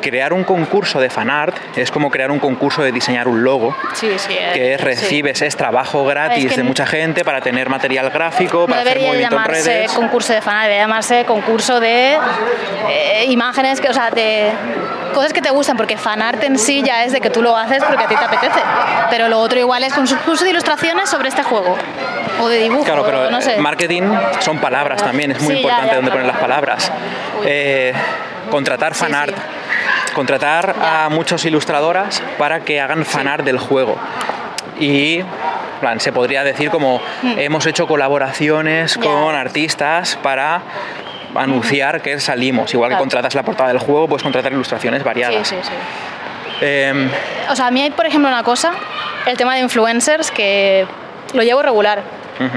Crear 0.00 0.32
un 0.32 0.44
concurso 0.44 1.00
de 1.00 1.10
fanart 1.10 1.56
es 1.76 1.90
como 1.90 2.10
crear 2.10 2.30
un 2.30 2.38
concurso 2.38 2.82
de 2.82 2.90
diseñar 2.92 3.28
un 3.28 3.42
logo, 3.44 3.76
sí, 3.94 4.08
sí. 4.16 4.32
eh, 4.32 4.50
que 4.54 4.76
recibes, 4.78 5.42
es 5.42 5.56
trabajo 5.56 6.04
gratis 6.04 6.44
Es 6.46 6.50
que 6.52 6.56
de 6.58 6.62
mucha 6.62 6.86
gente 6.86 7.24
para 7.24 7.40
tener 7.40 7.68
material 7.68 8.08
gráfico, 8.10 8.60
No 8.60 8.66
para 8.68 8.80
hacer 8.80 8.94
debería 8.94 9.08
movimiento 9.10 9.36
en 9.36 9.42
llamarse 9.42 9.70
redes. 9.70 9.92
concurso 9.92 10.32
de 10.32 10.40
fan, 10.42 10.62
debería 10.62 10.82
llamarse 10.82 11.24
concurso 11.24 11.80
de 11.80 12.16
eh, 12.88 13.24
imágenes, 13.28 13.80
que, 13.80 13.88
o 13.88 13.92
sea, 13.92 14.10
de 14.10 14.50
cosas 15.14 15.32
que 15.32 15.42
te 15.42 15.50
gustan, 15.50 15.76
porque 15.76 15.96
fanart 15.96 16.42
en 16.44 16.58
sí 16.58 16.82
ya 16.82 17.04
es 17.04 17.12
de 17.12 17.20
que 17.20 17.30
tú 17.30 17.42
lo 17.42 17.56
haces 17.56 17.82
porque 17.84 18.04
a 18.04 18.08
ti 18.08 18.14
te 18.16 18.24
apetece. 18.24 18.60
Pero 19.10 19.28
lo 19.28 19.38
otro 19.40 19.58
igual 19.58 19.82
es 19.84 19.92
concurso 19.92 20.44
de 20.44 20.50
ilustraciones 20.50 21.10
sobre 21.10 21.28
este 21.28 21.42
juego. 21.42 21.76
O 22.40 22.48
de 22.48 22.58
dibujo, 22.58 22.84
Claro, 22.84 23.04
pero 23.04 23.30
no 23.30 23.40
sé. 23.42 23.58
marketing 23.58 24.04
son 24.38 24.58
palabras 24.58 25.02
también, 25.02 25.32
es 25.32 25.42
muy 25.42 25.56
Sí, 25.56 25.62
ya, 25.62 25.68
importante 25.68 25.90
ya, 25.90 25.96
dónde 25.96 26.10
claro. 26.10 26.22
poner 26.22 26.32
las 26.32 26.40
palabras. 26.42 26.92
Eh, 27.44 27.92
contratar 28.50 28.94
Sí, 28.94 29.00
fanart. 29.00 29.34
sí. 29.36 29.42
Contratar 30.14 30.74
a 30.82 31.08
muchos 31.08 31.44
ilustradoras 31.44 32.22
para 32.38 32.60
que 32.60 32.80
hagan 32.80 33.04
fanart 33.04 33.44
del 33.44 33.58
juego. 33.58 33.96
Y 34.78 35.22
plan, 35.80 36.00
se 36.00 36.12
podría 36.12 36.42
decir 36.44 36.70
como 36.70 37.00
hemos 37.22 37.66
hecho 37.66 37.86
colaboraciones 37.86 38.96
con 38.98 39.34
artistas 39.34 40.18
para 40.22 40.62
anunciar 41.34 42.02
que 42.02 42.18
salimos. 42.20 42.72
Igual 42.74 42.90
que 42.90 42.96
contratas 42.96 43.34
la 43.34 43.42
portada 43.42 43.68
del 43.68 43.78
juego, 43.78 44.08
puedes 44.08 44.22
contratar 44.22 44.52
ilustraciones 44.52 45.00
Sí, 45.00 45.04
variadas. 45.04 45.48
sí, 45.48 45.56
sí. 45.62 45.72
Em, 46.62 47.08
O 47.50 47.56
sea, 47.56 47.68
a 47.68 47.70
mí 47.70 47.80
hay, 47.82 47.90
por 47.90 48.06
ejemplo, 48.06 48.28
una 48.28 48.42
cosa, 48.42 48.72
el 49.26 49.36
tema 49.36 49.54
de 49.54 49.60
influencers, 49.60 50.30
que 50.30 50.86
lo 51.34 51.42
llevo 51.42 51.62
regular, 51.62 52.02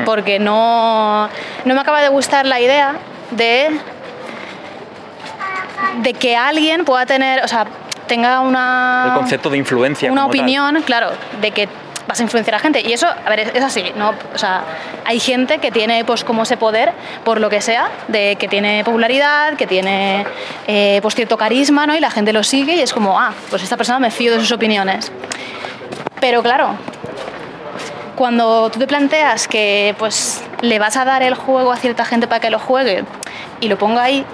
porque 0.06 0.40
no, 0.40 1.30
no 1.66 1.74
me 1.76 1.80
acaba 1.82 2.02
de 2.02 2.08
gustar 2.10 2.46
la 2.46 2.60
idea 2.62 2.96
de, 3.32 3.70
de 6.02 6.14
que 6.14 6.36
alguien 6.36 6.86
pueda 6.86 7.06
tener, 7.06 7.44
o 7.44 7.48
sea, 7.48 7.66
tenga 8.08 8.42
una, 8.42 9.06
el 9.08 9.14
concepto 9.14 9.50
de 9.50 9.58
influencia. 9.58 10.12
una 10.12 10.22
tal. 10.22 10.30
opinión, 10.30 10.82
claro, 10.84 11.12
de 11.42 11.52
que 11.52 11.70
vas 12.08 12.20
a 12.20 12.24
influenciar 12.24 12.56
a 12.56 12.60
gente. 12.60 12.82
Y 12.82 12.94
eso, 12.94 13.08
a 13.08 13.30
ver, 13.30 13.40
es, 13.40 13.52
es 13.54 13.64
así, 13.64 13.92
¿no? 13.96 14.14
O 14.34 14.38
sea, 14.38 14.64
hay 15.06 15.20
gente 15.20 15.60
que 15.60 15.72
tiene 15.72 16.04
pues 16.06 16.24
como 16.24 16.44
ese 16.44 16.58
poder, 16.58 16.92
por 17.24 17.40
lo 17.40 17.50
que 17.50 17.62
sea, 17.62 17.90
de 18.08 18.36
que 18.36 18.48
tiene 18.48 18.84
popularidad, 18.84 19.56
que 19.56 19.68
tiene 19.68 20.26
eh, 20.68 21.00
pues 21.02 21.16
cierto 21.16 21.38
carisma, 21.38 21.88
¿no? 21.88 21.96
Y 21.96 22.00
la 22.00 22.12
gente 22.12 22.34
lo 22.34 22.44
sigue 22.44 22.76
y 22.76 22.82
es 22.82 22.94
como, 22.94 23.20
ah, 23.20 23.34
pues 23.50 23.64
esta 23.64 23.78
persona 23.78 24.00
me 24.00 24.12
fío 24.12 24.34
de 24.34 24.40
sus 24.40 24.52
opiniones. 24.52 25.12
Pero 26.20 26.42
claro, 26.42 26.76
cuando 28.16 28.70
tú 28.70 28.80
te 28.80 28.88
planteas 28.88 29.48
que 29.48 29.96
pues 29.98 30.42
le 30.62 30.80
vas 30.80 30.96
a 30.98 31.06
dar 31.06 31.24
el 31.24 31.36
juego 31.36 31.72
a 31.72 31.78
cierta 31.78 32.06
gente 32.06 32.28
para 32.28 32.40
que 32.40 32.50
lo 32.50 32.60
juegue 32.60 33.04
y 33.60 33.68
lo 33.68 33.78
ponga 33.78 34.04
ahí, 34.04 34.26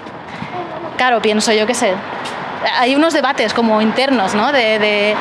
claro, 0.96 1.20
pienso 1.20 1.52
yo 1.52 1.66
que 1.66 1.74
sé. 1.74 1.94
Hay 2.78 2.94
unos 2.94 3.14
debates 3.14 3.54
como 3.54 3.80
internos, 3.80 4.34
¿no? 4.34 4.52
De, 4.52 4.78
de- 4.78 5.16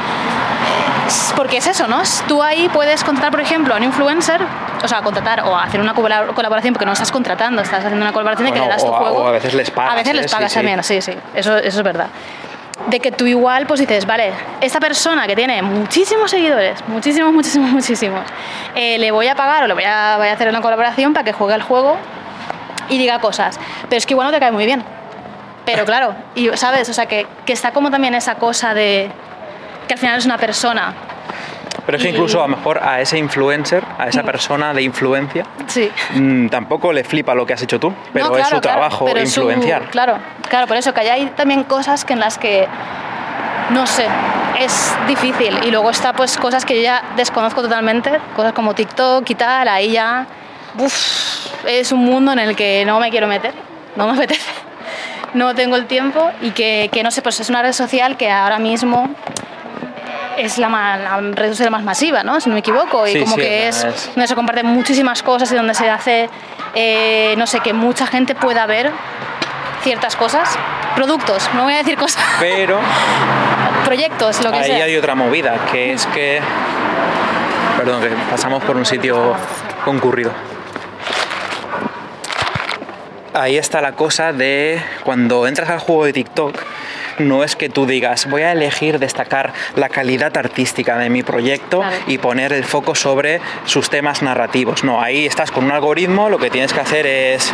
porque 1.36 1.58
es 1.58 1.68
eso, 1.68 1.88
¿no? 1.88 2.02
Tú 2.28 2.44
ahí 2.44 2.70
puedes 2.70 3.04
contratar, 3.04 3.32
por 3.32 3.40
ejemplo, 3.40 3.74
a 3.74 3.78
un 3.78 3.84
influencer, 3.84 4.42
o 4.84 4.88
sea, 4.88 5.02
contratar 5.02 5.42
o 5.42 5.56
hacer 5.58 5.80
una 5.82 5.96
colab- 5.96 6.34
colaboración, 6.34 6.74
porque 6.74 6.86
no 6.86 6.92
estás 6.94 7.12
contratando, 7.12 7.62
estás 7.62 7.80
haciendo 7.80 8.02
una 8.04 8.12
colaboración 8.14 8.48
de 8.48 8.54
que 8.54 8.60
le 8.60 8.68
das 8.68 8.84
tu 8.84 8.92
o 8.92 8.96
a- 8.96 9.00
juego. 9.00 9.18
o 9.24 9.28
a 9.28 9.32
veces 9.32 9.54
les 9.54 9.72
pagas, 9.72 9.94
A 9.94 9.96
veces 9.96 10.12
¿eh? 10.14 10.16
les 10.18 10.30
Sí, 10.30 10.36
pagas 10.36 10.52
sí. 10.52 10.58
también, 10.60 10.84
sí, 10.84 11.02
sí, 11.02 11.14
eso, 11.34 11.58
eso 11.58 11.78
es 11.80 11.84
verdad. 11.84 12.08
De 12.88 13.00
que 13.00 13.12
tú 13.12 13.26
igual 13.26 13.66
pues 13.66 13.80
dices, 13.80 14.06
vale, 14.06 14.32
esta 14.62 14.80
persona 14.80 15.26
que 15.28 15.36
tiene 15.36 15.62
muchísimos 15.62 16.30
seguidores, 16.32 16.80
muchísimos, 16.88 17.34
muchísimos, 17.34 17.72
muchísimos, 17.72 18.22
eh, 18.76 18.98
le 19.00 19.12
voy 19.12 19.28
a 19.28 19.36
pagar 19.36 19.64
o 19.64 19.68
le 19.68 19.74
voy 19.74 19.84
a, 19.86 20.16
voy 20.18 20.28
a 20.28 20.34
hacer 20.34 20.48
una 20.50 20.62
colaboración 20.62 21.14
para 21.14 21.24
que 21.26 21.34
juegue 21.34 21.56
el 21.56 21.64
juego 21.64 21.98
y 22.90 22.98
diga 22.98 23.20
cosas. 23.20 23.60
Pero 23.90 23.98
es 23.98 24.06
que 24.06 24.14
igual 24.14 24.28
no 24.28 24.34
te 24.34 24.40
cae 24.40 24.52
muy 24.52 24.66
bien. 24.66 24.84
Pero 25.72 25.86
claro, 25.86 26.16
y, 26.36 26.50
¿sabes? 26.56 26.90
O 26.90 26.94
sea, 26.94 27.06
que, 27.06 27.28
que 27.46 27.54
está 27.54 27.72
como 27.72 27.92
también 27.92 28.16
esa 28.16 28.36
cosa 28.36 28.74
de 28.74 29.10
que 29.88 29.94
al 29.94 30.00
final 30.00 30.18
es 30.20 30.26
una 30.26 30.38
persona. 30.38 30.94
Pero 31.86 31.98
es 31.98 32.04
que 32.04 32.10
incluso 32.10 32.40
a 32.44 32.48
lo 32.48 32.56
mejor 32.56 32.80
a 32.84 33.02
ese 33.02 33.18
influencer, 33.18 33.84
a 33.98 34.08
esa 34.08 34.22
persona 34.24 34.74
de 34.74 34.82
influencia, 34.84 35.44
Sí. 35.68 35.90
mm, 36.14 36.48
tampoco 36.50 36.94
le 36.94 37.04
flipa 37.04 37.34
lo 37.34 37.46
que 37.48 37.54
has 37.54 37.62
hecho 37.64 37.80
tú, 37.80 37.92
pero 38.14 38.28
No, 38.30 38.38
es 38.38 38.44
su 38.44 38.50
claro, 38.50 38.62
trabajo 38.62 39.08
su- 39.10 39.18
influenciar. 39.18 39.84
claro, 39.90 40.18
claro, 40.50 40.68
por 40.68 40.78
eso 40.78 40.94
que 40.94 41.02
hay 41.02 41.26
también 41.36 41.64
cosas 41.64 42.06
que 42.06 42.14
en 42.14 42.20
las 42.20 42.38
que 42.38 42.68
no 43.72 43.88
sé, 43.88 44.06
es 44.60 44.96
difícil 45.08 45.58
y 45.64 45.72
luego 45.72 45.90
está 45.90 46.14
pues 46.14 46.38
cosas 46.38 46.64
que 46.66 46.76
yo 46.76 46.82
ya 46.84 47.04
desconozco 47.16 47.62
totalmente, 47.62 48.20
cosas 48.36 48.54
como 48.54 48.74
TikTok 48.76 49.28
y 49.30 49.36
tal, 49.36 49.68
ahí 49.68 49.92
ya 49.92 50.28
uf, 50.78 51.66
es 51.66 51.92
un 51.92 52.04
mundo 52.06 52.32
en 52.34 52.40
el 52.40 52.56
que 52.56 52.84
no 52.86 53.00
me 53.00 53.10
quiero 53.10 53.28
meter, 53.28 53.54
no 53.96 54.06
me 54.08 54.14
apetece. 54.14 54.52
No 55.34 55.54
tengo 55.56 55.76
el 55.76 55.86
tiempo 55.86 56.32
y 56.42 56.52
que, 56.52 56.90
que 56.92 57.04
no 57.04 57.12
sé, 57.12 57.22
pues 57.22 57.40
es 57.40 57.50
una 57.50 57.62
red 57.62 57.74
social 57.74 58.18
que 58.18 58.32
ahora 58.32 58.58
mismo 58.60 59.10
es 60.38 60.58
la, 60.58 60.70
ma- 60.70 60.98
la 60.98 61.20
red 61.34 61.50
social 61.50 61.70
más 61.72 61.84
masiva, 61.84 62.24
¿no? 62.24 62.40
Si 62.40 62.50
no 62.50 62.54
me 62.54 62.60
equivoco. 62.62 63.06
Y 63.08 63.14
Sí, 63.14 63.20
como 63.20 63.36
sí, 63.36 63.42
que 63.42 63.68
es, 63.68 64.10
donde 64.16 64.28
se 64.28 64.36
comparten 64.36 64.66
muchísimas 64.66 65.22
cosas 65.22 65.52
y 65.52 65.56
donde 65.56 65.74
se 65.74 65.90
hace, 65.90 66.30
eh, 66.76 67.36
no 67.38 67.46
sé, 67.46 67.60
que 67.60 67.74
mucha 67.74 68.08
gente 68.08 68.36
pueda 68.36 68.66
ver 68.66 68.92
ciertas 69.84 70.16
cosas. 70.16 70.58
Productos, 70.96 71.50
no 71.54 71.64
voy 71.64 71.74
a 71.74 71.78
decir 71.78 71.98
cosas. 71.98 72.24
Pero 72.40 72.80
Proyectos, 73.86 74.44
lo 74.44 74.52
que 74.52 74.58
ahí 74.58 74.66
sea. 74.72 74.86
hay 74.86 74.98
otra 74.98 75.16
movida, 75.16 75.56
que 75.72 75.94
es 75.94 76.06
que... 76.08 76.42
Perdón, 77.78 78.02
que 78.02 78.10
pasamos 78.30 78.64
por 78.64 78.76
un 78.76 78.86
sitio 78.86 79.36
concurrido. 79.86 80.32
Ahí 83.40 83.58
está 83.58 83.80
la 83.80 83.94
cosa 83.94 84.34
de 84.34 84.82
cuando 85.06 85.48
entras 85.48 85.70
al 85.70 85.80
juego 85.80 86.04
de 86.04 86.12
TikTok, 86.12 86.62
no 87.20 87.44
es 87.44 87.56
que 87.56 87.70
tú 87.70 87.86
digas, 87.86 88.30
voy 88.30 88.42
a 88.42 88.52
elegir 88.52 89.00
destacar 89.00 89.54
la 89.76 89.90
calidad 89.90 90.36
artística 90.38 90.98
de 90.98 91.10
mi 91.10 91.24
proyecto 91.24 91.80
Claro. 91.80 91.96
y 92.08 92.18
poner 92.18 92.52
el 92.54 92.64
foco 92.64 92.96
sobre 92.96 93.40
sus 93.66 93.90
temas 93.90 94.22
narrativos. 94.22 94.84
No, 94.84 95.02
ahí 95.02 95.26
estás 95.26 95.52
con 95.52 95.66
un 95.66 95.72
algoritmo, 95.72 96.30
lo 96.30 96.38
que 96.38 96.50
tienes 96.50 96.74
que 96.74 96.80
hacer 96.80 97.06
es, 97.06 97.54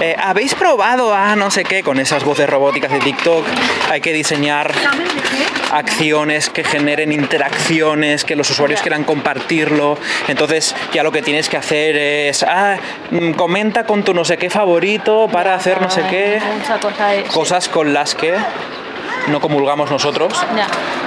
eh, 0.00 0.14
¿habéis 0.22 0.54
probado 0.54 1.14
a 1.14 1.34
no 1.36 1.50
sé 1.50 1.64
qué 1.64 1.82
con 1.82 1.98
esas 1.98 2.24
voces 2.24 2.48
robóticas 2.48 2.92
de 2.92 2.98
TikTok? 3.00 3.44
Hay 3.90 4.00
que 4.00 4.12
diseñar 4.12 4.72
acciones 5.72 6.48
que 6.50 6.64
generen 6.64 7.12
interacciones, 7.12 8.24
que 8.24 8.36
los 8.36 8.48
usuarios 8.50 8.80
quieran 8.82 9.04
compartirlo. 9.04 9.98
Entonces 10.28 10.74
ya 10.92 11.02
lo 11.02 11.12
que 11.12 11.22
tienes 11.22 11.48
que 11.48 11.56
hacer 11.56 11.96
es, 11.96 12.42
ah, 12.42 12.76
mm, 13.10 13.32
comenta 13.32 13.84
con 13.84 14.02
tu 14.04 14.14
no 14.14 14.24
sé 14.24 14.36
qué 14.36 14.50
favorito 14.50 15.28
para 15.32 15.54
hacer 15.54 15.80
no 15.80 15.90
sé 15.90 16.02
qué. 16.08 16.40
Mucha 16.58 16.78
cosa 16.78 17.08
de- 17.08 17.22
sí. 17.24 17.28
Cosas 17.32 17.68
con 17.68 17.92
las 17.92 18.14
que 18.14 18.34
no 19.28 19.40
comulgamos 19.40 19.90
nosotros, 19.90 20.32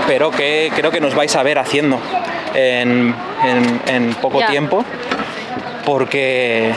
pero 0.08 0.32
que 0.32 0.72
creo 0.76 0.92
que 0.92 1.00
nos 1.02 1.16
vais 1.16 1.36
a 1.36 1.44
ver 1.44 1.58
haciendo 1.60 2.00
en, 2.54 3.14
en- 3.44 3.82
en 3.88 4.14
poco 4.16 4.40
tiempo, 4.50 4.84
porque 5.86 6.72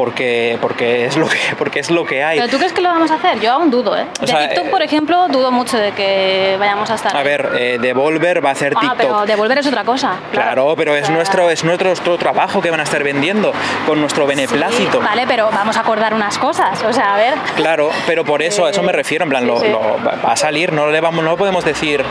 porque, 0.00 0.56
porque, 0.62 1.04
es 1.04 1.18
lo 1.18 1.28
que, 1.28 1.36
porque 1.58 1.80
es 1.80 1.90
lo 1.90 2.06
que 2.06 2.24
hay. 2.24 2.38
¿Pero 2.38 2.50
tú 2.50 2.56
crees 2.56 2.72
que 2.72 2.80
lo 2.80 2.88
vamos 2.88 3.10
a 3.10 3.16
hacer? 3.16 3.38
Yo 3.38 3.52
aún 3.52 3.70
dudo, 3.70 3.94
¿eh? 3.98 4.06
O 4.18 4.20
de 4.22 4.26
sea, 4.26 4.48
TikTok, 4.48 4.64
eh, 4.64 4.70
por 4.70 4.80
ejemplo, 4.80 5.28
dudo 5.28 5.52
mucho 5.52 5.76
de 5.76 5.92
que 5.92 6.56
vayamos 6.58 6.90
a 6.90 6.94
estar. 6.94 7.14
A 7.14 7.22
ver, 7.22 7.50
eh, 7.58 7.76
Devolver 7.78 8.42
va 8.42 8.48
a 8.48 8.52
hacer 8.52 8.72
Ah, 8.76 8.80
TikTok. 8.80 8.96
pero 8.96 9.26
devolver 9.26 9.58
es 9.58 9.66
otra 9.66 9.84
cosa. 9.84 10.12
Claro, 10.32 10.72
pero 10.74 10.94
es 10.96 11.02
O 11.02 11.06
sea, 11.08 11.14
nuestro, 11.14 11.50
es 11.50 11.64
nuestro, 11.64 11.88
nuestro 11.88 12.16
trabajo 12.16 12.62
que 12.62 12.70
van 12.70 12.80
a 12.80 12.84
estar 12.84 13.04
vendiendo 13.04 13.52
con 13.86 14.00
nuestro 14.00 14.26
beneplácito. 14.26 14.98
Sí, 15.00 15.04
vale, 15.04 15.24
pero 15.28 15.50
vamos 15.52 15.76
a 15.76 15.80
acordar 15.80 16.14
unas 16.14 16.38
cosas. 16.38 16.82
O 16.82 16.92
sea, 16.94 17.12
a 17.14 17.16
ver. 17.18 17.34
Claro, 17.56 17.90
pero 18.06 18.24
por 18.24 18.40
eso, 18.40 18.64
a 18.64 18.70
eso 18.70 18.82
me 18.82 18.92
refiero, 18.92 19.24
en 19.24 19.28
plan, 19.28 19.46
lo, 19.46 19.58
sí, 19.60 19.66
sí. 19.66 19.72
lo- 19.72 20.02
va 20.02 20.32
a 20.32 20.36
salir, 20.36 20.72
no 20.72 20.86
le 20.90 21.00
vamos, 21.02 21.22
no 21.22 21.36
podemos 21.36 21.62
decir 21.62 22.02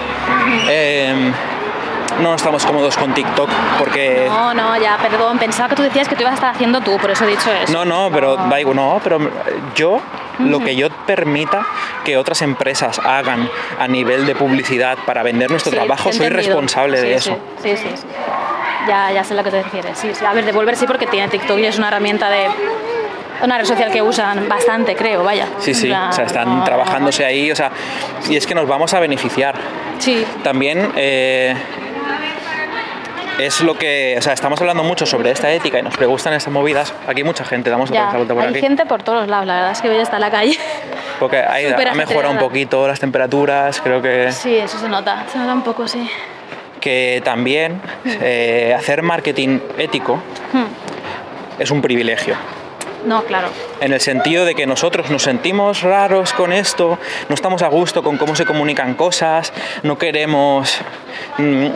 no 2.21 2.35
estamos 2.35 2.65
cómodos 2.65 2.97
con 2.97 3.13
TikTok 3.13 3.49
porque 3.77 4.25
No, 4.29 4.53
no, 4.53 4.77
ya, 4.79 4.97
perdón. 4.97 5.37
Pensaba 5.39 5.69
que 5.69 5.75
tú 5.75 5.83
decías 5.83 6.07
que 6.07 6.15
tú 6.15 6.21
ibas 6.21 6.33
a 6.33 6.35
estar 6.35 6.55
haciendo 6.55 6.81
tú, 6.81 6.97
por 6.97 7.11
eso 7.11 7.25
he 7.25 7.27
dicho 7.27 7.51
eso. 7.51 7.71
no, 7.73 7.85
no, 7.85 8.09
pero 8.13 8.35
da 8.35 8.59
igual, 8.59 8.75
no, 8.75 8.99
pero 9.03 9.19
yo 9.75 9.99
lo 10.39 10.59
que 10.59 10.75
yo 10.75 10.89
permita 11.05 11.65
que 12.03 12.17
otras 12.17 12.41
empresas 12.41 12.99
hagan 12.99 13.49
a 13.79 13.87
nivel 13.87 14.25
de 14.25 14.35
publicidad 14.35 14.97
para 15.05 15.23
vender 15.23 15.49
nuestro 15.49 15.71
Sí, 15.71 15.77
trabajo, 15.77 16.11
soy 16.13 16.29
responsable 16.29 16.97
Sí, 16.97 17.07
de 17.07 17.13
eso. 17.15 17.37
Sí, 17.61 17.75
sí, 17.75 17.89
sí. 17.95 18.05
Ya, 18.87 19.11
ya 19.11 19.23
sé 19.23 19.33
a 19.33 19.37
lo 19.37 19.43
que 19.43 19.51
te 19.51 19.61
refieres. 19.61 19.97
Sí, 19.97 20.09
sí. 20.13 20.25
A 20.25 20.33
ver, 20.33 20.45
devolver 20.45 20.75
sí 20.75 20.85
porque 20.87 21.05
tiene 21.05 21.27
TikTok 21.27 21.59
y 21.59 21.65
es 21.65 21.77
una 21.77 21.89
herramienta 21.89 22.29
de. 22.29 22.47
Una 23.41 23.57
red 23.57 23.63
social 23.65 23.89
que 23.89 24.01
usan 24.01 24.49
bastante, 24.49 24.95
creo, 24.97 25.23
vaya. 25.23 25.47
Sí, 25.59 25.73
sí, 25.73 25.89
o 25.91 26.11
sea, 26.11 26.25
están 26.25 26.57
no- 26.59 26.63
trabajándose 26.65 27.23
ahí, 27.23 27.49
o 27.51 27.55
sea, 27.55 27.71
y 28.29 28.35
es 28.35 28.45
que 28.45 28.53
nos 28.53 28.67
vamos 28.67 28.93
a 28.93 28.99
beneficiar. 28.99 29.55
Sí, 29.97 30.25
También 30.43 30.91
eh, 30.97 31.55
es 33.39 33.61
lo 33.61 33.77
que, 33.77 34.15
o 34.17 34.21
sea, 34.21 34.33
estamos 34.33 34.59
hablando 34.61 34.83
mucho 34.83 35.05
sobre 35.05 35.31
esta 35.31 35.51
ética 35.51 35.79
y 35.79 35.81
nos 35.81 35.97
gustan 35.97 36.33
estas 36.33 36.51
movidas. 36.53 36.93
Aquí 37.07 37.23
mucha 37.23 37.43
gente, 37.45 37.69
damos 37.69 37.89
otra 37.89 38.01
ya. 38.03 38.07
la 38.11 38.15
vuelta 38.17 38.33
por 38.33 38.43
Hay 38.43 38.49
aquí. 38.49 38.59
gente 38.59 38.85
por 38.85 39.01
todos 39.03 39.27
lados, 39.27 39.45
la 39.47 39.55
verdad 39.55 39.71
es 39.71 39.81
que 39.81 39.89
hoy 39.89 39.97
está 39.97 40.17
en 40.17 40.21
la 40.21 40.31
calle. 40.31 40.57
Porque 41.19 41.37
hay- 41.37 41.65
ha 41.67 41.93
mejorado 41.95 42.33
un 42.33 42.39
poquito 42.39 42.87
las 42.87 42.99
temperaturas, 42.99 43.81
creo 43.81 44.01
que, 44.01 44.31
Sí, 44.31 44.55
eso 44.55 44.77
se 44.79 44.87
nota. 44.89 45.25
Se 45.31 45.37
nota 45.37 45.53
un 45.53 45.63
poco, 45.63 45.87
sí. 45.87 46.09
que 46.79 47.21
también 47.25 47.81
eh, 48.05 48.73
hacer 48.77 49.01
marketing 49.03 49.59
ético 49.77 50.15
Hmm. 50.53 50.63
es 51.59 51.71
un 51.71 51.81
privilegio. 51.81 52.35
No, 53.05 53.23
claro. 53.23 53.47
En 53.79 53.93
el 53.93 54.01
sentido 54.01 54.43
de 54.45 54.55
que 54.55 54.65
nosotros 54.65 55.09
nos 55.09 55.23
sentimos 55.23 55.81
raros 55.83 56.33
con 56.33 56.51
esto, 56.53 56.97
no 57.29 57.35
estamos 57.35 57.61
a 57.61 57.67
gusto 57.69 58.03
con 58.03 58.17
cómo 58.17 58.35
se 58.35 58.45
comunican 58.45 58.93
cosas, 58.95 59.53
no 59.83 59.97
queremos. 59.97 60.79
mm, 61.37 61.67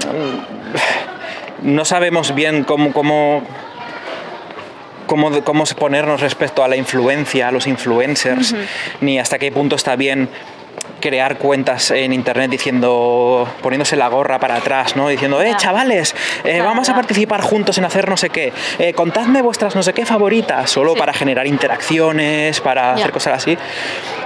No 1.63 1.85
sabemos 1.85 2.35
bien 2.35 2.63
cómo. 2.63 2.91
cómo 2.93 3.43
Cómo, 5.05 5.43
cómo 5.43 5.65
ponernos 5.77 6.21
respecto 6.21 6.63
a 6.63 6.67
la 6.69 6.77
influencia, 6.77 7.49
a 7.49 7.51
los 7.51 7.67
influencers, 7.67 8.55
ni 9.01 9.19
hasta 9.19 9.37
qué 9.37 9.51
punto 9.51 9.75
está 9.75 9.97
bien 9.97 10.29
crear 11.01 11.37
cuentas 11.37 11.91
en 11.91 12.13
internet 12.13 12.49
diciendo, 12.49 13.47
poniéndose 13.61 13.97
la 13.97 14.07
gorra 14.07 14.39
para 14.39 14.55
atrás, 14.55 14.95
¿no? 14.95 15.09
Diciendo, 15.09 15.41
eh, 15.41 15.53
chavales, 15.57 16.15
eh, 16.45 16.61
vamos 16.61 16.87
a 16.87 16.95
participar 16.95 17.41
juntos 17.41 17.77
en 17.77 17.83
hacer 17.83 18.07
no 18.09 18.15
sé 18.15 18.29
qué, 18.29 18.53
eh, 18.79 18.93
contadme 18.93 19.41
vuestras 19.41 19.75
no 19.75 19.83
sé 19.83 19.93
qué 19.93 20.05
favoritas, 20.05 20.71
solo 20.71 20.93
Sí. 20.93 20.99
para 20.99 21.13
generar 21.13 21.45
interacciones, 21.47 22.61
para 22.61 22.93
hacer 22.93 23.11
cosas 23.11 23.33
así. 23.33 23.57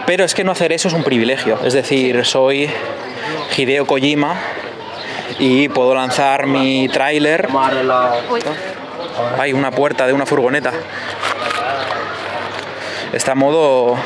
Pero 0.05 0.23
es 0.23 0.35
que 0.35 0.43
no 0.43 0.51
hacer 0.51 0.71
eso 0.71 0.89
es 0.89 0.93
un 0.93 1.03
privilegio. 1.03 1.59
Es 1.65 1.73
decir, 1.73 2.23
soy 2.23 2.69
Hideo 3.57 3.88
Kojima 3.88 4.35
y 5.39 5.69
puedo 5.69 5.93
lanzar 5.95 6.45
mi 6.47 6.88
tráiler. 6.89 7.47
Hay 9.39 9.53
una 9.53 9.71
puerta 9.71 10.05
de 10.07 10.13
una 10.13 10.25
furgoneta. 10.25 10.71
Está 13.13 13.35
modo. 13.35 13.97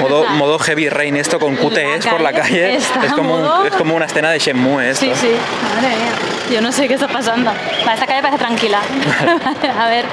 Modo, 0.00 0.24
modo 0.26 0.58
heavy 0.58 0.90
rain 0.90 1.16
esto 1.16 1.38
con 1.40 1.56
QTEs 1.56 2.06
por 2.06 2.20
la 2.20 2.30
calle 2.30 2.76
Es 2.76 2.86
como, 3.14 3.34
un- 3.36 3.66
es 3.66 3.72
como 3.74 3.96
una 3.96 4.04
escena 4.04 4.30
de 4.30 4.38
Shenmue 4.38 4.90
esto. 4.90 5.06
sí, 5.06 5.12
sí. 5.14 5.30
Madre 5.74 5.88
mía. 5.88 6.12
Yo 6.52 6.60
no 6.60 6.70
sé 6.70 6.86
qué 6.86 6.94
está 6.94 7.08
pasando. 7.08 7.50
Vale, 7.50 7.94
esta 7.94 8.06
calle 8.06 8.20
parece 8.20 8.38
tranquila. 8.38 8.80
a 9.80 9.88
ver. 9.88 10.04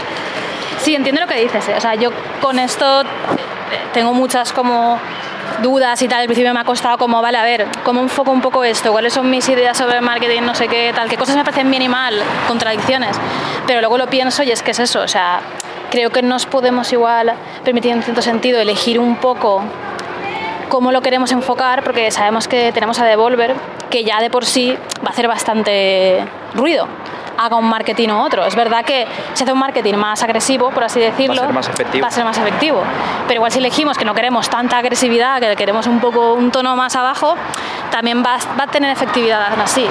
Sí, 0.81 0.95
entiendo 0.95 1.19
lo 1.21 1.27
que 1.27 1.35
dices. 1.41 1.67
¿eh? 1.67 1.75
O 1.77 1.81
sea, 1.81 1.95
yo 1.95 2.11
con 2.41 2.59
esto 2.59 3.03
tengo 3.93 4.13
muchas 4.13 4.53
como 4.53 4.97
dudas 5.61 6.01
y 6.01 6.07
tal. 6.07 6.21
Al 6.21 6.25
principio 6.25 6.53
me 6.53 6.59
ha 6.59 6.63
costado 6.63 6.97
como, 6.97 7.21
vale, 7.21 7.37
a 7.37 7.43
ver, 7.43 7.67
¿cómo 7.83 8.01
enfoco 8.01 8.31
un 8.31 8.41
poco 8.41 8.63
esto? 8.63 8.91
¿Cuáles 8.91 9.13
son 9.13 9.29
mis 9.29 9.47
ideas 9.49 9.77
sobre 9.77 10.01
marketing? 10.01 10.41
No 10.41 10.55
sé 10.55 10.67
qué, 10.67 10.91
tal. 10.95 11.09
¿Qué 11.09 11.17
cosas 11.17 11.35
me 11.35 11.43
parecen 11.43 11.69
bien 11.69 11.83
y 11.83 11.89
mal? 11.89 12.21
Contradicciones. 12.47 13.17
Pero 13.67 13.79
luego 13.79 13.97
lo 13.97 14.07
pienso 14.07 14.43
y 14.43 14.51
es 14.51 14.61
que 14.61 14.71
es 14.71 14.79
eso. 14.79 15.01
O 15.01 15.07
sea, 15.07 15.41
creo 15.89 16.09
que 16.09 16.21
nos 16.21 16.45
podemos 16.45 16.91
igual 16.91 17.33
permitir 17.63 17.91
en 17.91 18.03
cierto 18.03 18.21
sentido 18.21 18.59
elegir 18.59 18.99
un 18.99 19.17
poco 19.17 19.63
cómo 20.69 20.91
lo 20.91 21.01
queremos 21.01 21.31
enfocar, 21.31 21.83
porque 21.83 22.09
sabemos 22.09 22.47
que 22.47 22.71
tenemos 22.71 22.99
a 22.99 23.05
Devolver, 23.05 23.53
que 23.91 24.03
ya 24.03 24.19
de 24.19 24.31
por 24.31 24.43
sí 24.43 24.75
va 25.05 25.09
a 25.09 25.11
hacer 25.11 25.27
bastante 25.27 26.25
ruido, 26.55 26.87
haga 27.45 27.55
un 27.55 27.67
marketing 27.67 28.09
u 28.09 28.21
otro. 28.21 28.45
Es 28.45 28.55
verdad 28.55 28.85
que 28.85 29.07
si 29.33 29.43
hace 29.43 29.53
un 29.53 29.59
marketing 29.59 29.95
más 29.95 30.23
agresivo, 30.23 30.71
por 30.71 30.83
así 30.83 30.99
decirlo, 30.99 31.41
ser 31.41 31.53
más 31.53 31.69
efectivo. 31.69 32.03
va 32.03 32.07
a 32.07 32.11
ser 32.11 32.25
más 32.25 32.37
efectivo. 32.37 32.83
Pero 33.27 33.39
igual 33.39 33.51
si 33.51 33.59
elegimos 33.59 33.97
que 33.97 34.05
no 34.05 34.13
queremos 34.13 34.49
tanta 34.49 34.77
agresividad, 34.77 35.41
que 35.41 35.55
queremos 35.55 35.87
un 35.87 35.99
poco 35.99 36.33
un 36.33 36.51
tono 36.51 36.75
más 36.75 36.95
abajo, 36.95 37.35
también 37.91 38.23
va, 38.23 38.37
va 38.59 38.63
a 38.63 38.67
tener 38.67 38.91
efectividad 38.91 39.51
aún 39.51 39.61
así. 39.61 39.85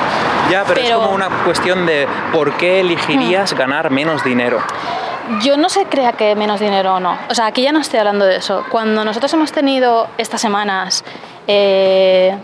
Ya, 0.50 0.64
pero, 0.64 0.80
es 0.80 0.90
como 0.90 1.10
una 1.10 1.28
cuestión 1.44 1.86
de 1.86 2.06
por 2.32 2.56
qué 2.56 2.80
elegirías 2.80 3.54
ganar 3.54 3.90
menos 3.90 4.24
dinero. 4.24 4.58
Yo 5.40 5.56
no 5.56 5.68
sé 5.68 5.86
crea 5.86 6.12
que 6.12 6.34
menos 6.34 6.60
dinero 6.60 6.94
o 6.94 7.00
no. 7.00 7.16
O 7.30 7.34
sea, 7.34 7.46
aquí 7.46 7.62
ya 7.62 7.72
no 7.72 7.80
estoy 7.80 8.00
hablando 8.00 8.24
de 8.24 8.36
eso. 8.36 8.64
Cuando 8.70 9.04
nosotros 9.04 9.32
hemos 9.34 9.52
tenido 9.52 10.08
estas 10.18 10.40
semanas 10.40 11.04
eh, 11.46 12.36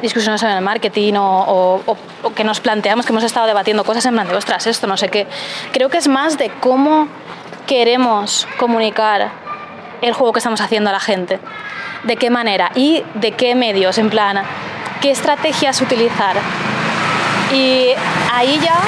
discusiones 0.00 0.40
sobre 0.40 0.54
el 0.54 0.62
marketing 0.62 1.14
o 1.16 1.96
que 2.34 2.44
nos 2.44 2.60
planteamos 2.60 3.06
que 3.06 3.12
hemos 3.12 3.24
estado 3.24 3.46
debatiendo 3.46 3.84
cosas 3.84 4.04
en 4.06 4.14
plan 4.14 4.28
de, 4.28 4.34
ostras, 4.34 4.66
esto, 4.66 4.86
no 4.86 4.96
sé 4.96 5.08
qué, 5.08 5.26
creo 5.72 5.88
que 5.88 5.98
es 5.98 6.08
más 6.08 6.38
de 6.38 6.50
cómo 6.60 7.08
queremos 7.66 8.46
comunicar 8.58 9.30
el 10.02 10.12
juego 10.12 10.32
que 10.32 10.38
estamos 10.38 10.60
haciendo 10.60 10.90
a 10.90 10.92
la 10.92 11.00
gente. 11.00 11.40
De 12.04 12.16
qué 12.16 12.30
manera 12.30 12.70
y 12.74 13.02
de 13.14 13.32
qué 13.32 13.54
medios, 13.54 13.98
en 13.98 14.10
plan, 14.10 14.42
qué 15.00 15.10
estrategias 15.10 15.80
utilizar. 15.80 16.36
Y 17.52 17.90
ahí 18.32 18.60
ya 18.62 18.78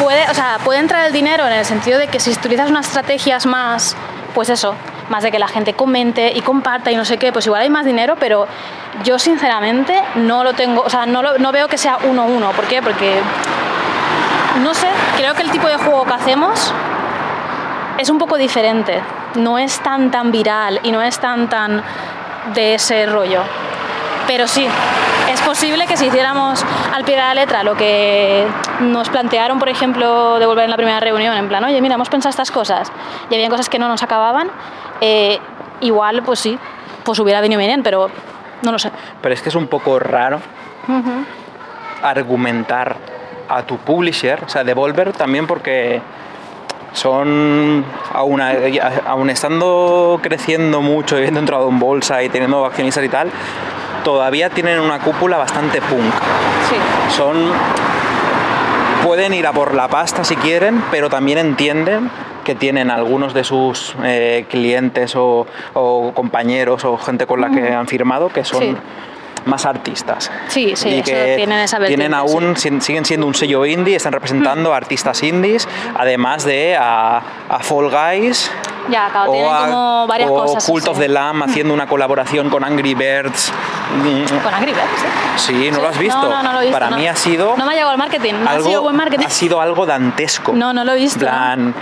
puede, 0.00 0.30
o 0.30 0.34
sea, 0.34 0.58
puede 0.64 0.78
entrar 0.78 1.06
el 1.06 1.12
dinero 1.12 1.46
en 1.46 1.52
el 1.52 1.64
sentido 1.64 1.98
de 1.98 2.08
que 2.08 2.20
si 2.20 2.30
utilizas 2.30 2.70
unas 2.70 2.86
estrategias 2.86 3.46
más, 3.46 3.96
pues 4.34 4.48
eso, 4.50 4.74
más 5.08 5.22
de 5.22 5.30
que 5.30 5.38
la 5.38 5.48
gente 5.48 5.74
comente 5.74 6.32
y 6.34 6.40
comparta 6.42 6.90
y 6.90 6.96
no 6.96 7.04
sé 7.04 7.16
qué, 7.18 7.32
pues 7.32 7.46
igual 7.46 7.62
hay 7.62 7.70
más 7.70 7.84
dinero, 7.84 8.16
pero 8.18 8.46
yo 9.04 9.18
sinceramente 9.18 9.94
no 10.16 10.42
lo 10.44 10.52
tengo, 10.54 10.82
o 10.82 10.90
sea, 10.90 11.06
no, 11.06 11.22
lo- 11.22 11.38
no 11.38 11.52
veo 11.52 11.68
que 11.68 11.78
sea 11.78 11.98
uno 12.04 12.22
a 12.22 12.24
uno. 12.24 12.50
¿Por 12.52 12.64
qué? 12.66 12.82
Porque, 12.82 13.20
no 14.62 14.74
sé, 14.74 14.88
creo 15.16 15.34
que 15.34 15.42
el 15.42 15.50
tipo 15.50 15.68
de 15.68 15.76
juego 15.76 16.04
que 16.04 16.12
hacemos 16.14 16.72
es 17.98 18.10
un 18.10 18.18
poco 18.18 18.36
diferente. 18.36 19.00
No 19.36 19.58
es 19.58 19.78
tan 19.80 20.10
tan 20.10 20.32
viral 20.32 20.80
y 20.82 20.92
no 20.92 21.02
es 21.02 21.18
tan 21.18 21.48
tan 21.48 21.82
de 22.54 22.74
ese 22.74 23.06
rollo. 23.06 23.42
Pero 24.26 24.48
sí, 24.48 24.66
es 25.30 25.40
posible 25.42 25.86
que 25.86 25.96
si 25.96 26.06
hiciéramos 26.06 26.64
al 26.92 27.04
pie 27.04 27.14
de 27.14 27.20
la 27.22 27.34
letra 27.34 27.62
lo 27.62 27.76
que 27.76 28.46
nos 28.80 29.08
plantearon, 29.08 29.58
por 29.58 29.68
ejemplo, 29.68 30.38
de 30.38 30.46
volver 30.46 30.64
en 30.64 30.70
la 30.70 30.76
primera 30.76 30.98
reunión, 31.00 31.36
en 31.36 31.48
plan, 31.48 31.62
oye, 31.64 31.80
mira, 31.80 31.94
hemos 31.94 32.08
pensado 32.08 32.30
estas 32.30 32.50
cosas, 32.50 32.90
y 33.30 33.34
había 33.34 33.48
cosas 33.48 33.68
que 33.68 33.78
no 33.78 33.86
nos 33.88 34.02
acababan, 34.02 34.48
eh, 35.00 35.38
igual, 35.80 36.22
pues 36.22 36.40
sí, 36.40 36.58
pues 37.04 37.18
hubiera 37.18 37.40
venido 37.40 37.58
bien, 37.58 37.82
pero 37.82 38.10
no 38.62 38.72
lo 38.72 38.78
sé. 38.78 38.90
Pero 39.20 39.34
es 39.34 39.42
que 39.42 39.48
es 39.48 39.54
un 39.54 39.66
poco 39.66 39.98
raro 39.98 40.40
argumentar 42.02 42.96
a 43.48 43.62
tu 43.62 43.78
publisher, 43.78 44.42
o 44.44 44.48
sea, 44.48 44.64
Devolver 44.64 45.12
también 45.12 45.46
porque 45.46 46.00
son, 46.92 47.84
aún, 48.12 48.40
aún 48.40 49.30
estando 49.30 50.18
creciendo 50.22 50.80
mucho 50.80 51.16
y 51.16 51.18
habiendo 51.18 51.40
entrado 51.40 51.68
en 51.68 51.78
bolsa 51.78 52.22
y 52.22 52.28
teniendo 52.28 52.64
accionistas 52.64 53.04
y 53.04 53.08
tal, 53.08 53.30
todavía 54.04 54.50
tienen 54.50 54.80
una 54.80 55.00
cúpula 55.00 55.36
bastante 55.36 55.80
punk. 55.80 56.14
Sí. 56.68 57.16
Son, 57.16 57.50
pueden 59.04 59.34
ir 59.34 59.46
a 59.46 59.52
por 59.52 59.74
la 59.74 59.88
pasta 59.88 60.24
si 60.24 60.36
quieren, 60.36 60.82
pero 60.90 61.10
también 61.10 61.38
entienden 61.38 62.10
que 62.46 62.54
tienen 62.54 62.90
algunos 62.90 63.34
de 63.34 63.42
sus 63.44 63.94
eh, 64.04 64.46
clientes 64.48 65.14
o, 65.16 65.46
o 65.74 66.12
compañeros 66.14 66.84
o 66.84 66.96
gente 66.96 67.26
con 67.26 67.40
la 67.40 67.50
que 67.50 67.72
han 67.74 67.86
firmado 67.88 68.28
que 68.30 68.44
son 68.44 68.60
Sí. 68.62 68.76
más 69.46 69.66
artistas. 69.66 70.30
Sí, 70.48 70.72
sí, 70.76 70.88
y 70.88 70.94
eso 71.00 71.04
que 71.12 71.34
tienen 71.36 71.58
esa 71.60 71.78
tienen 71.80 72.14
aún, 72.14 72.56
sin- 72.56 72.80
siguen 72.80 73.04
siendo 73.04 73.26
un 73.26 73.34
sello 73.34 73.64
indie, 73.66 73.96
están 73.96 74.12
representando 74.12 74.72
a 74.72 74.76
artistas 74.76 75.22
indies, 75.22 75.68
además 75.96 76.44
de 76.44 76.76
a, 76.76 77.18
a 77.48 77.58
Fall 77.60 77.90
Guys 77.90 78.50
Ya, 78.90 79.08
claro, 79.10 79.30
tienen 79.32 79.52
a- 79.52 79.58
como 79.66 80.06
varias 80.08 80.30
o 80.30 80.34
cosas. 80.34 80.64
Cult 80.66 80.84
sí. 80.84 80.90
of 80.90 80.98
the 80.98 81.08
Lamb 81.08 81.42
haciendo 81.44 81.74
una 81.74 81.86
colaboración 81.86 82.48
con 82.50 82.64
Angry 82.64 82.94
Birds. 82.94 83.52
Mm, 83.96 84.42
Con 84.42 84.52
Angry 84.52 84.72
Birds, 84.72 85.00
¿sí? 85.36 85.52
Sí, 85.54 85.70
¿no 85.70 85.80
lo 85.80 85.88
has 85.88 85.98
visto? 85.98 86.20
No, 86.22 86.28
no, 86.28 86.42
no 86.42 86.52
lo 86.54 86.58
he 86.58 86.62
visto. 86.62 86.72
Para 86.78 86.90
no. 86.90 86.96
mí 86.96 87.06
ha 87.06 87.14
sido 87.14 87.54
No 87.56 87.64
me 87.64 87.70
ha 87.72 87.74
llegado 87.74 87.92
el 87.92 87.98
marketing, 87.98 88.34
no 88.42 88.50
ha 88.50 88.60
sido 88.60 88.82
buen 88.82 88.96
marketing. 88.96 89.26
ha 89.26 89.30
sido 89.30 89.60
algo 89.60 89.86
dantesco. 89.86 90.52
No, 90.54 90.72
no 90.72 90.82
lo 90.84 90.92
he 90.92 90.96
visto. 90.96 91.20
Plan, 91.20 91.72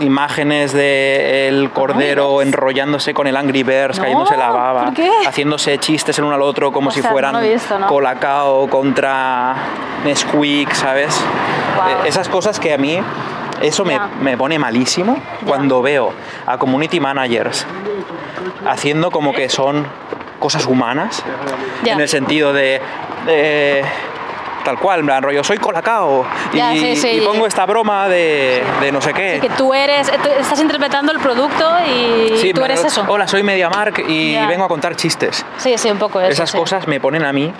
imágenes 0.00 0.72
de 0.72 1.48
el 1.48 1.70
cordero 1.70 2.42
enrollándose 2.42 3.14
con 3.14 3.26
el 3.26 3.36
Angry 3.36 3.62
Birds, 3.62 3.96
No, 3.98 4.02
cayéndose 4.04 4.36
la 4.36 4.50
baba, 4.50 4.92
haciéndose 5.26 5.78
chistes 5.78 6.18
el 6.18 6.24
uno 6.24 6.34
al 6.34 6.42
otro 6.42 6.72
como 6.72 6.90
si 6.90 7.02
fueran 7.02 7.34
no. 7.34 7.86
Colacao 7.86 8.68
contra 8.68 9.54
Nesquik, 10.04 10.72
¿sabes? 10.72 11.16
Eh, 11.16 12.08
Esas 12.08 12.28
cosas 12.28 12.60
que 12.60 12.74
a 12.74 12.78
mí 12.78 12.98
eso 13.62 13.84
me, 13.84 13.98
me 14.20 14.36
pone 14.36 14.58
malísimo 14.58 15.16
cuando 15.46 15.80
veo 15.82 16.12
a 16.46 16.58
community 16.58 17.00
managers 17.00 17.66
haciendo 18.66 19.10
como 19.10 19.32
que 19.32 19.48
son 19.48 19.86
cosas 20.38 20.66
humanas 20.66 21.22
en 21.84 21.98
el 22.00 22.08
sentido 22.08 22.52
de 22.52 22.80
eh, 23.26 23.82
tal 24.66 24.78
cual, 24.78 25.00
en 25.00 25.06
plan 25.06 25.22
rollo, 25.22 25.44
soy 25.44 25.58
Colacao 25.58 26.26
y, 26.52 26.56
Ya, 26.56 26.72
sí, 26.72 26.96
sí. 26.96 27.08
y 27.08 27.20
pongo 27.20 27.46
esta 27.46 27.64
broma 27.66 28.08
de, 28.08 28.62
de 28.80 28.90
no 28.92 29.00
sé 29.00 29.14
qué. 29.14 29.38
Que 29.40 29.48
tú 29.50 29.72
eres, 29.72 30.10
tú 30.10 30.28
estás 30.40 30.60
interpretando 30.60 31.12
el 31.12 31.20
producto 31.20 31.64
y 31.88 32.52
tú 32.52 32.64
eres 32.64 32.84
eso. 32.84 33.04
Hola, 33.06 33.28
soy 33.28 33.42
MediaMark 33.44 34.04
y 34.08 34.32
Ya. 34.32 34.46
vengo 34.48 34.64
a 34.64 34.68
contar 34.68 34.96
chistes. 34.96 35.46
Sí, 35.58 35.78
sí, 35.78 35.88
un 35.90 35.98
poco 35.98 36.20
eso. 36.20 36.30
Esas 36.32 36.52
cosas 36.52 36.86
me 36.88 36.98
ponen 37.00 37.24
a 37.24 37.32
mí 37.32 37.52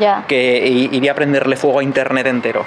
Ya. 0.00 0.24
que 0.26 0.66
iría 0.66 1.12
a 1.12 1.14
prenderle 1.14 1.56
fuego 1.56 1.80
a 1.80 1.82
internet 1.84 2.26
entero. 2.26 2.64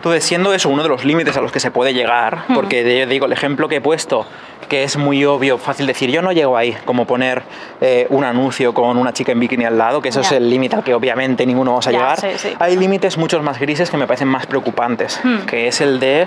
Entonces, 0.00 0.24
siendo 0.24 0.54
eso 0.54 0.70
uno 0.70 0.82
de 0.82 0.88
los 0.88 1.04
límites 1.04 1.36
a 1.36 1.42
los 1.42 1.52
que 1.52 1.60
se 1.60 1.70
puede 1.70 1.92
llegar, 1.92 2.44
porque 2.54 2.82
de- 2.82 3.04
digo, 3.04 3.26
el 3.26 3.32
ejemplo 3.32 3.68
que 3.68 3.76
he 3.76 3.80
puesto, 3.82 4.24
que 4.66 4.82
es 4.82 4.96
muy 4.96 5.26
obvio, 5.26 5.58
fácil 5.58 5.86
decir, 5.86 6.10
yo 6.10 6.22
no 6.22 6.32
llego 6.32 6.56
ahí, 6.56 6.74
como 6.86 7.04
poner 7.04 7.42
eh, 7.82 8.06
un 8.08 8.24
anuncio 8.24 8.72
con 8.72 8.96
una 8.96 9.12
chica 9.12 9.32
en 9.32 9.40
bikini 9.40 9.66
al 9.66 9.76
lado, 9.76 10.00
que 10.00 10.08
eso 10.08 10.20
es 10.20 10.32
el 10.32 10.48
límite 10.48 10.76
al 10.76 10.84
que 10.84 10.94
obviamente 10.94 11.44
ninguno 11.44 11.72
vamos 11.72 11.86
a 11.86 11.90
llegar. 11.90 12.18
sí, 12.18 12.28
sí. 12.36 12.54
Hay 12.58 12.76
límites 12.78 13.18
muchos 13.18 13.42
más 13.42 13.60
grises 13.60 13.90
que 13.90 13.98
me 13.98 14.06
parecen 14.06 14.28
más 14.28 14.46
preocupantes, 14.46 15.20
Hmm. 15.22 15.40
que 15.40 15.68
es 15.68 15.82
el 15.82 16.00
de 16.00 16.26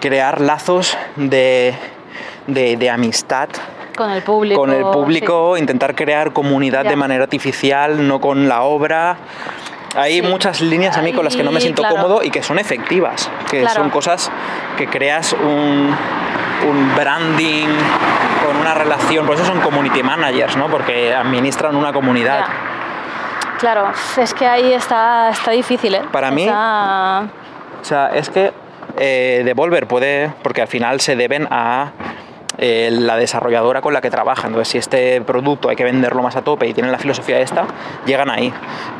crear 0.00 0.40
lazos 0.40 0.96
de, 1.16 1.74
de- 2.46 2.76
de 2.76 2.90
amistad 2.90 3.48
Con 3.96 4.10
el 4.10 4.22
público. 4.22 4.60
con 4.60 4.70
el 4.72 4.82
público, 4.84 5.56
intentar 5.56 5.94
crear 5.96 6.32
comunidad 6.32 6.84
Ya. 6.84 6.90
de 6.90 6.96
manera 6.96 7.24
artificial, 7.24 8.06
no 8.06 8.20
con 8.20 8.48
la 8.48 8.62
obra. 8.62 9.16
Hay 9.96 10.14
Sí. 10.20 10.22
muchas 10.22 10.60
líneas 10.60 10.96
a 10.96 11.02
mí 11.02 11.12
con 11.12 11.24
las 11.24 11.36
que 11.36 11.42
no 11.44 11.52
me 11.52 11.60
siento 11.60 11.82
claro. 11.82 11.96
cómodo 11.96 12.22
y 12.22 12.30
que 12.30 12.42
son 12.42 12.58
efectivas, 12.58 13.30
que 13.50 13.60
Claro. 13.60 13.74
son 13.82 13.90
cosas 13.90 14.30
que 14.76 14.86
creas 14.88 15.32
un, 15.34 15.94
un 16.68 16.94
branding 16.96 17.68
con 18.44 18.56
una 18.56 18.74
relación, 18.74 19.24
por 19.26 19.36
eso 19.36 19.44
son 19.44 19.60
community 19.60 20.02
managers, 20.02 20.56
¿no? 20.56 20.68
porque 20.68 21.14
administran 21.14 21.76
una 21.76 21.92
comunidad. 21.92 22.44
Claro, 23.58 23.92
es 24.16 24.34
que 24.34 24.46
ahí 24.46 24.72
está, 24.72 25.30
está 25.30 25.50
difícil, 25.52 25.94
¿eh? 25.94 26.02
Para 26.12 26.30
mí- 26.30 26.44
Está- 26.44 27.24
O 27.80 27.84
sea, 27.84 28.08
es 28.14 28.28
que 28.30 28.52
eh, 28.98 29.42
Devolver 29.44 29.86
puede, 29.86 30.30
porque 30.42 30.62
al 30.62 30.68
final 30.68 31.00
se 31.00 31.16
deben 31.16 31.46
a 31.50 31.92
eh, 32.58 32.90
la 32.92 33.16
desarrolladora 33.16 33.80
con 33.80 33.92
la 33.92 34.00
que 34.00 34.10
trabaja. 34.10 34.46
Entonces, 34.46 34.68
si 34.68 34.78
este 34.78 35.20
producto 35.20 35.68
hay 35.68 35.76
que 35.76 35.84
venderlo 35.84 36.22
más 36.22 36.36
a 36.36 36.42
tope 36.42 36.66
y 36.66 36.74
tienen 36.74 36.92
la 36.92 36.98
filosofía 36.98 37.40
esta, 37.40 37.64
llegan 38.06 38.30
ahí. 38.30 38.52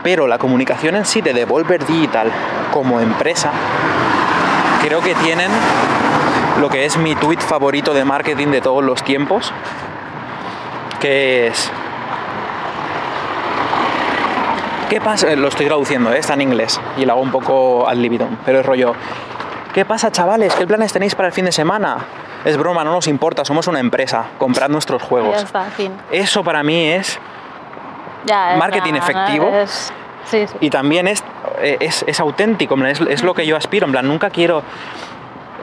Pero 0.03 0.27
la 0.27 0.39
comunicación 0.39 0.97
en 0.97 1.05
sí 1.05 1.21
de 1.21 1.33
Devolver 1.33 1.87
Digital 1.87 2.31
como 2.73 3.01
empresa, 3.01 3.51
creo 4.83 5.01
que 5.01 5.15
tienen 5.15 5.51
lo 6.61 6.69
que 6.69 6.85
es 6.85 6.97
mi 6.97 7.15
tweet 7.15 7.41
favorito 7.41 7.95
de 7.95 8.05
marketing 8.05 8.49
de 8.49 8.61
todos 8.61 8.83
los 8.83 9.03
tiempos, 9.03 9.53
que 11.01 11.49
es... 11.49 11.71
¿Qué 14.89 15.01
pasa? 15.01 15.33
Eh, 15.33 15.37
Lo 15.37 15.49
estoy 15.49 15.67
traduciendo, 15.67 16.13
¿eh? 16.13 16.19
está 16.19 16.35
en 16.35 16.43
inglés 16.43 16.81
y 16.97 17.05
lo 17.05 17.15
hago 17.15 17.23
un 17.23 17.31
poco 17.31 17.89
al 17.89 18.01
libidón, 18.01 18.39
pero 18.45 18.61
es 18.61 18.67
rollo. 18.67 18.95
¿Qué 19.73 19.85
pasa, 19.85 20.13
chavales? 20.13 20.55
¿Qué 20.55 20.67
planes 20.67 20.93
tenéis 20.93 21.15
para 21.15 21.29
el 21.29 21.33
fin 21.33 21.47
de 21.47 21.53
semana? 21.53 21.99
Es 22.45 22.57
broma, 22.57 22.85
no 22.85 22.93
nos 22.93 23.07
importa, 23.07 23.45
somos 23.45 23.67
una 23.69 23.81
empresa, 23.81 24.27
comprad 24.39 24.69
nuestros 24.69 25.01
Ya 25.03 25.09
juegos. 25.09 25.43
está, 25.43 25.65
en 25.67 25.73
fin. 25.73 25.93
Eso 26.11 26.45
para 26.45 26.63
mí 26.63 26.89
es. 26.89 27.19
Ya, 28.27 28.57
Marketing 28.59 28.95
efectivo. 28.95 29.49
es- 29.49 29.93
Sí, 30.27 30.47
sí. 30.47 30.55
Y 30.61 30.71
también 30.71 31.07
es, 31.07 31.23
eh, 31.61 31.77
es, 31.81 32.03
es 32.09 32.19
auténtico, 32.19 32.77
es 32.87 33.23
lo 33.23 33.35
que 33.35 33.47
yo 33.47 33.57
aspiro. 33.59 33.85
En 33.85 33.93
plan, 33.93 34.09
nunca 34.09 34.31
quiero 34.31 34.63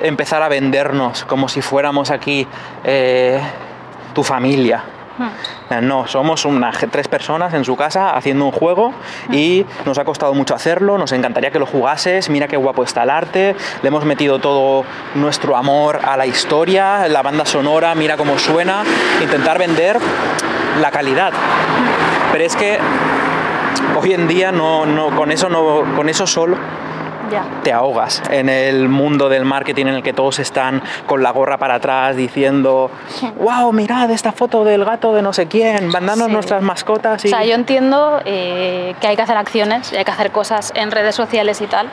empezar 0.01 0.43
a 0.43 0.49
vendernos 0.49 1.25
como 1.25 1.49
si 1.49 1.61
fuéramos 1.63 2.11
aquí 2.11 2.47
eh, 2.84 3.41
tu 4.13 4.23
familia. 4.23 4.84
Hmm. 5.22 5.88
No, 5.88 6.07
somos 6.07 6.45
una, 6.45 6.72
tres 6.72 7.07
personas 7.07 7.53
en 7.53 7.63
su 7.63 7.76
casa 7.76 8.11
haciendo 8.11 8.45
un 8.45 8.51
juego 8.51 8.93
y 9.32 9.65
nos 9.86 9.97
ha 9.97 10.03
costado 10.03 10.34
mucho 10.34 10.55
hacerlo, 10.55 10.97
nos 10.97 11.11
encantaría 11.11 11.51
que 11.51 11.59
lo 11.59 11.65
jugases, 11.65 12.30
mira 12.30 12.47
qué 12.47 12.57
guapo 12.57 12.84
está 12.84 13.03
el 13.03 13.09
arte, 13.09 13.55
le 13.82 13.88
hemos 13.88 14.05
metido 14.05 14.39
todo 14.39 14.84
nuestro 15.15 15.55
amor 15.55 15.99
a 16.03 16.17
la 16.17 16.26
historia, 16.26 17.07
la 17.07 17.22
banda 17.22 17.45
sonora, 17.45 17.95
mira 17.95 18.17
cómo 18.17 18.38
suena, 18.38 18.84
intentar 19.22 19.57
vender 19.57 19.97
la 20.82 20.91
calidad. 20.91 21.32
Pero 22.32 22.43
es 22.43 22.55
que 22.55 22.80
hoy 23.99 24.13
en 24.13 24.28
día 24.28 24.51
no, 24.51 24.86
no, 24.86 25.15
con, 25.15 25.32
eso 25.32 25.49
no, 25.49 25.84
con 25.95 26.09
eso 26.09 26.26
solo 26.28 26.57
Te 27.63 27.71
ahogas 27.73 28.21
en 28.29 28.49
el 28.49 28.89
mundo 28.89 29.29
del 29.29 29.45
marketing 29.45 29.88
en 29.88 29.95
el 29.95 30.03
que 30.03 30.13
todos 30.13 30.39
están 30.39 30.82
con 31.05 31.23
la 31.23 31.32
gorra 31.32 31.57
para 31.57 31.75
atrás 31.75 32.15
diciendo, 32.15 32.89
wow, 33.39 33.71
mirad 33.73 34.09
esta 34.11 34.32
foto 34.32 34.63
del 34.63 34.84
gato 34.86 35.13
de 35.13 35.21
no 35.21 35.34
sé 35.34 35.47
quién, 35.47 35.88
mandando 35.88 36.25
Sí. 36.25 36.32
nuestras 36.32 36.61
mascotas 36.61 37.23
y... 37.25 37.27
O 37.27 37.32
sea, 37.32 37.43
yo 37.43 37.55
entiendo 37.55 38.21
eh, 38.25 38.95
que 38.99 39.07
hay 39.07 39.15
que 39.15 39.21
hacer 39.21 39.38
acciones 39.38 39.91
y 39.93 39.97
hay 39.97 40.05
que 40.05 40.11
hacer 40.11 40.32
cosas 40.32 40.71
en 40.75 40.91
redes 40.91 41.15
sociales 41.15 41.61
y 41.61 41.67
tal. 41.67 41.89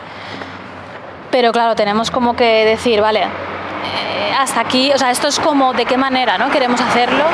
Pero 1.30 1.53
claro, 1.53 1.74
tenemos 1.74 2.11
como 2.11 2.34
que 2.36 2.64
decir, 2.64 3.01
vale, 3.01 3.20
eh, 3.22 4.32
hasta 4.39 4.61
aquí, 4.61 4.91
o 4.95 4.99
sea, 4.99 5.11
esto 5.11 5.28
es 5.28 5.39
como 5.39 5.72
de 5.74 5.84
qué 5.84 5.97
manera 5.99 6.39
¿no? 6.39 6.51
queremos 6.51 6.80
hacerlo 6.80 7.24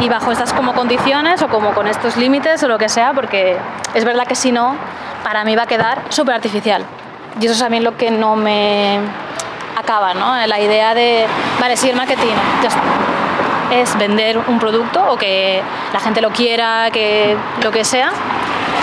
y, 0.00 0.04
y 0.04 0.08
bajo 0.08 0.30
estas 0.32 0.52
como 0.52 0.74
condiciones 0.74 1.42
o 1.42 1.48
como 1.48 1.72
con 1.72 1.86
estos 1.86 2.16
límites 2.16 2.62
o 2.62 2.68
lo 2.68 2.78
que 2.78 2.88
sea, 2.88 3.12
porque 3.14 3.56
es 3.94 4.04
verdad 4.04 4.26
que 4.26 4.34
si 4.34 4.52
no, 4.52 4.76
para 5.22 5.44
mí 5.44 5.56
va 5.56 5.62
a 5.62 5.66
quedar 5.66 6.02
súper 6.08 6.34
artificial. 6.34 6.84
Y 7.40 7.44
eso 7.44 7.54
es 7.54 7.60
también 7.60 7.84
lo 7.84 7.96
que 7.96 8.10
no 8.10 8.36
me 8.36 8.98
acaba, 9.76 10.14
¿no? 10.14 10.46
La 10.46 10.60
idea 10.60 10.94
de, 10.94 11.26
vale, 11.60 11.76
sí, 11.76 11.88
el 11.88 11.96
marketing, 11.96 12.34
es 13.70 13.96
vender 13.96 14.38
un 14.38 14.58
producto 14.58 15.02
o 15.10 15.16
que 15.16 15.62
la 15.92 16.00
gente 16.00 16.20
lo 16.20 16.30
quiera, 16.30 16.90
que 16.90 17.36
lo 17.62 17.70
que 17.70 17.84
sea, 17.84 18.12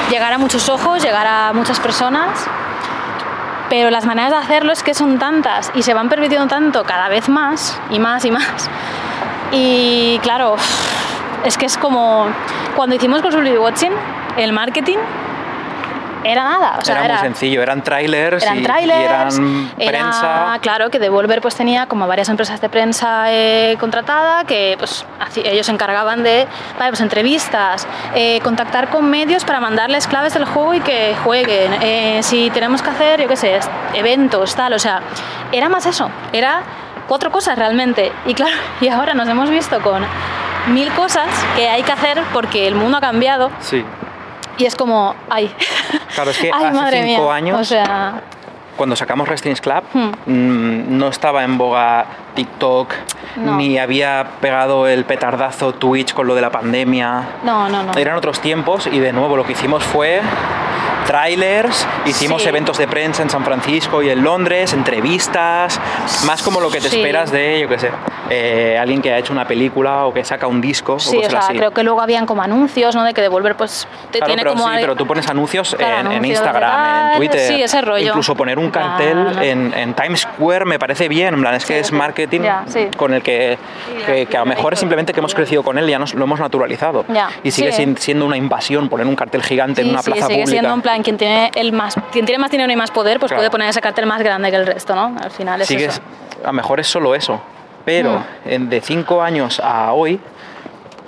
llegar 0.09 0.33
a 0.33 0.37
muchos 0.37 0.67
ojos, 0.69 1.03
llegar 1.03 1.27
a 1.27 1.53
muchas 1.53 1.79
personas, 1.79 2.47
pero 3.69 3.91
las 3.91 4.05
maneras 4.05 4.31
de 4.31 4.37
hacerlo 4.37 4.71
es 4.71 4.81
que 4.81 4.95
son 4.95 5.19
tantas 5.19 5.71
y 5.75 5.83
se 5.83 5.93
van 5.93 6.09
permitiendo 6.09 6.47
tanto 6.47 6.83
cada 6.85 7.07
vez 7.07 7.29
más 7.29 7.79
y 7.91 7.99
más 7.99 8.25
y 8.25 8.31
más. 8.31 8.69
Y 9.51 10.19
claro, 10.23 10.55
es 11.45 11.57
que 11.57 11.67
es 11.67 11.77
como 11.77 12.27
cuando 12.75 12.95
hicimos 12.95 13.21
Call 13.21 13.57
Watching, 13.59 13.93
el 14.37 14.53
marketing 14.53 14.97
era 16.23 16.43
nada, 16.43 16.77
o 16.81 16.85
sea, 16.85 16.95
era, 16.95 17.05
era 17.05 17.13
muy 17.15 17.23
sencillo, 17.23 17.61
eran 17.63 17.81
trailers, 17.83 18.43
eran 18.43 18.59
y, 18.59 18.63
eran 18.65 19.71
era- 19.77 19.91
prensa. 19.91 20.57
claro, 20.61 20.89
que 20.89 20.99
Devolver 20.99 21.41
pues 21.41 21.55
tenía 21.55 21.85
como 21.87 22.07
varias 22.07 22.29
empresas 22.29 22.59
de 22.61 22.69
prensa 22.69 23.31
eh, 23.31 23.77
contratada 23.79 24.43
que 24.43 24.75
pues 24.77 25.05
ellos 25.43 25.65
se 25.65 25.71
encargaban 25.71 26.23
de, 26.23 26.47
vale, 26.77 26.91
pues 26.91 27.01
entrevistas, 27.01 27.87
eh, 28.15 28.39
contactar 28.43 28.89
con 28.89 29.09
medios 29.09 29.45
para 29.45 29.59
mandarles 29.59 30.07
claves 30.07 30.33
del 30.33 30.45
juego 30.45 30.73
y 30.73 30.79
que 30.81 31.15
jueguen, 31.23 31.73
eh, 31.81 32.19
si 32.23 32.49
tenemos 32.49 32.81
que 32.81 32.89
hacer, 32.89 33.21
yo 33.21 33.27
qué 33.27 33.35
sé, 33.35 33.59
eventos, 33.93 34.55
tal, 34.55 34.73
o 34.73 34.79
sea, 34.79 35.01
era 35.51 35.69
más 35.69 35.85
eso, 35.85 36.09
era 36.33 36.61
cuatro 37.07 37.31
cosas 37.31 37.57
realmente. 37.57 38.11
Y 38.25 38.33
claro, 38.33 38.55
y 38.81 38.87
ahora 38.89 39.13
nos 39.13 39.27
hemos 39.27 39.49
visto 39.49 39.79
con 39.81 40.03
mil 40.67 40.91
cosas 40.91 41.27
que 41.55 41.67
hay 41.69 41.81
que 41.83 41.91
hacer 41.91 42.21
porque 42.33 42.67
el 42.67 42.75
mundo 42.75 42.97
ha 42.97 43.01
cambiado 43.01 43.49
Sí. 43.61 43.83
Y 44.59 44.65
es 44.65 44.75
como, 44.75 45.15
ay, 45.29 45.51
Claro, 46.13 46.29
es 46.31 46.37
que 46.37 46.51
ay, 46.53 46.65
hace 46.65 46.77
madre 46.77 47.03
cinco 47.07 47.23
mía. 47.23 47.33
años- 47.35 47.59
o 47.59 47.63
sea, 47.63 48.21
Cuando 48.77 48.95
sacamos 48.95 49.27
Wrestling's 49.27 49.59
Club, 49.59 49.83
Hmm. 49.93 50.11
mm, 50.25 50.97
no 50.97 51.07
estaba 51.09 51.43
en 51.43 51.57
boga 51.57 52.05
TikTok, 52.35 52.93
No. 53.35 53.57
ni 53.57 53.77
había 53.77 54.25
pegado 54.39 54.87
el 54.87 55.03
petardazo 55.03 55.73
Twitch 55.73 56.13
con 56.13 56.27
lo 56.27 56.35
de 56.35 56.41
la 56.41 56.49
pandemia. 56.49 57.23
no, 57.43 57.67
no, 57.67 57.83
no. 57.83 57.91
Eran 57.97 58.15
otros 58.15 58.39
tiempos 58.39 58.87
y 58.87 58.99
de 58.99 59.11
nuevo 59.11 59.35
lo 59.35 59.43
que 59.45 59.51
hicimos 59.51 59.83
fue 59.83 60.21
trailers, 61.13 61.87
hicimos 62.05 62.43
Sí. 62.43 62.49
eventos 62.49 62.77
de 62.77 62.87
prensa 62.87 63.23
en 63.23 63.31
San 63.31 63.43
Francisco 63.43 64.03
y 64.03 64.09
en 64.11 64.23
Londres, 64.23 64.73
entrevistas, 64.73 65.79
más 66.27 66.43
como 66.43 66.61
lo 66.61 66.69
que 66.69 66.79
te 66.79 66.87
Sí. 66.89 66.97
esperas 66.97 67.31
de, 67.31 67.59
yo 67.61 67.67
qué 67.67 67.79
sé, 67.79 67.89
eh, 68.29 68.77
alguien 68.79 69.01
que 69.01 69.11
ha 69.11 69.17
hecho 69.17 69.33
una 69.33 69.47
película 69.47 70.05
o 70.05 70.13
que 70.13 70.23
saca 70.23 70.45
un 70.45 70.61
disco 70.61 70.99
Sí, 70.99 71.17
o 71.17 71.25
o 71.25 71.29
sea, 71.31 71.39
así. 71.39 71.57
creo 71.57 71.71
que 71.71 71.81
luego 71.83 71.99
habían 72.01 72.27
como 72.27 72.43
anuncios, 72.43 72.93
¿no? 72.95 73.03
De 73.03 73.15
que 73.15 73.21
Devolver 73.21 73.55
pues 73.55 73.87
te 74.11 74.19
Claro, 74.19 74.27
tiene 74.27 74.43
pero 74.43 74.53
como 74.53 74.69
sí, 74.71 74.77
pero 74.81 74.95
tú 74.95 75.07
pones 75.07 75.27
anuncios 75.27 75.73
Claro, 75.75 75.93
en, 75.93 75.99
en 75.99 76.05
anuncios 76.05 76.21
de 76.21 76.27
Instagram, 76.27 76.71
tal, 76.71 77.11
en 77.13 77.17
Twitter. 77.17 77.39
sí, 77.55 77.63
ese 77.63 77.81
rollo. 77.81 78.07
Incluso 78.09 78.35
poner 78.35 78.59
un 78.59 78.65
En 78.65 78.71
cartel 78.71 79.23
¿no? 79.35 79.41
en, 79.41 79.73
en 79.73 79.93
Times 79.95 80.19
Square 80.21 80.65
me 80.65 80.77
parece 80.77 81.07
bien. 81.07 81.33
En 81.33 81.41
plan, 81.41 81.55
es 81.55 81.65
que 81.65 81.73
Sí, 81.73 81.79
es 81.79 81.91
marketing 81.91 82.41
Ya, 82.41 82.65
con 82.97 83.13
el 83.15 83.23
que, 83.23 83.57
que, 84.05 84.25
que 84.27 84.37
a 84.37 84.41
lo 84.41 84.45
mejor 84.45 84.73
es 84.73 84.79
simplemente 84.79 85.11
que 85.13 85.19
hemos 85.21 85.33
crecido 85.33 85.63
con 85.63 85.77
él 85.79 85.87
y 85.87 85.91
ya 85.91 85.97
nos, 85.99 86.13
lo 86.13 86.23
hemos 86.25 86.39
naturalizado. 86.39 87.05
Ya, 87.07 87.29
Y 87.43 87.49
sigue 87.51 87.71
siendo 87.97 88.25
una 88.25 88.37
invasión 88.37 88.89
poner 88.89 89.07
un 89.07 89.15
cartel 89.15 89.41
gigante 89.41 89.81
en 89.81 89.89
una 89.89 90.03
plaza 90.03 90.27
sigue 90.27 90.41
pública. 90.43 90.51
siendo 90.51 90.73
en 90.75 90.81
plan 90.81 90.98
quien 91.03 91.17
tiene 91.17 91.51
el 91.55 91.71
más 91.73 91.95
quien 92.11 92.25
tiene 92.25 92.39
más 92.39 92.51
dinero 92.51 92.71
y 92.71 92.75
más 92.75 92.91
poder 92.91 93.19
pues 93.19 93.29
Claro. 93.29 93.39
puede 93.41 93.49
poner 93.51 93.69
ese 93.69 93.81
cartel 93.81 94.05
más 94.05 94.21
grande 94.21 94.49
que 94.51 94.57
el 94.57 94.65
resto 94.65 94.95
no 94.95 95.15
al 95.21 95.31
final 95.31 95.61
es 95.61 95.67
Sigues- 95.67 95.93
eso 95.93 96.01
a 96.43 96.47
lo 96.47 96.53
mejor 96.53 96.79
es 96.79 96.87
solo 96.87 97.15
eso. 97.15 97.41
Pero 97.85 98.23
en- 98.45 98.69
de 98.69 98.81
cinco 98.81 99.21
años 99.21 99.59
a 99.63 99.93
hoy, 99.93 100.19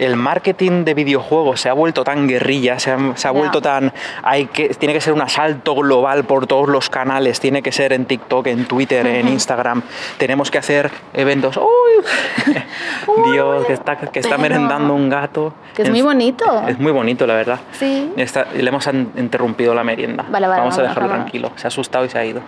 el 0.01 0.15
marketing 0.15 0.83
de 0.83 0.93
videojuegos 0.95 1.61
se 1.61 1.69
ha 1.69 1.73
vuelto 1.73 2.03
tan 2.03 2.27
guerrilla, 2.27 2.79
se 2.79 2.91
ha, 2.91 2.97
se 3.15 3.27
ha 3.27 3.31
Ya. 3.31 3.37
vuelto 3.37 3.61
tan... 3.61 3.93
Hay 4.23 4.47
que, 4.47 4.69
tiene 4.69 4.93
que 4.93 5.01
ser 5.01 5.13
un 5.13 5.21
asalto 5.21 5.75
global 5.75 6.23
por 6.23 6.47
todos 6.47 6.67
los 6.67 6.89
canales, 6.89 7.39
tiene 7.39 7.61
que 7.61 7.71
ser 7.71 7.93
en 7.93 8.05
TikTok, 8.05 8.47
en 8.47 8.65
Twitter, 8.65 9.05
en 9.05 9.27
Instagram. 9.27 9.83
Tenemos 10.17 10.49
que 10.49 10.57
hacer 10.57 10.89
eventos... 11.13 11.57
¡Uy! 11.57 13.31
Dios, 13.31 13.65
que 13.65 13.73
está, 13.73 13.95
que 13.97 14.19
está 14.19 14.29
Pero- 14.31 14.41
merendando 14.41 14.93
un 14.93 15.07
gato. 15.09 15.53
Que 15.75 15.83
es 15.83 15.89
muy 15.89 16.01
bonito. 16.01 16.63
Es 16.67 16.79
muy 16.79 16.91
bonito, 16.91 17.27
la 17.27 17.35
verdad. 17.35 17.59
Sí. 17.73 18.11
Está- 18.17 18.47
le 18.53 18.67
hemos 18.67 18.87
interrumpido 18.87 19.73
la 19.75 19.83
merienda. 19.83 20.25
Vale, 20.29 20.47
vale, 20.47 20.59
Vamos 20.61 20.77
a 20.77 20.81
dejarlo 20.81 21.09
tranquilo. 21.09 21.51
Se 21.55 21.67
ha 21.67 21.69
asustado 21.69 22.05
y 22.05 22.09
se 22.09 22.17
ha 22.17 22.25
ido. 22.25 22.41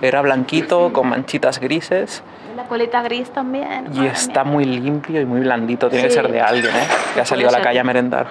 Era 0.00 0.20
blanquito, 0.22 0.92
con 0.92 1.08
manchitas 1.08 1.60
grises 1.60 2.22
La 2.62 2.68
colita 2.68 3.02
gris 3.02 3.28
también. 3.30 3.88
y 3.92 4.06
está 4.06 4.44
muy 4.44 4.64
limpio 4.64 5.20
y 5.20 5.24
muy 5.24 5.40
blandito. 5.40 5.90
Tiene 5.90 6.06
que 6.06 6.14
ser 6.14 6.30
de 6.30 6.40
alguien, 6.40 6.74
¿eh? 6.74 6.86
Que 7.14 7.20
ha 7.20 7.26
salido 7.26 7.48
a 7.48 7.52
la 7.52 7.58
ser. 7.58 7.66
calle 7.66 7.80
a 7.80 7.84
merendar. 7.84 8.26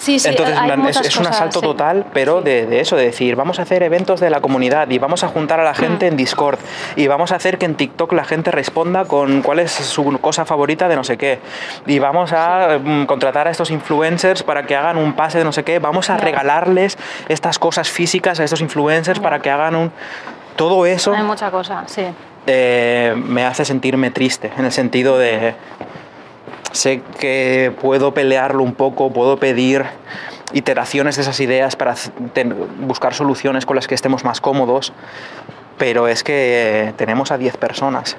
Sí, 0.00 0.18
sí, 0.18 0.30
Entonces, 0.30 0.56
hay 0.58 0.70
es, 0.70 1.16
un 1.16 1.22
cosas, 1.22 1.36
asalto 1.36 1.60
sí. 1.60 1.66
total, 1.66 2.06
pero 2.12 2.42
de, 2.42 2.66
de 2.66 2.80
eso, 2.80 2.96
de 2.96 3.04
decir, 3.04 3.36
vamos 3.36 3.60
a 3.60 3.62
hacer 3.62 3.84
eventos 3.84 4.18
de 4.18 4.30
la 4.30 4.40
comunidad 4.40 4.90
y 4.90 4.98
vamos 4.98 5.22
a 5.22 5.28
juntar 5.28 5.60
a 5.60 5.64
la 5.64 5.74
gente 5.74 6.08
en 6.08 6.16
Discord 6.16 6.58
y 6.96 7.06
vamos 7.06 7.30
a 7.30 7.36
hacer 7.36 7.56
que 7.56 7.66
en 7.66 7.76
TikTok 7.76 8.12
la 8.12 8.24
gente 8.24 8.50
responda 8.50 9.04
con 9.04 9.42
cuál 9.42 9.60
es 9.60 9.70
su 9.70 10.18
cosa 10.18 10.44
favorita 10.44 10.88
de 10.88 10.96
no 10.96 11.04
sé 11.04 11.18
qué 11.18 11.38
y 11.86 12.00
vamos 12.00 12.32
a 12.32 12.80
mm, 12.82 13.04
contratar 13.06 13.46
a 13.46 13.52
estos 13.52 13.70
influencers 13.70 14.42
para 14.42 14.64
que 14.64 14.74
hagan 14.74 14.96
un 14.96 15.12
pase 15.12 15.38
de 15.38 15.44
no 15.44 15.52
sé 15.52 15.62
qué, 15.62 15.78
vamos 15.78 16.10
a 16.10 16.16
regalarles 16.16 16.98
estas 17.28 17.60
cosas 17.60 17.88
físicas 17.88 18.40
a 18.40 18.44
estos 18.44 18.60
influencers 18.60 19.20
para 19.20 19.38
que 19.38 19.50
hagan 19.50 19.76
un... 19.76 19.92
Todo 20.56 20.86
eso 20.86 21.14
Hay 21.14 21.22
mucha 21.22 21.50
cosa, 21.50 21.84
sí. 21.86 22.02
eh, 22.46 23.14
me 23.16 23.44
hace 23.44 23.64
sentirme 23.64 24.10
triste, 24.10 24.52
en 24.56 24.64
el 24.64 24.72
sentido 24.72 25.18
de 25.18 25.54
sé 26.72 27.02
que 27.18 27.72
puedo 27.80 28.14
pelearlo 28.14 28.62
un 28.62 28.74
poco, 28.74 29.12
puedo 29.12 29.36
pedir 29.36 29.84
iteraciones 30.52 31.16
de 31.16 31.22
esas 31.22 31.40
ideas 31.40 31.76
para 31.76 31.94
buscar 32.80 33.14
soluciones 33.14 33.66
con 33.66 33.76
las 33.76 33.86
que 33.86 33.94
estemos 33.94 34.24
más 34.24 34.40
cómodos, 34.40 34.92
pero 35.78 36.08
es 36.08 36.22
que 36.22 36.88
eh, 36.88 36.92
tenemos 36.96 37.30
a 37.32 37.38
10 37.38 37.56
personas 37.56 38.16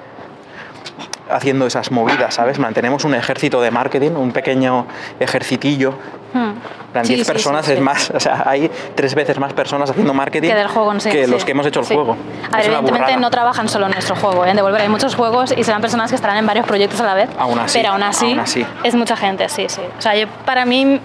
haciendo 1.30 1.66
esas 1.66 1.90
movidas, 1.90 2.34
¿sabes? 2.34 2.58
Man, 2.58 2.74
tenemos 2.74 3.04
un 3.04 3.14
ejército 3.14 3.60
de 3.60 3.70
marketing, 3.70 4.12
un 4.12 4.32
pequeño 4.32 4.86
ejercitillo. 5.20 5.94
Hmm. 6.32 6.50
En 6.50 6.92
plan, 6.92 7.04
Sí, 7.04 7.14
10 7.14 7.26
sí, 7.26 7.32
personas 7.32 7.66
sí, 7.66 7.72
es 7.72 7.80
más, 7.80 8.10
o 8.10 8.20
sea, 8.20 8.42
hay 8.46 8.70
tres 8.94 9.14
veces 9.14 9.38
más 9.38 9.52
personas 9.52 9.90
haciendo 9.90 10.14
marketing 10.14 10.48
Que 10.48 10.54
del 10.54 10.68
juego 10.68 10.92
los 10.92 11.44
que 11.44 11.50
hemos 11.52 11.66
hecho 11.66 11.80
el 11.80 11.86
juego. 11.86 12.16
A 12.52 12.56
ver, 12.56 12.66
evidentemente 12.66 13.16
no 13.16 13.30
trabajan 13.30 13.68
solo 13.68 13.86
en 13.86 13.92
nuestro 13.92 14.16
juego, 14.16 14.44
¿eh? 14.44 14.50
en 14.50 14.56
Devolver 14.56 14.82
hay 14.82 14.88
muchos 14.88 15.14
juegos 15.14 15.54
y 15.56 15.62
serán 15.64 15.80
personas 15.80 16.10
que 16.10 16.16
estarán 16.16 16.36
en 16.36 16.46
varios 16.46 16.66
proyectos 16.66 17.00
a 17.00 17.04
la 17.04 17.14
vez. 17.14 17.30
Aún 17.38 17.58
así, 17.58 17.78
pero 17.78 17.92
aún 17.92 18.02
así, 18.02 18.30
aún 18.30 18.40
así. 18.40 18.66
es 18.82 18.94
mucha 18.94 19.16
gente, 19.16 19.48
sí, 19.48 19.66
sí. 19.68 19.82
O 19.98 20.02
sea, 20.02 20.14
yo 20.16 20.26
para 20.44 20.64
mí 20.64 21.00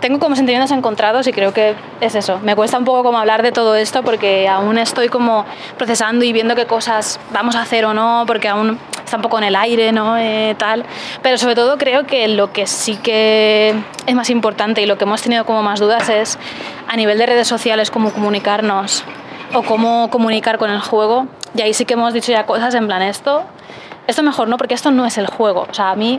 tengo 0.00 0.18
como 0.18 0.36
sentimientos 0.36 0.70
encontrados 0.70 1.26
y 1.26 1.32
creo 1.32 1.52
que 1.52 1.74
es 2.00 2.14
eso. 2.14 2.38
Me 2.42 2.54
cuesta 2.54 2.78
un 2.78 2.84
poco 2.84 3.02
como 3.02 3.18
hablar 3.18 3.42
de 3.42 3.52
todo 3.52 3.74
esto 3.74 4.02
porque 4.02 4.48
aún 4.48 4.78
estoy 4.78 5.08
como 5.08 5.44
procesando 5.76 6.24
y 6.24 6.32
viendo 6.32 6.54
qué 6.54 6.66
cosas 6.66 7.18
vamos 7.32 7.56
a 7.56 7.62
hacer 7.62 7.84
o 7.84 7.94
no, 7.94 8.24
porque 8.26 8.48
aún 8.48 8.78
está 9.04 9.16
un 9.16 9.22
poco 9.22 9.38
en 9.38 9.44
el 9.44 9.56
aire, 9.56 9.92
¿no? 9.92 10.16
Eh, 10.16 10.54
tal. 10.58 10.84
Pero 11.22 11.38
sobre 11.38 11.54
todo 11.54 11.78
creo 11.78 12.06
que 12.06 12.28
lo 12.28 12.52
que 12.52 12.66
sí 12.66 12.96
que 12.96 13.74
es 14.06 14.14
más 14.14 14.30
importante 14.30 14.82
y 14.82 14.86
lo 14.86 14.98
que 14.98 15.04
hemos 15.04 15.22
tenido 15.22 15.44
como 15.44 15.62
más 15.62 15.80
dudas 15.80 16.08
es 16.08 16.38
a 16.86 16.96
nivel 16.96 17.18
de 17.18 17.26
redes 17.26 17.48
sociales 17.48 17.90
cómo 17.90 18.12
comunicarnos 18.12 19.04
o 19.54 19.62
cómo 19.62 20.10
comunicar 20.10 20.58
con 20.58 20.70
el 20.70 20.80
juego. 20.80 21.26
Y 21.54 21.62
ahí 21.62 21.74
sí 21.74 21.84
que 21.84 21.94
hemos 21.94 22.12
dicho 22.12 22.32
ya 22.32 22.46
cosas 22.46 22.74
en 22.74 22.86
plan 22.86 23.02
esto. 23.02 23.44
Esto 24.06 24.22
mejor 24.22 24.48
no, 24.48 24.56
porque 24.56 24.74
esto 24.74 24.90
no 24.90 25.04
es 25.04 25.18
el 25.18 25.26
juego. 25.26 25.66
O 25.68 25.74
sea, 25.74 25.90
a 25.90 25.96
mí 25.96 26.18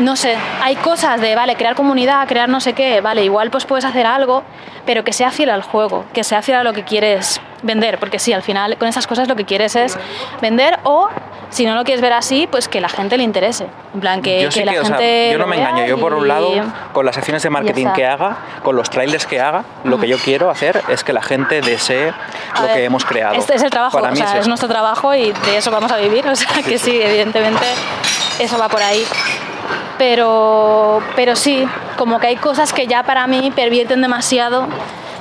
no 0.00 0.16
sé, 0.16 0.36
hay 0.62 0.76
cosas 0.76 1.20
de, 1.20 1.34
vale, 1.34 1.56
crear 1.56 1.74
comunidad, 1.74 2.26
crear 2.26 2.48
no 2.48 2.60
sé 2.60 2.72
qué, 2.72 3.00
vale, 3.00 3.24
igual 3.24 3.50
pues 3.50 3.64
puedes 3.64 3.84
hacer 3.84 4.06
algo, 4.06 4.42
pero 4.86 5.04
que 5.04 5.12
sea 5.12 5.30
fiel 5.30 5.50
al 5.50 5.62
juego, 5.62 6.04
que 6.12 6.24
sea 6.24 6.42
fiel 6.42 6.58
a 6.58 6.64
lo 6.64 6.72
que 6.72 6.84
quieres 6.84 7.40
vender, 7.62 7.98
porque 7.98 8.18
sí, 8.18 8.32
al 8.32 8.42
final 8.42 8.76
con 8.78 8.88
esas 8.88 9.06
cosas 9.06 9.28
lo 9.28 9.36
que 9.36 9.44
quieres 9.44 9.76
es 9.76 9.98
vender 10.40 10.78
o, 10.84 11.08
si 11.50 11.66
no 11.66 11.74
lo 11.74 11.84
quieres 11.84 12.00
ver 12.00 12.12
así, 12.12 12.46
pues 12.50 12.68
que 12.68 12.80
la 12.80 12.88
gente 12.88 13.16
le 13.16 13.24
interese. 13.24 13.66
En 13.92 14.00
plan, 14.00 14.22
que, 14.22 14.42
yo 14.42 14.48
que 14.48 14.52
sí 14.52 14.64
la 14.64 14.72
que, 14.72 14.80
o 14.80 14.84
sea, 14.84 14.96
gente. 14.96 15.30
yo 15.32 15.38
no 15.38 15.46
me 15.46 15.56
engaño. 15.56 15.84
Yo, 15.84 15.98
por 15.98 16.14
un 16.14 16.28
lado, 16.28 16.52
con 16.92 17.04
las 17.04 17.18
acciones 17.18 17.42
de 17.42 17.50
marketing 17.50 17.88
que 17.94 18.06
haga, 18.06 18.36
con 18.62 18.76
los 18.76 18.88
trailers 18.88 19.26
que 19.26 19.40
haga, 19.40 19.64
lo 19.84 19.98
que 19.98 20.06
yo 20.06 20.16
quiero 20.18 20.48
hacer 20.48 20.80
es 20.88 21.02
que 21.02 21.12
la 21.12 21.22
gente 21.22 21.60
desee 21.60 22.12
A 22.54 22.60
lo 22.60 22.66
ver, 22.68 22.76
que 22.76 22.84
hemos 22.84 23.04
creado. 23.04 23.34
Este 23.34 23.56
es 23.56 23.62
el 23.62 23.70
trabajo, 23.70 23.98
Para 23.98 24.08
o 24.08 24.12
mí 24.12 24.16
sea, 24.16 24.38
es 24.38 24.46
nuestro 24.46 24.68
trabajo 24.68 25.14
y 25.14 25.32
de 25.32 25.56
eso 25.56 25.70
vamos 25.70 25.90
a 25.90 25.96
vivir, 25.96 26.26
o 26.28 26.36
sea 26.36 26.62
que 26.62 26.78
sí, 26.78 27.00
evidentemente 27.02 27.66
eso 28.38 28.56
va 28.58 28.68
por 28.68 28.82
ahí. 28.82 29.04
Pero, 29.98 31.02
pero 31.16 31.36
sí, 31.36 31.66
como 31.96 32.18
que 32.18 32.28
hay 32.28 32.36
cosas 32.36 32.72
que 32.72 32.86
ya 32.86 33.02
para 33.02 33.26
mí 33.26 33.52
pervierten 33.54 34.00
demasiado, 34.00 34.66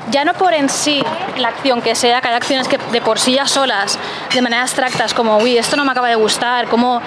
ya 0.10 0.26
no 0.26 0.34
por 0.34 0.54
en 0.54 0.70
sí 0.70 1.04
la 1.38 1.50
acción 1.50 1.82
que 1.82 1.96
sea, 1.96 2.22
que 2.22 2.30
hay 2.30 2.36
acciones 2.36 2.68
que 2.68 2.78
de 2.78 3.02
por 3.02 3.20
sí 3.20 3.34
ya 3.34 3.48
solas, 3.48 4.00
de 4.34 4.42
manera 4.42 4.62
abstractas, 4.62 5.14
como, 5.14 5.38
uy, 5.38 5.58
esto 5.58 5.76
no 5.76 5.86
me 5.86 5.92
acaba 5.92 6.08
de 6.10 6.16
gustar, 6.16 6.68
cómo 6.68 7.02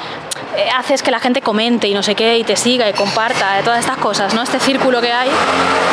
eh, 0.57 0.69
haces 0.77 1.03
que 1.03 1.11
la 1.11 1.19
gente 1.19 1.41
comente 1.41 1.89
y 1.89 1.95
no 1.95 2.03
sé 2.03 2.15
qué, 2.15 2.39
y 2.39 2.45
te 2.45 2.57
siga 2.57 2.89
y 2.89 2.93
comparta, 2.93 3.59
eh, 3.59 3.63
todas 3.63 3.81
estas 3.81 3.97
cosas, 3.97 4.35
¿no? 4.35 4.43
Este 4.43 4.61
círculo 4.61 5.01
que 5.01 5.13
hay. 5.13 5.31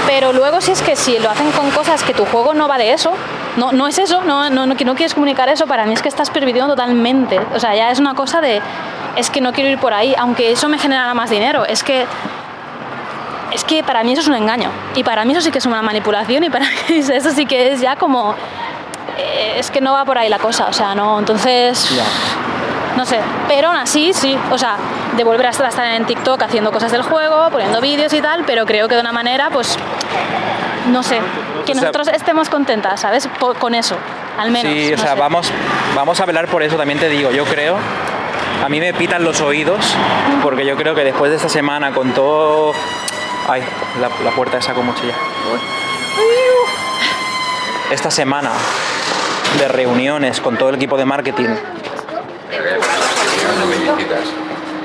Pero 0.07 0.33
luego 0.33 0.61
si 0.61 0.71
es 0.71 0.81
que 0.81 0.95
si 0.95 1.17
lo 1.19 1.29
hacen 1.29 1.51
con 1.51 1.71
cosas 1.71 2.03
que 2.03 2.13
tu 2.13 2.25
juego 2.25 2.53
no 2.53 2.67
va 2.67 2.77
de 2.77 2.93
eso, 2.93 3.13
no, 3.57 3.71
no 3.71 3.87
es 3.87 3.97
eso, 3.97 4.21
no, 4.23 4.49
no, 4.49 4.65
no, 4.65 4.75
que 4.75 4.85
no 4.85 4.95
quieres 4.95 5.13
comunicar 5.13 5.49
eso, 5.49 5.67
para 5.67 5.85
mí 5.85 5.93
es 5.93 6.01
que 6.01 6.09
estás 6.09 6.29
pervirtiendo 6.29 6.73
totalmente. 6.73 7.39
O 7.53 7.59
sea, 7.59 7.75
ya 7.75 7.91
es 7.91 7.99
una 7.99 8.13
cosa 8.13 8.41
de, 8.41 8.61
es 9.15 9.29
que 9.29 9.41
no 9.41 9.53
quiero 9.53 9.69
ir 9.69 9.79
por 9.79 9.93
ahí, 9.93 10.15
aunque 10.17 10.51
eso 10.51 10.69
me 10.69 10.77
generara 10.77 11.13
más 11.13 11.29
dinero, 11.29 11.65
es 11.65 11.83
que 11.83 12.05
es 13.51 13.63
que 13.63 13.83
para 13.83 14.03
mí 14.03 14.11
eso 14.11 14.21
es 14.21 14.27
un 14.27 14.35
engaño. 14.35 14.69
Y 14.95 15.03
para 15.03 15.25
mí 15.25 15.31
eso 15.31 15.41
sí 15.41 15.51
que 15.51 15.57
es 15.57 15.65
una 15.65 15.81
manipulación 15.81 16.43
y 16.43 16.49
para 16.49 16.65
mí 16.89 16.97
eso 16.97 17.31
sí 17.31 17.45
que 17.45 17.73
es 17.73 17.81
ya 17.81 17.95
como... 17.95 18.35
eh, 19.17 19.55
es 19.57 19.71
que 19.71 19.81
no 19.81 19.93
va 19.93 20.05
por 20.05 20.17
ahí 20.17 20.29
la 20.29 20.39
cosa, 20.39 20.67
o 20.67 20.73
sea, 20.73 20.95
no, 20.95 21.19
entonces... 21.19 21.99
No 22.95 23.05
sé, 23.05 23.19
pero 23.47 23.69
aún 23.69 23.77
así 23.77 24.11
sí, 24.13 24.37
o 24.51 24.57
sea, 24.57 24.75
de 25.15 25.23
volver 25.23 25.47
a 25.47 25.49
estar, 25.51 25.65
a 25.65 25.69
estar 25.69 25.85
en 25.85 26.05
TikTok 26.05 26.41
haciendo 26.41 26.69
cosas 26.69 26.91
del 26.91 27.03
juego, 27.03 27.49
poniendo 27.49 27.79
vídeos 27.79 28.11
y 28.11 28.21
tal, 28.21 28.43
pero 28.45 28.65
creo 28.65 28.89
que 28.89 28.95
de 28.95 29.01
una 29.01 29.13
manera, 29.13 29.49
pues, 29.49 29.77
no 30.87 31.01
sé, 31.01 31.21
que 31.71 31.77
O 31.77 31.81
sea- 31.81 31.89
nosotros 31.91 32.07
estemos 32.09 32.49
contentas, 32.49 32.99
¿sabes? 33.01 33.27
Por- 33.39 33.57
con 33.57 33.75
eso, 33.75 33.95
al 34.37 34.51
menos. 34.51 34.71
Sí, 34.73 34.87
o 34.93 34.97
no 34.97 35.03
sea, 35.03 35.13
sé. 35.13 35.19
vamos, 35.19 35.51
vamos 35.95 36.19
a 36.19 36.25
velar 36.25 36.47
por 36.47 36.63
eso, 36.63 36.75
también 36.77 36.99
te 36.99 37.09
digo, 37.09 37.31
yo 37.31 37.45
creo, 37.45 37.77
a 38.65 38.69
mí 38.69 38.79
me 38.79 38.93
pitan 38.93 39.23
los 39.23 39.39
oídos, 39.41 39.95
porque 40.43 40.65
yo 40.65 40.75
creo 40.75 40.95
que 40.95 41.03
después 41.03 41.29
de 41.31 41.37
esta 41.37 41.49
semana 41.49 41.93
con 41.93 42.11
todo... 42.13 42.73
Ay, 43.47 43.63
la, 43.99 44.09
la 44.23 44.31
puerta 44.35 44.57
esa 44.57 44.73
con 44.73 44.85
mochila. 44.85 45.13
Esta 47.91 48.11
semana 48.11 48.51
de 49.57 49.67
reuniones 49.67 50.39
con 50.41 50.57
todo 50.57 50.69
el 50.69 50.75
equipo 50.75 50.97
de 50.97 51.05
marketing, 51.05 51.47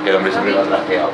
Que 0.04 0.10
el 0.10 0.16
hombre 0.16 0.32
siempre 0.32 0.52
lo 0.52 0.60
ha 0.60 0.64
trajeado. 0.64 1.10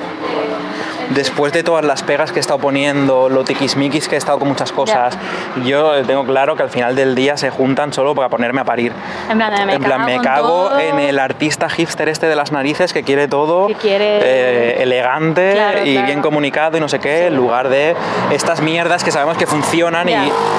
Después 1.10 1.52
de 1.52 1.62
todas 1.62 1.84
las 1.84 2.02
pegas 2.02 2.32
que 2.32 2.38
he 2.38 2.40
estado 2.40 2.58
poniendo, 2.58 3.28
lo 3.28 3.44
tiquismiquis 3.44 4.08
que 4.08 4.14
he 4.14 4.18
estado 4.18 4.38
con 4.38 4.48
muchas 4.48 4.72
cosas, 4.72 5.16
yo 5.64 5.92
tengo 6.06 6.24
claro 6.24 6.56
que 6.56 6.62
al 6.62 6.70
final 6.70 6.96
del 6.96 7.14
día 7.14 7.36
se 7.36 7.50
juntan 7.50 7.92
solo 7.92 8.14
para 8.14 8.28
ponerme 8.28 8.60
a 8.60 8.64
parir. 8.64 8.92
En 9.28 9.38
plan, 9.38 9.66
me 9.66 9.74
en 9.74 9.82
plan, 9.82 9.98
cago 9.98 10.06
me 10.06 10.14
en 10.14 10.22
cago 10.22 10.48
todo. 10.68 10.78
en 10.80 10.98
el 11.00 11.18
artista 11.18 11.68
hipster 11.68 12.08
este 12.08 12.26
de 12.26 12.36
las 12.36 12.52
narices 12.52 12.92
que 12.92 13.02
quiere 13.02 13.28
todo 13.28 13.66
Que 13.68 13.74
quiere- 13.74 14.18
eh, 14.22 14.82
elegante 14.82 15.52
Claro, 15.52 15.84
y 15.84 15.92
claro. 15.92 16.06
bien 16.06 16.22
comunicado 16.22 16.76
y 16.76 16.80
no 16.80 16.88
sé 16.88 16.98
qué, 16.98 17.26
en 17.26 17.36
lugar 17.36 17.68
de 17.68 17.94
estas 18.30 18.60
mierdas 18.60 19.04
que 19.04 19.10
sabemos 19.10 19.36
que 19.36 19.46
funcionan 19.46 20.08
y 20.08 20.14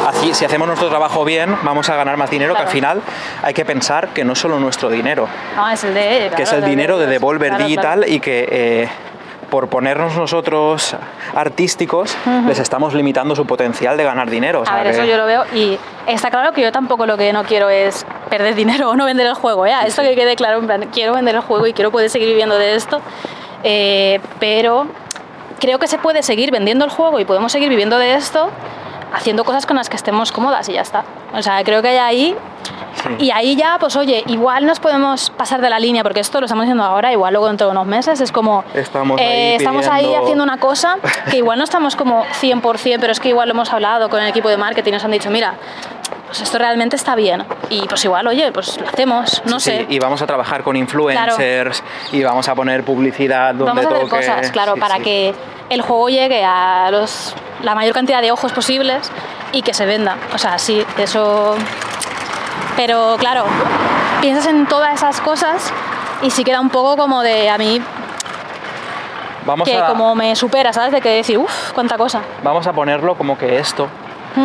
así, 0.08 0.34
si 0.34 0.46
hacemos 0.46 0.68
nuestro 0.68 0.90
trabajo 0.90 1.24
bien 1.26 1.56
vamos 1.64 1.90
a 1.90 1.96
ganar 1.96 2.18
más 2.18 2.30
dinero, 2.30 2.54
que 2.56 2.62
al 2.62 2.68
final 2.68 3.02
hay 3.44 3.54
que 3.54 3.66
pensar 3.66 4.10
que 4.10 4.24
no 4.24 4.34
es 4.34 4.40
solo 4.40 4.60
nuestro 4.60 4.90
dinero, 4.90 5.28
No, 5.56 5.70
es 5.70 5.84
el 5.84 5.94
de... 5.94 6.32
que 6.36 6.44
es 6.44 6.52
el 6.54 6.64
dinero 6.66 6.98
de 6.98 7.08
Devolver 7.08 7.58
Digital 7.58 8.06
y 8.08 8.20
que 8.20 8.48
eh, 8.52 8.90
por 9.52 9.68
ponernos 9.68 10.16
nosotros 10.16 10.96
artísticos 11.36 12.16
les 12.48 12.58
estamos 12.58 12.94
limitando 12.94 13.36
su 13.36 13.46
potencial 13.46 13.98
de 13.98 14.04
ganar 14.06 14.30
dinero. 14.30 14.62
o 14.62 14.66
sea 14.66 14.74
A 14.74 14.78
ver, 14.78 14.86
que- 14.86 14.92
eso 14.98 15.04
yo 15.06 15.18
lo 15.18 15.26
veo 15.26 15.44
y 15.54 15.78
está 16.08 16.32
claro 16.32 16.54
que 16.54 16.62
yo 16.62 16.72
tampoco 16.72 17.06
lo 17.06 17.18
que 17.18 17.32
no 17.34 17.44
quiero 17.44 17.70
es 17.70 18.06
perder 18.30 18.56
dinero 18.56 18.90
o 18.90 18.96
no 18.96 19.06
vender 19.06 19.28
el 19.28 19.34
juego, 19.36 19.66
¿eh? 19.66 19.74
Esto 19.86 20.02
que 20.04 20.16
quede 20.16 20.36
claro, 20.38 20.60
en 20.60 20.66
plan, 20.68 20.90
quiero 20.94 21.14
vender 21.14 21.36
el 21.36 21.42
juego 21.42 21.68
y 21.68 21.74
quiero 21.74 21.92
poder 21.92 22.10
seguir 22.10 22.30
viviendo 22.30 22.56
de 22.58 22.76
esto, 22.76 23.02
eh, 23.64 24.22
pero 24.40 24.88
creo 25.60 25.78
que 25.80 25.88
se 25.88 25.98
puede 25.98 26.24
seguir 26.24 26.50
vendiendo 26.52 26.86
el 26.86 26.92
juego 26.92 27.20
y 27.20 27.26
podemos 27.26 27.52
seguir 27.52 27.68
viviendo 27.70 27.98
de 27.98 28.16
esto 28.16 28.50
haciendo 29.14 29.44
cosas 29.44 29.66
con 29.66 29.76
las 29.76 29.90
que 29.90 29.98
estemos 29.98 30.32
cómodas 30.32 30.70
y 30.70 30.74
ya 30.74 30.82
está. 30.82 31.04
O 31.34 31.42
sea, 31.42 31.62
creo 31.66 31.82
que 31.82 31.90
hay 31.90 31.98
ahí 31.98 32.36
Sí. 33.04 33.26
y 33.26 33.32
ahí 33.32 33.56
ya, 33.56 33.78
pues 33.80 33.96
oye, 33.96 34.24
igual 34.28 34.66
nos 34.66 34.80
podemos 34.80 35.30
pasar 35.32 35.62
de 35.62 35.70
la 35.70 35.80
línea, 35.80 36.04
porque 36.04 36.20
esto 36.20 36.40
lo 36.40 36.46
estamos 36.46 36.64
haciendo 36.64 36.84
ahora, 36.84 37.12
igual 37.12 37.34
luego 37.34 37.48
dentro 37.48 37.68
de 37.68 37.72
unos 37.72 37.88
meses 37.88 38.22
es 38.22 38.32
como... 38.32 38.64
Estamos 38.74 39.20
eh, 39.20 39.24
ahí 39.24 39.56
estamos 39.56 39.88
ahí 39.88 40.14
haciendo 40.14 40.44
una 40.44 40.58
cosa 40.58 40.98
que 41.32 41.38
igual 41.38 41.58
no 41.58 41.64
estamos 41.64 41.96
como 41.96 42.24
100%, 42.26 42.98
pero 43.00 43.12
es 43.12 43.20
que 43.20 43.30
igual 43.30 43.48
lo 43.48 43.54
hemos 43.54 43.72
hablado 43.74 44.10
con 44.10 44.22
el 44.22 44.28
equipo 44.30 44.50
de 44.50 44.58
marketing, 44.58 44.94
nos 44.94 45.04
han 45.04 45.12
dicho, 45.12 45.30
mira, 45.30 45.56
pues 46.28 46.42
esto 46.42 46.58
realmente 46.60 46.96
está 46.96 47.16
bien. 47.16 47.44
Y 47.70 47.88
pues 47.88 48.04
igual, 48.06 48.26
oye, 48.28 48.52
pues 48.52 48.80
lo 48.80 48.88
hacemos, 48.88 49.42
no 49.46 49.60
Sí, 49.60 49.72
sé. 49.72 49.86
y 49.90 50.00
vamos 50.00 50.22
a 50.22 50.28
trabajar 50.28 50.64
con 50.64 50.76
influencers 50.76 51.84
y 52.12 52.24
vamos 52.24 52.48
a 52.48 52.56
poner 52.56 52.84
publicidad 52.84 53.54
donde 53.56 53.66
Vamos 53.66 53.86
a 53.86 53.88
hacer 53.90 54.00
toque. 54.10 54.16
cosas, 54.28 54.52
claro, 54.52 54.76
Sí, 54.76 54.80
para 54.80 55.00
que 55.00 55.34
el 55.70 55.82
juego 55.82 56.10
llegue 56.10 56.44
a 56.46 56.90
los, 56.92 57.36
la 57.64 57.76
mayor 57.76 57.94
cantidad 57.94 58.22
de 58.22 58.32
ojos 58.32 58.52
posibles 58.54 59.12
y 59.52 59.62
que 59.62 59.74
se 59.74 59.86
venda. 59.86 60.18
O 60.34 60.38
sea, 60.38 60.58
sí, 60.58 60.86
eso... 60.98 61.56
Pero 62.76 63.16
claro, 63.20 63.46
piensas 64.22 64.48
en 64.48 64.66
todas 64.66 64.94
esas 64.94 65.22
cosas 65.22 65.72
y 66.22 66.30
sí 66.32 66.44
queda 66.44 66.60
un 66.62 66.70
poco 66.70 66.98
como 66.98 67.22
de 67.22 67.50
a 67.50 67.58
mí 67.58 67.82
Vamos 69.46 69.68
que 69.68 69.76
a, 69.78 69.88
como 69.88 70.14
me 70.16 70.36
supera, 70.36 70.72
¿sabes? 70.72 70.92
De 70.92 71.02
que 71.02 71.10
decir, 71.10 71.38
uff, 71.38 71.72
cuánta 71.74 71.98
cosa. 71.98 72.22
vamos 72.44 72.68
a 72.68 72.74
ponerlo 72.74 73.16
como 73.16 73.38
que 73.38 73.58
esto 73.58 73.88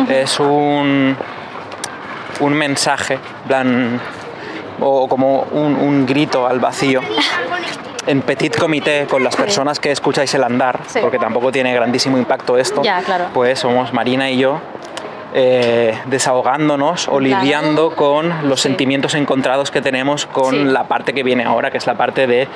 es 0.09 0.39
un, 0.39 1.15
un 2.39 2.53
mensaje, 2.53 3.13
en 3.13 3.47
plan, 3.47 4.01
o 4.81 5.07
como 5.07 5.41
un, 5.51 5.75
un 5.75 6.05
grito 6.05 6.47
al 6.47 6.59
vacío. 6.59 7.01
En 8.07 8.21
petit 8.21 8.57
comité 8.57 9.05
con 9.09 9.23
las 9.23 9.35
personas 9.35 9.79
que 9.79 9.91
escucháis 9.91 10.33
el 10.33 10.43
andar, 10.43 10.79
Sí. 10.87 10.99
porque 11.01 11.19
tampoco 11.19 11.51
tiene 11.51 11.73
grandísimo 11.73 12.17
impacto 12.17 12.57
esto, 12.57 12.81
Ya, 12.81 13.01
claro. 13.01 13.25
pues 13.33 13.59
somos 13.59 13.93
Marina 13.93 14.29
y 14.31 14.37
yo 14.37 14.59
eh, 15.33 15.97
desahogándonos 16.05 17.07
o 17.07 17.17
Claro. 17.17 17.43
lidiando 17.43 17.95
con 17.95 18.47
los 18.49 18.61
Sí. 18.61 18.69
sentimientos 18.69 19.13
encontrados 19.15 19.71
que 19.71 19.81
tenemos 19.81 20.25
con 20.25 20.51
Sí. 20.51 20.63
la 20.63 20.85
parte 20.87 21.13
que 21.13 21.23
viene 21.23 21.43
ahora, 21.43 21.69
que 21.71 21.77
es 21.77 21.85
la 21.87 21.95
parte 21.95 22.27
de 22.27 22.47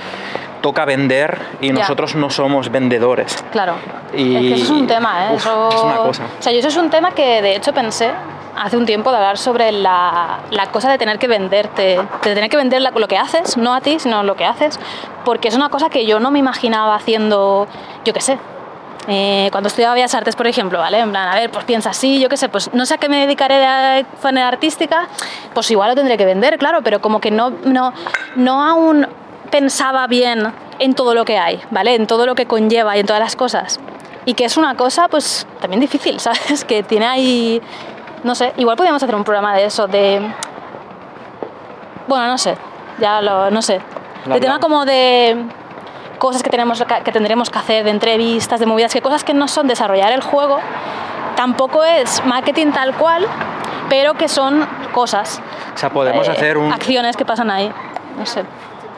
toca 0.61 0.85
vender 0.85 1.39
y 1.59 1.67
Ya. 1.67 1.73
nosotros 1.73 2.15
no 2.15 2.29
somos 2.29 2.69
vendedores. 2.71 3.43
Claro. 3.51 3.73
Y- 4.15 4.35
Es 4.35 4.41
que 4.41 4.53
eso 4.53 4.63
es 4.65 4.69
un 4.81 4.87
tema, 4.87 5.25
¿eh? 5.25 5.29
Uf, 5.33 5.41
Eso- 5.41 5.69
es 5.69 5.83
una 5.83 5.95
cosa. 5.97 6.23
O 6.39 6.41
sea, 6.41 6.51
yo 6.53 6.59
eso 6.59 6.67
es 6.67 6.77
un 6.77 6.89
tema 6.89 7.11
que 7.11 7.41
de 7.41 7.55
hecho 7.55 7.73
pensé 7.73 8.11
hace 8.55 8.77
un 8.77 8.85
tiempo 8.85 9.11
de 9.11 9.17
hablar 9.17 9.37
sobre 9.37 9.71
la, 9.71 10.39
la 10.51 10.67
cosa 10.67 10.91
de 10.91 10.97
tener 10.97 11.17
que 11.17 11.27
venderte, 11.27 11.97
de 12.23 12.33
tener 12.35 12.49
que 12.49 12.57
vender 12.57 12.81
la- 12.81 12.91
lo 12.91 13.07
que 13.07 13.17
haces, 13.17 13.57
no 13.57 13.73
a 13.73 13.81
ti, 13.81 13.97
sino 13.99 14.23
lo 14.23 14.35
que 14.35 14.45
haces, 14.45 14.79
porque 15.25 15.47
es 15.47 15.55
una 15.55 15.69
cosa 15.69 15.89
que 15.89 16.05
yo 16.05 16.19
no 16.19 16.31
me 16.31 16.39
imaginaba 16.39 16.95
haciendo, 16.95 17.67
yo 18.05 18.13
qué 18.13 18.21
sé. 18.21 18.37
Eh, 19.07 19.49
cuando 19.51 19.67
estudiaba 19.67 19.95
Bellas 19.95 20.13
Artes, 20.13 20.35
por 20.35 20.47
ejemplo, 20.47 20.79
¿vale? 20.79 20.99
En 20.99 21.09
plan, 21.09 21.27
a 21.27 21.35
ver, 21.35 21.49
pues 21.49 21.65
piensa 21.65 21.89
así, 21.89 22.19
yo 22.19 22.29
qué 22.29 22.37
sé, 22.37 22.49
pues 22.49 22.71
no 22.73 22.85
sé 22.85 22.95
a 22.95 22.97
qué 22.97 23.09
me 23.09 23.21
dedicaré 23.21 23.55
de 23.57 24.05
manera 24.23 24.47
artística, 24.47 25.07
pues 25.53 25.71
igual 25.71 25.89
lo 25.89 25.95
tendré 25.95 26.17
que 26.17 26.25
vender, 26.25 26.57
claro, 26.57 26.81
pero 26.83 27.01
como 27.01 27.19
que 27.19 27.31
no, 27.31 27.49
no, 27.63 27.93
no 28.35 28.63
aún 28.63 29.07
pensaba 29.49 30.05
bien 30.07 30.53
en 30.79 30.93
todo 30.93 31.15
lo 31.15 31.25
que 31.25 31.37
hay, 31.37 31.61
¿vale? 31.71 31.95
En 31.95 32.05
todo 32.05 32.25
lo 32.25 32.35
que 32.35 32.45
conlleva 32.45 32.95
y 32.95 32.99
en 32.99 33.05
todas 33.05 33.21
las 33.21 33.35
cosas. 33.35 33.79
Y 34.25 34.35
que 34.35 34.45
es 34.45 34.55
una 34.55 34.75
cosa, 34.75 35.07
pues, 35.07 35.47
también 35.59 35.81
difícil, 35.81 36.19
¿sabes? 36.19 36.63
Que 36.63 36.83
tiene 36.83 37.07
ahí, 37.07 37.61
no 38.23 38.35
sé, 38.35 38.53
igual 38.57 38.77
podríamos 38.77 39.01
hacer 39.01 39.15
un 39.15 39.23
programa 39.23 39.55
de 39.55 39.65
eso, 39.65 39.87
de... 39.87 40.21
Bueno, 42.07 42.27
no 42.27 42.37
sé, 42.37 42.55
ya 42.99 43.21
lo, 43.21 43.49
no 43.49 43.61
sé. 43.61 43.81
De 44.25 44.39
tema 44.39 44.59
como 44.59 44.85
de 44.85 45.45
cosas 46.21 46.43
que, 46.43 46.51
tenemos, 46.51 46.83
que 47.03 47.11
tendremos 47.11 47.49
que 47.49 47.57
hacer, 47.57 47.83
de 47.83 47.89
entrevistas, 47.89 48.59
de 48.59 48.67
movidas, 48.67 48.93
que 48.93 49.01
cosas 49.01 49.23
que 49.23 49.33
no 49.33 49.47
son 49.47 49.67
desarrollar 49.67 50.11
el 50.11 50.21
juego, 50.21 50.59
tampoco 51.35 51.83
es 51.83 52.23
marketing 52.25 52.67
tal 52.67 52.93
cual, 52.93 53.25
pero 53.89 54.13
que 54.13 54.27
son 54.27 54.67
cosas. 54.93 55.41
O 55.73 55.77
sea, 55.79 55.89
podemos 55.89 56.27
eh, 56.27 56.31
hacer 56.31 56.59
un 56.59 56.71
Acciones 56.71 57.17
que 57.17 57.25
pasan 57.25 57.49
ahí, 57.49 57.73
no 58.19 58.27
sé. 58.27 58.43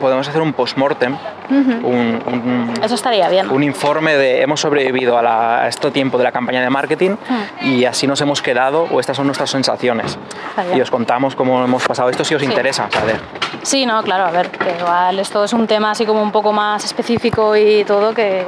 Podemos 0.03 0.27
hacer 0.27 0.41
un 0.41 0.51
postmortem, 0.51 1.15
un, 1.49 2.21
un- 2.27 2.73
Eso 2.83 2.95
estaría 2.95 3.29
bien. 3.29 3.49
un 3.49 3.63
informe 3.63 4.15
de 4.17 4.41
hemos 4.41 4.59
sobrevivido 4.59 5.17
a, 5.17 5.21
la- 5.23 5.61
a 5.63 5.67
este 5.69 5.89
tiempo 5.91 6.17
de 6.17 6.25
la 6.25 6.31
campaña 6.33 6.61
de 6.61 6.69
marketing 6.69 7.11
Hmm. 7.11 7.65
y 7.67 7.85
así 7.85 8.05
nos 8.05 8.19
hemos 8.19 8.41
quedado 8.41 8.85
o 8.91 8.99
estas 8.99 9.15
son 9.15 9.27
nuestras 9.27 9.49
sensaciones. 9.49 10.17
Y 10.75 10.81
os 10.81 10.91
contamos 10.91 11.35
cómo 11.35 11.63
hemos 11.63 11.87
pasado 11.87 12.09
esto 12.09 12.25
si 12.25 12.35
os 12.35 12.41
Sí. 12.41 12.47
interesa 12.47 12.89
saber. 12.91 13.15
Sí, 13.61 13.85
no, 13.85 14.03
claro, 14.03 14.25
a 14.25 14.31
ver, 14.31 14.49
que 14.51 14.75
igual 14.77 15.17
esto 15.19 15.45
es 15.45 15.53
un 15.53 15.65
tema 15.67 15.91
así 15.91 16.05
como 16.05 16.21
un 16.21 16.31
poco 16.33 16.51
más 16.51 16.83
específico 16.83 17.55
y 17.55 17.85
todo 17.85 18.13
que, 18.13 18.45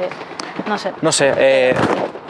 no 0.66 0.76
sé, 0.76 0.92
No 1.00 1.10
sé, 1.10 1.32
eh, 1.38 1.74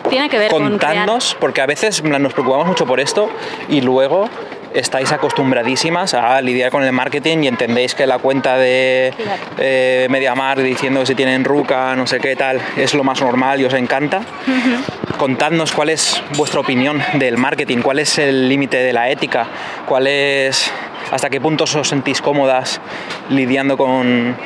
tiene 0.09 0.29
que 0.29 0.39
ver 0.39 0.53
con 0.53 0.63
contadnos, 0.63 1.37
porque 1.41 1.61
a 1.61 1.67
veces 1.67 2.05
nos 2.05 2.33
preocupamos 2.33 2.69
mucho 2.69 2.87
por 2.87 3.01
esto 3.01 3.29
y 3.69 3.81
luego 3.81 4.29
estáis 4.77 5.11
acostumbradísimas 5.11 6.15
a 6.15 6.41
lidiar 6.43 6.71
con 6.71 6.85
el 6.85 6.93
marketing 6.93 7.39
y 7.45 7.49
entendéis 7.49 7.95
que 7.95 8.07
la 8.07 8.19
cuenta 8.19 8.57
de 8.57 9.13
eh, 9.59 10.07
MediaMarkt 10.11 10.63
diciendo 10.63 11.01
que 11.01 11.07
si 11.07 11.15
tienen 11.15 11.45
ruca, 11.45 11.97
no 11.97 12.07
sé 12.07 12.21
qué 12.21 12.37
tal, 12.37 12.61
es 12.77 12.95
lo 12.95 13.03
más 13.03 13.21
normal 13.21 13.61
y 13.61 13.65
os 13.65 13.75
encanta. 13.75 14.21
Contadnos 15.19 15.73
cuál 15.73 15.89
es 15.89 16.23
vuestra 16.37 16.61
opinión 16.61 17.03
del 17.15 17.39
marketing, 17.39 17.79
cuál 17.79 17.99
es 17.99 18.19
el 18.19 18.49
límite 18.49 18.77
de 18.77 18.93
la 18.93 19.09
ética, 19.09 19.47
cuál 19.87 20.07
es 20.07 20.71
hasta 21.11 21.31
qué 21.31 21.41
punto 21.41 21.65
os 21.65 21.89
sentís 21.89 22.21
cómodas 22.21 22.81
lidiando 23.31 23.77
con, 23.77 24.37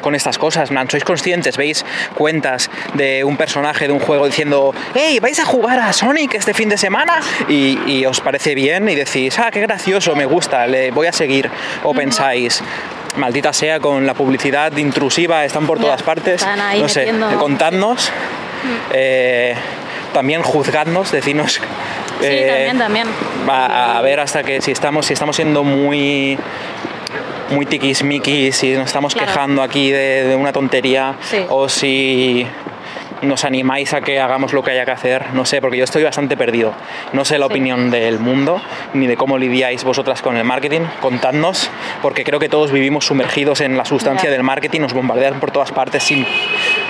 con 0.00 0.14
estas 0.14 0.38
cosas. 0.38 0.68
plan, 0.70 0.88
¿Sois 0.90 1.04
conscientes? 1.04 1.56
¿Veis 1.56 1.84
cuentas 2.14 2.70
de 2.94 3.24
un 3.24 3.36
personaje 3.36 3.86
de 3.86 3.92
un 3.92 4.00
juego 4.00 4.26
diciendo, 4.26 4.74
hey, 4.94 5.18
vais 5.20 5.38
a 5.40 5.44
jugar 5.44 5.78
a 5.80 5.92
Sonic 5.92 6.34
este 6.34 6.54
fin 6.54 6.68
de 6.68 6.78
semana? 6.78 7.20
Y, 7.48 7.78
y 7.86 8.06
os 8.06 8.20
parece 8.20 8.54
bien 8.54 8.88
y 8.88 8.94
decís, 8.94 9.38
ah, 9.38 9.50
qué 9.50 9.60
gracioso, 9.60 10.14
me 10.14 10.26
gusta, 10.26 10.66
le 10.66 10.90
voy 10.90 11.06
a 11.06 11.12
seguir. 11.12 11.50
O 11.82 11.94
pensáis, 11.94 12.62
maldita 13.16 13.52
sea, 13.52 13.80
con 13.80 14.06
la 14.06 14.14
publicidad 14.14 14.76
intrusiva, 14.76 15.44
están 15.44 15.66
por 15.66 15.78
todas 15.78 16.02
partes. 16.02 16.46
no 16.78 16.88
sé, 16.88 17.12
contadnos. 17.38 18.10
eh, 18.92 19.54
también 20.12 20.42
juzgadnos, 20.42 21.12
decirnos 21.12 21.60
Sí, 22.20 22.26
eh, 22.26 22.46
también, 22.48 22.78
también. 22.78 23.08
a, 23.48 23.96
a 23.98 24.02
ver 24.02 24.18
hasta 24.18 24.42
que 24.42 24.60
si 24.60 24.72
estamos 24.72 25.06
si 25.06 25.12
estamos 25.12 25.36
siendo 25.36 25.62
muy 25.62 26.36
muy 27.50 27.66
tiquismiquis 27.66 28.56
si 28.56 28.74
nos 28.74 28.86
estamos 28.86 29.14
Claro. 29.14 29.28
quejando 29.32 29.62
aquí 29.62 29.90
de, 29.90 30.24
de 30.24 30.36
una 30.36 30.52
tontería 30.52 31.14
Sí. 31.22 31.44
o 31.48 31.68
si 31.68 32.46
nos 33.22 33.44
animáis 33.44 33.94
a 33.94 34.00
que 34.00 34.20
hagamos 34.20 34.52
lo 34.52 34.62
que 34.62 34.70
haya 34.70 34.84
que 34.84 34.92
hacer, 34.92 35.24
no 35.32 35.44
sé, 35.44 35.60
porque 35.60 35.76
yo 35.76 35.82
estoy 35.82 36.04
bastante 36.04 36.36
perdido. 36.36 36.72
No 37.12 37.24
sé 37.24 37.36
la 37.38 37.46
Sí. 37.46 37.52
opinión 37.52 37.90
del 37.90 38.20
mundo, 38.20 38.60
ni 38.94 39.08
de 39.08 39.16
cómo 39.16 39.38
lidiáis 39.38 39.82
vosotras 39.82 40.22
con 40.22 40.36
el 40.36 40.44
marketing. 40.44 40.82
Contadnos, 41.00 41.68
porque 42.00 42.22
creo 42.22 42.38
que 42.38 42.48
todos 42.48 42.70
vivimos 42.70 43.06
sumergidos 43.06 43.60
en 43.60 43.76
la 43.76 43.84
sustancia 43.84 44.30
del 44.30 44.44
marketing, 44.44 44.82
nos 44.82 44.92
bombardean 44.92 45.40
por 45.40 45.50
todas 45.50 45.72
partes 45.72 46.04
sin 46.04 46.24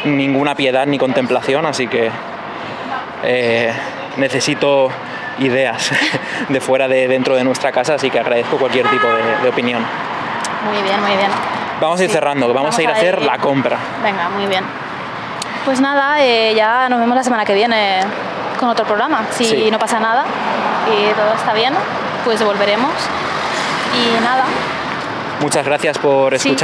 ninguna 0.05 0.55
piedad 0.55 0.87
ni 0.87 0.99
contemplación, 0.99 1.65
así 1.65 1.87
que 1.87 2.11
eh, 3.25 3.73
necesito 4.19 4.91
ideas 5.39 5.91
de 6.51 6.61
fuera 6.61 6.89
de 6.89 7.09
dentro 7.09 7.37
de 7.37 7.45
nuestra 7.45 7.73
casa, 7.73 7.95
así 7.95 8.11
que 8.11 8.19
agradezco 8.19 8.59
cualquier 8.59 8.87
tipo 8.89 9.07
de, 9.07 9.43
de 9.45 9.49
opinión. 9.49 9.83
Muy 10.65 10.83
bien, 10.83 11.01
muy 11.01 11.17
bien. 11.17 11.31
Vamos 11.81 12.01
a 12.01 12.05
ir 12.05 12.11
Sí. 12.11 12.15
cerrando, 12.15 12.53
vamos, 12.53 12.77
a 12.77 12.83
ir 12.83 12.89
a 12.89 12.93
hacer 12.93 13.19
ir- 13.21 13.25
la 13.25 13.39
compra. 13.39 13.79
Venga, 14.03 14.29
muy 14.31 14.47
bien. 14.47 14.65
Pues 15.65 15.81
nada, 15.81 16.21
eh, 16.23 16.55
ya 16.55 16.89
nos 16.89 16.99
vemos 16.99 17.15
la 17.17 17.23
semana 17.23 17.45
que 17.45 17.55
viene 17.55 18.01
con 18.59 18.69
otro 18.69 18.85
programa. 18.85 19.25
Si 19.31 19.45
Sí. 19.45 19.71
no 19.71 19.79
pasa 19.79 20.01
nada 20.01 20.25
y 20.91 21.13
todo 21.15 21.33
está 21.35 21.53
bien, 21.53 21.75
pues 22.25 22.43
volveremos. 22.45 22.91
Y 23.95 24.21
nada, 24.25 24.45
Muchas 25.41 25.65
gracias 25.65 25.97
por 25.99 26.37
Sí. 26.37 26.57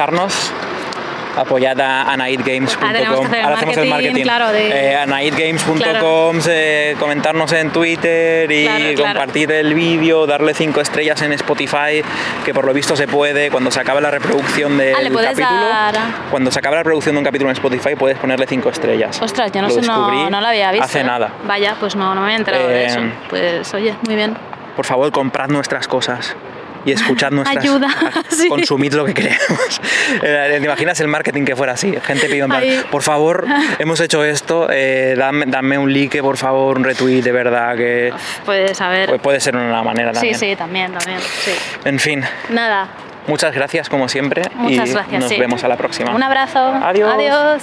Apoyad 1.37 1.81
a 1.81 2.13
anaidgames.com. 2.13 2.85
Ah, 2.85 3.45
Ahora 3.45 3.57
hacemos 3.57 3.77
el 3.77 3.89
marketing, 3.89 4.23
claro, 4.23 4.49
de- 4.53 4.93
Eh, 4.93 4.97
anaidgames.com, 4.97 6.39
eh, 6.49 6.97
comentarnos 6.99 7.53
en 7.53 7.71
Twitter 7.71 8.51
y 8.51 8.65
Claro, 8.65 8.85
claro. 8.95 9.19
compartir 9.21 9.53
el 9.53 9.75
vídeo, 9.75 10.27
darle 10.27 10.55
cinco 10.55 10.81
estrellas 10.81 11.21
en 11.23 11.33
Spotify, 11.33 12.03
que 12.45 12.55
por 12.55 12.65
lo 12.65 12.73
visto 12.73 12.97
se 12.97 13.07
puede 13.09 13.51
cuando 13.51 13.71
se 13.71 13.81
acabe 13.81 14.01
la 14.01 14.11
reproducción 14.11 14.79
del 14.79 14.95
Ah, 14.95 14.99
puedes 15.13 15.31
capítulo. 15.39 15.69
dar- 15.69 15.95
Cuando 16.31 16.51
se 16.51 16.59
acabe 16.59 16.77
la 16.77 16.83
reproducción 16.83 17.15
de 17.15 17.19
un 17.19 17.25
capítulo 17.25 17.51
en 17.51 17.57
Spotify 17.57 17.95
puedes 17.97 18.19
ponerle 18.19 18.47
cinco 18.47 18.69
estrellas. 18.71 19.21
ostras, 19.21 19.51
yo 19.53 19.61
no 19.63 19.69
Lo 19.69 19.75
sé, 19.75 19.83
no, 19.83 20.31
no 20.31 20.41
lo 20.41 20.47
había 20.47 20.71
visto. 20.71 20.85
Hace 20.85 21.01
¿eh? 21.01 21.05
nada. 21.05 21.31
Vaya, 21.47 21.77
pues 21.81 21.97
no, 21.97 22.15
no 22.15 22.21
me 22.21 22.27
había 22.27 22.37
enterado 22.37 22.69
de 22.69 22.83
Eh, 22.83 22.87
eso. 22.87 23.01
Pues 23.29 23.75
oye, 23.75 23.95
muy 24.07 24.15
bien. 24.17 24.37
Por 24.77 24.85
favor, 24.87 25.11
comprad 25.13 25.49
nuestras 25.49 25.87
cosas 25.89 26.37
y 26.85 26.93
escuchad 26.93 27.31
nuestras 27.31 27.65
Ayuda, 27.65 27.89
sí. 28.29 28.49
consumid 28.49 28.93
lo 28.95 29.05
que 29.05 29.15
queremos. 29.15 29.81
¿Te 30.21 30.57
imaginas 30.57 31.01
el 31.01 31.09
marketing 31.09 31.45
que 31.45 31.57
fuera 31.57 31.73
así? 31.73 31.95
Gente 32.03 32.27
pidiendo, 32.27 32.57
por 32.91 33.03
favor, 33.03 33.47
hemos 33.79 34.01
hecho 34.01 34.25
esto, 34.25 34.69
eh, 34.71 35.15
dame, 35.17 35.47
dame 35.47 35.79
un 35.79 35.93
like, 35.93 36.23
por 36.23 36.37
favor, 36.37 36.77
un 36.79 36.85
retweet, 36.85 37.23
de 37.23 37.33
verdad, 37.33 37.77
que 37.77 38.13
ver. 38.47 39.09
pues 39.09 39.21
puede 39.21 39.41
ser 39.41 39.57
una 39.57 39.83
manera 39.83 40.11
sí, 40.11 40.15
también. 40.15 40.39
sí, 40.39 40.57
también, 40.57 40.93
también. 40.93 41.21
Sí. 41.21 41.53
En 41.85 41.99
fin, 41.99 42.23
Nada, 42.51 42.89
muchas 43.27 43.55
gracias 43.55 43.89
como 43.89 44.09
siempre 44.09 44.43
muchas 44.55 44.89
y 44.89 44.93
gracias. 44.93 45.21
nos 45.21 45.31
sí. 45.31 45.39
vemos 45.39 45.65
a 45.65 45.69
la 45.69 45.77
próxima. 45.77 46.15
Un 46.15 46.23
abrazo. 46.23 46.59
Adiós. 46.59 47.13
Adiós. 47.15 47.63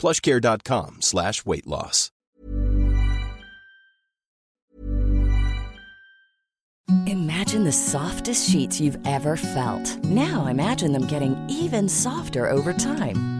plushcare.com 0.00 0.96
slash 1.00 1.44
weight 1.44 1.66
loss. 1.66 2.10
Imagine 7.06 7.64
the 7.64 7.72
softest 7.72 8.50
sheets 8.50 8.80
you've 8.80 8.98
ever 9.06 9.36
felt. 9.36 10.04
Now 10.04 10.46
imagine 10.46 10.92
them 10.92 11.06
getting 11.06 11.36
even 11.48 11.88
softer 11.88 12.50
over 12.50 12.72
time. 12.72 13.39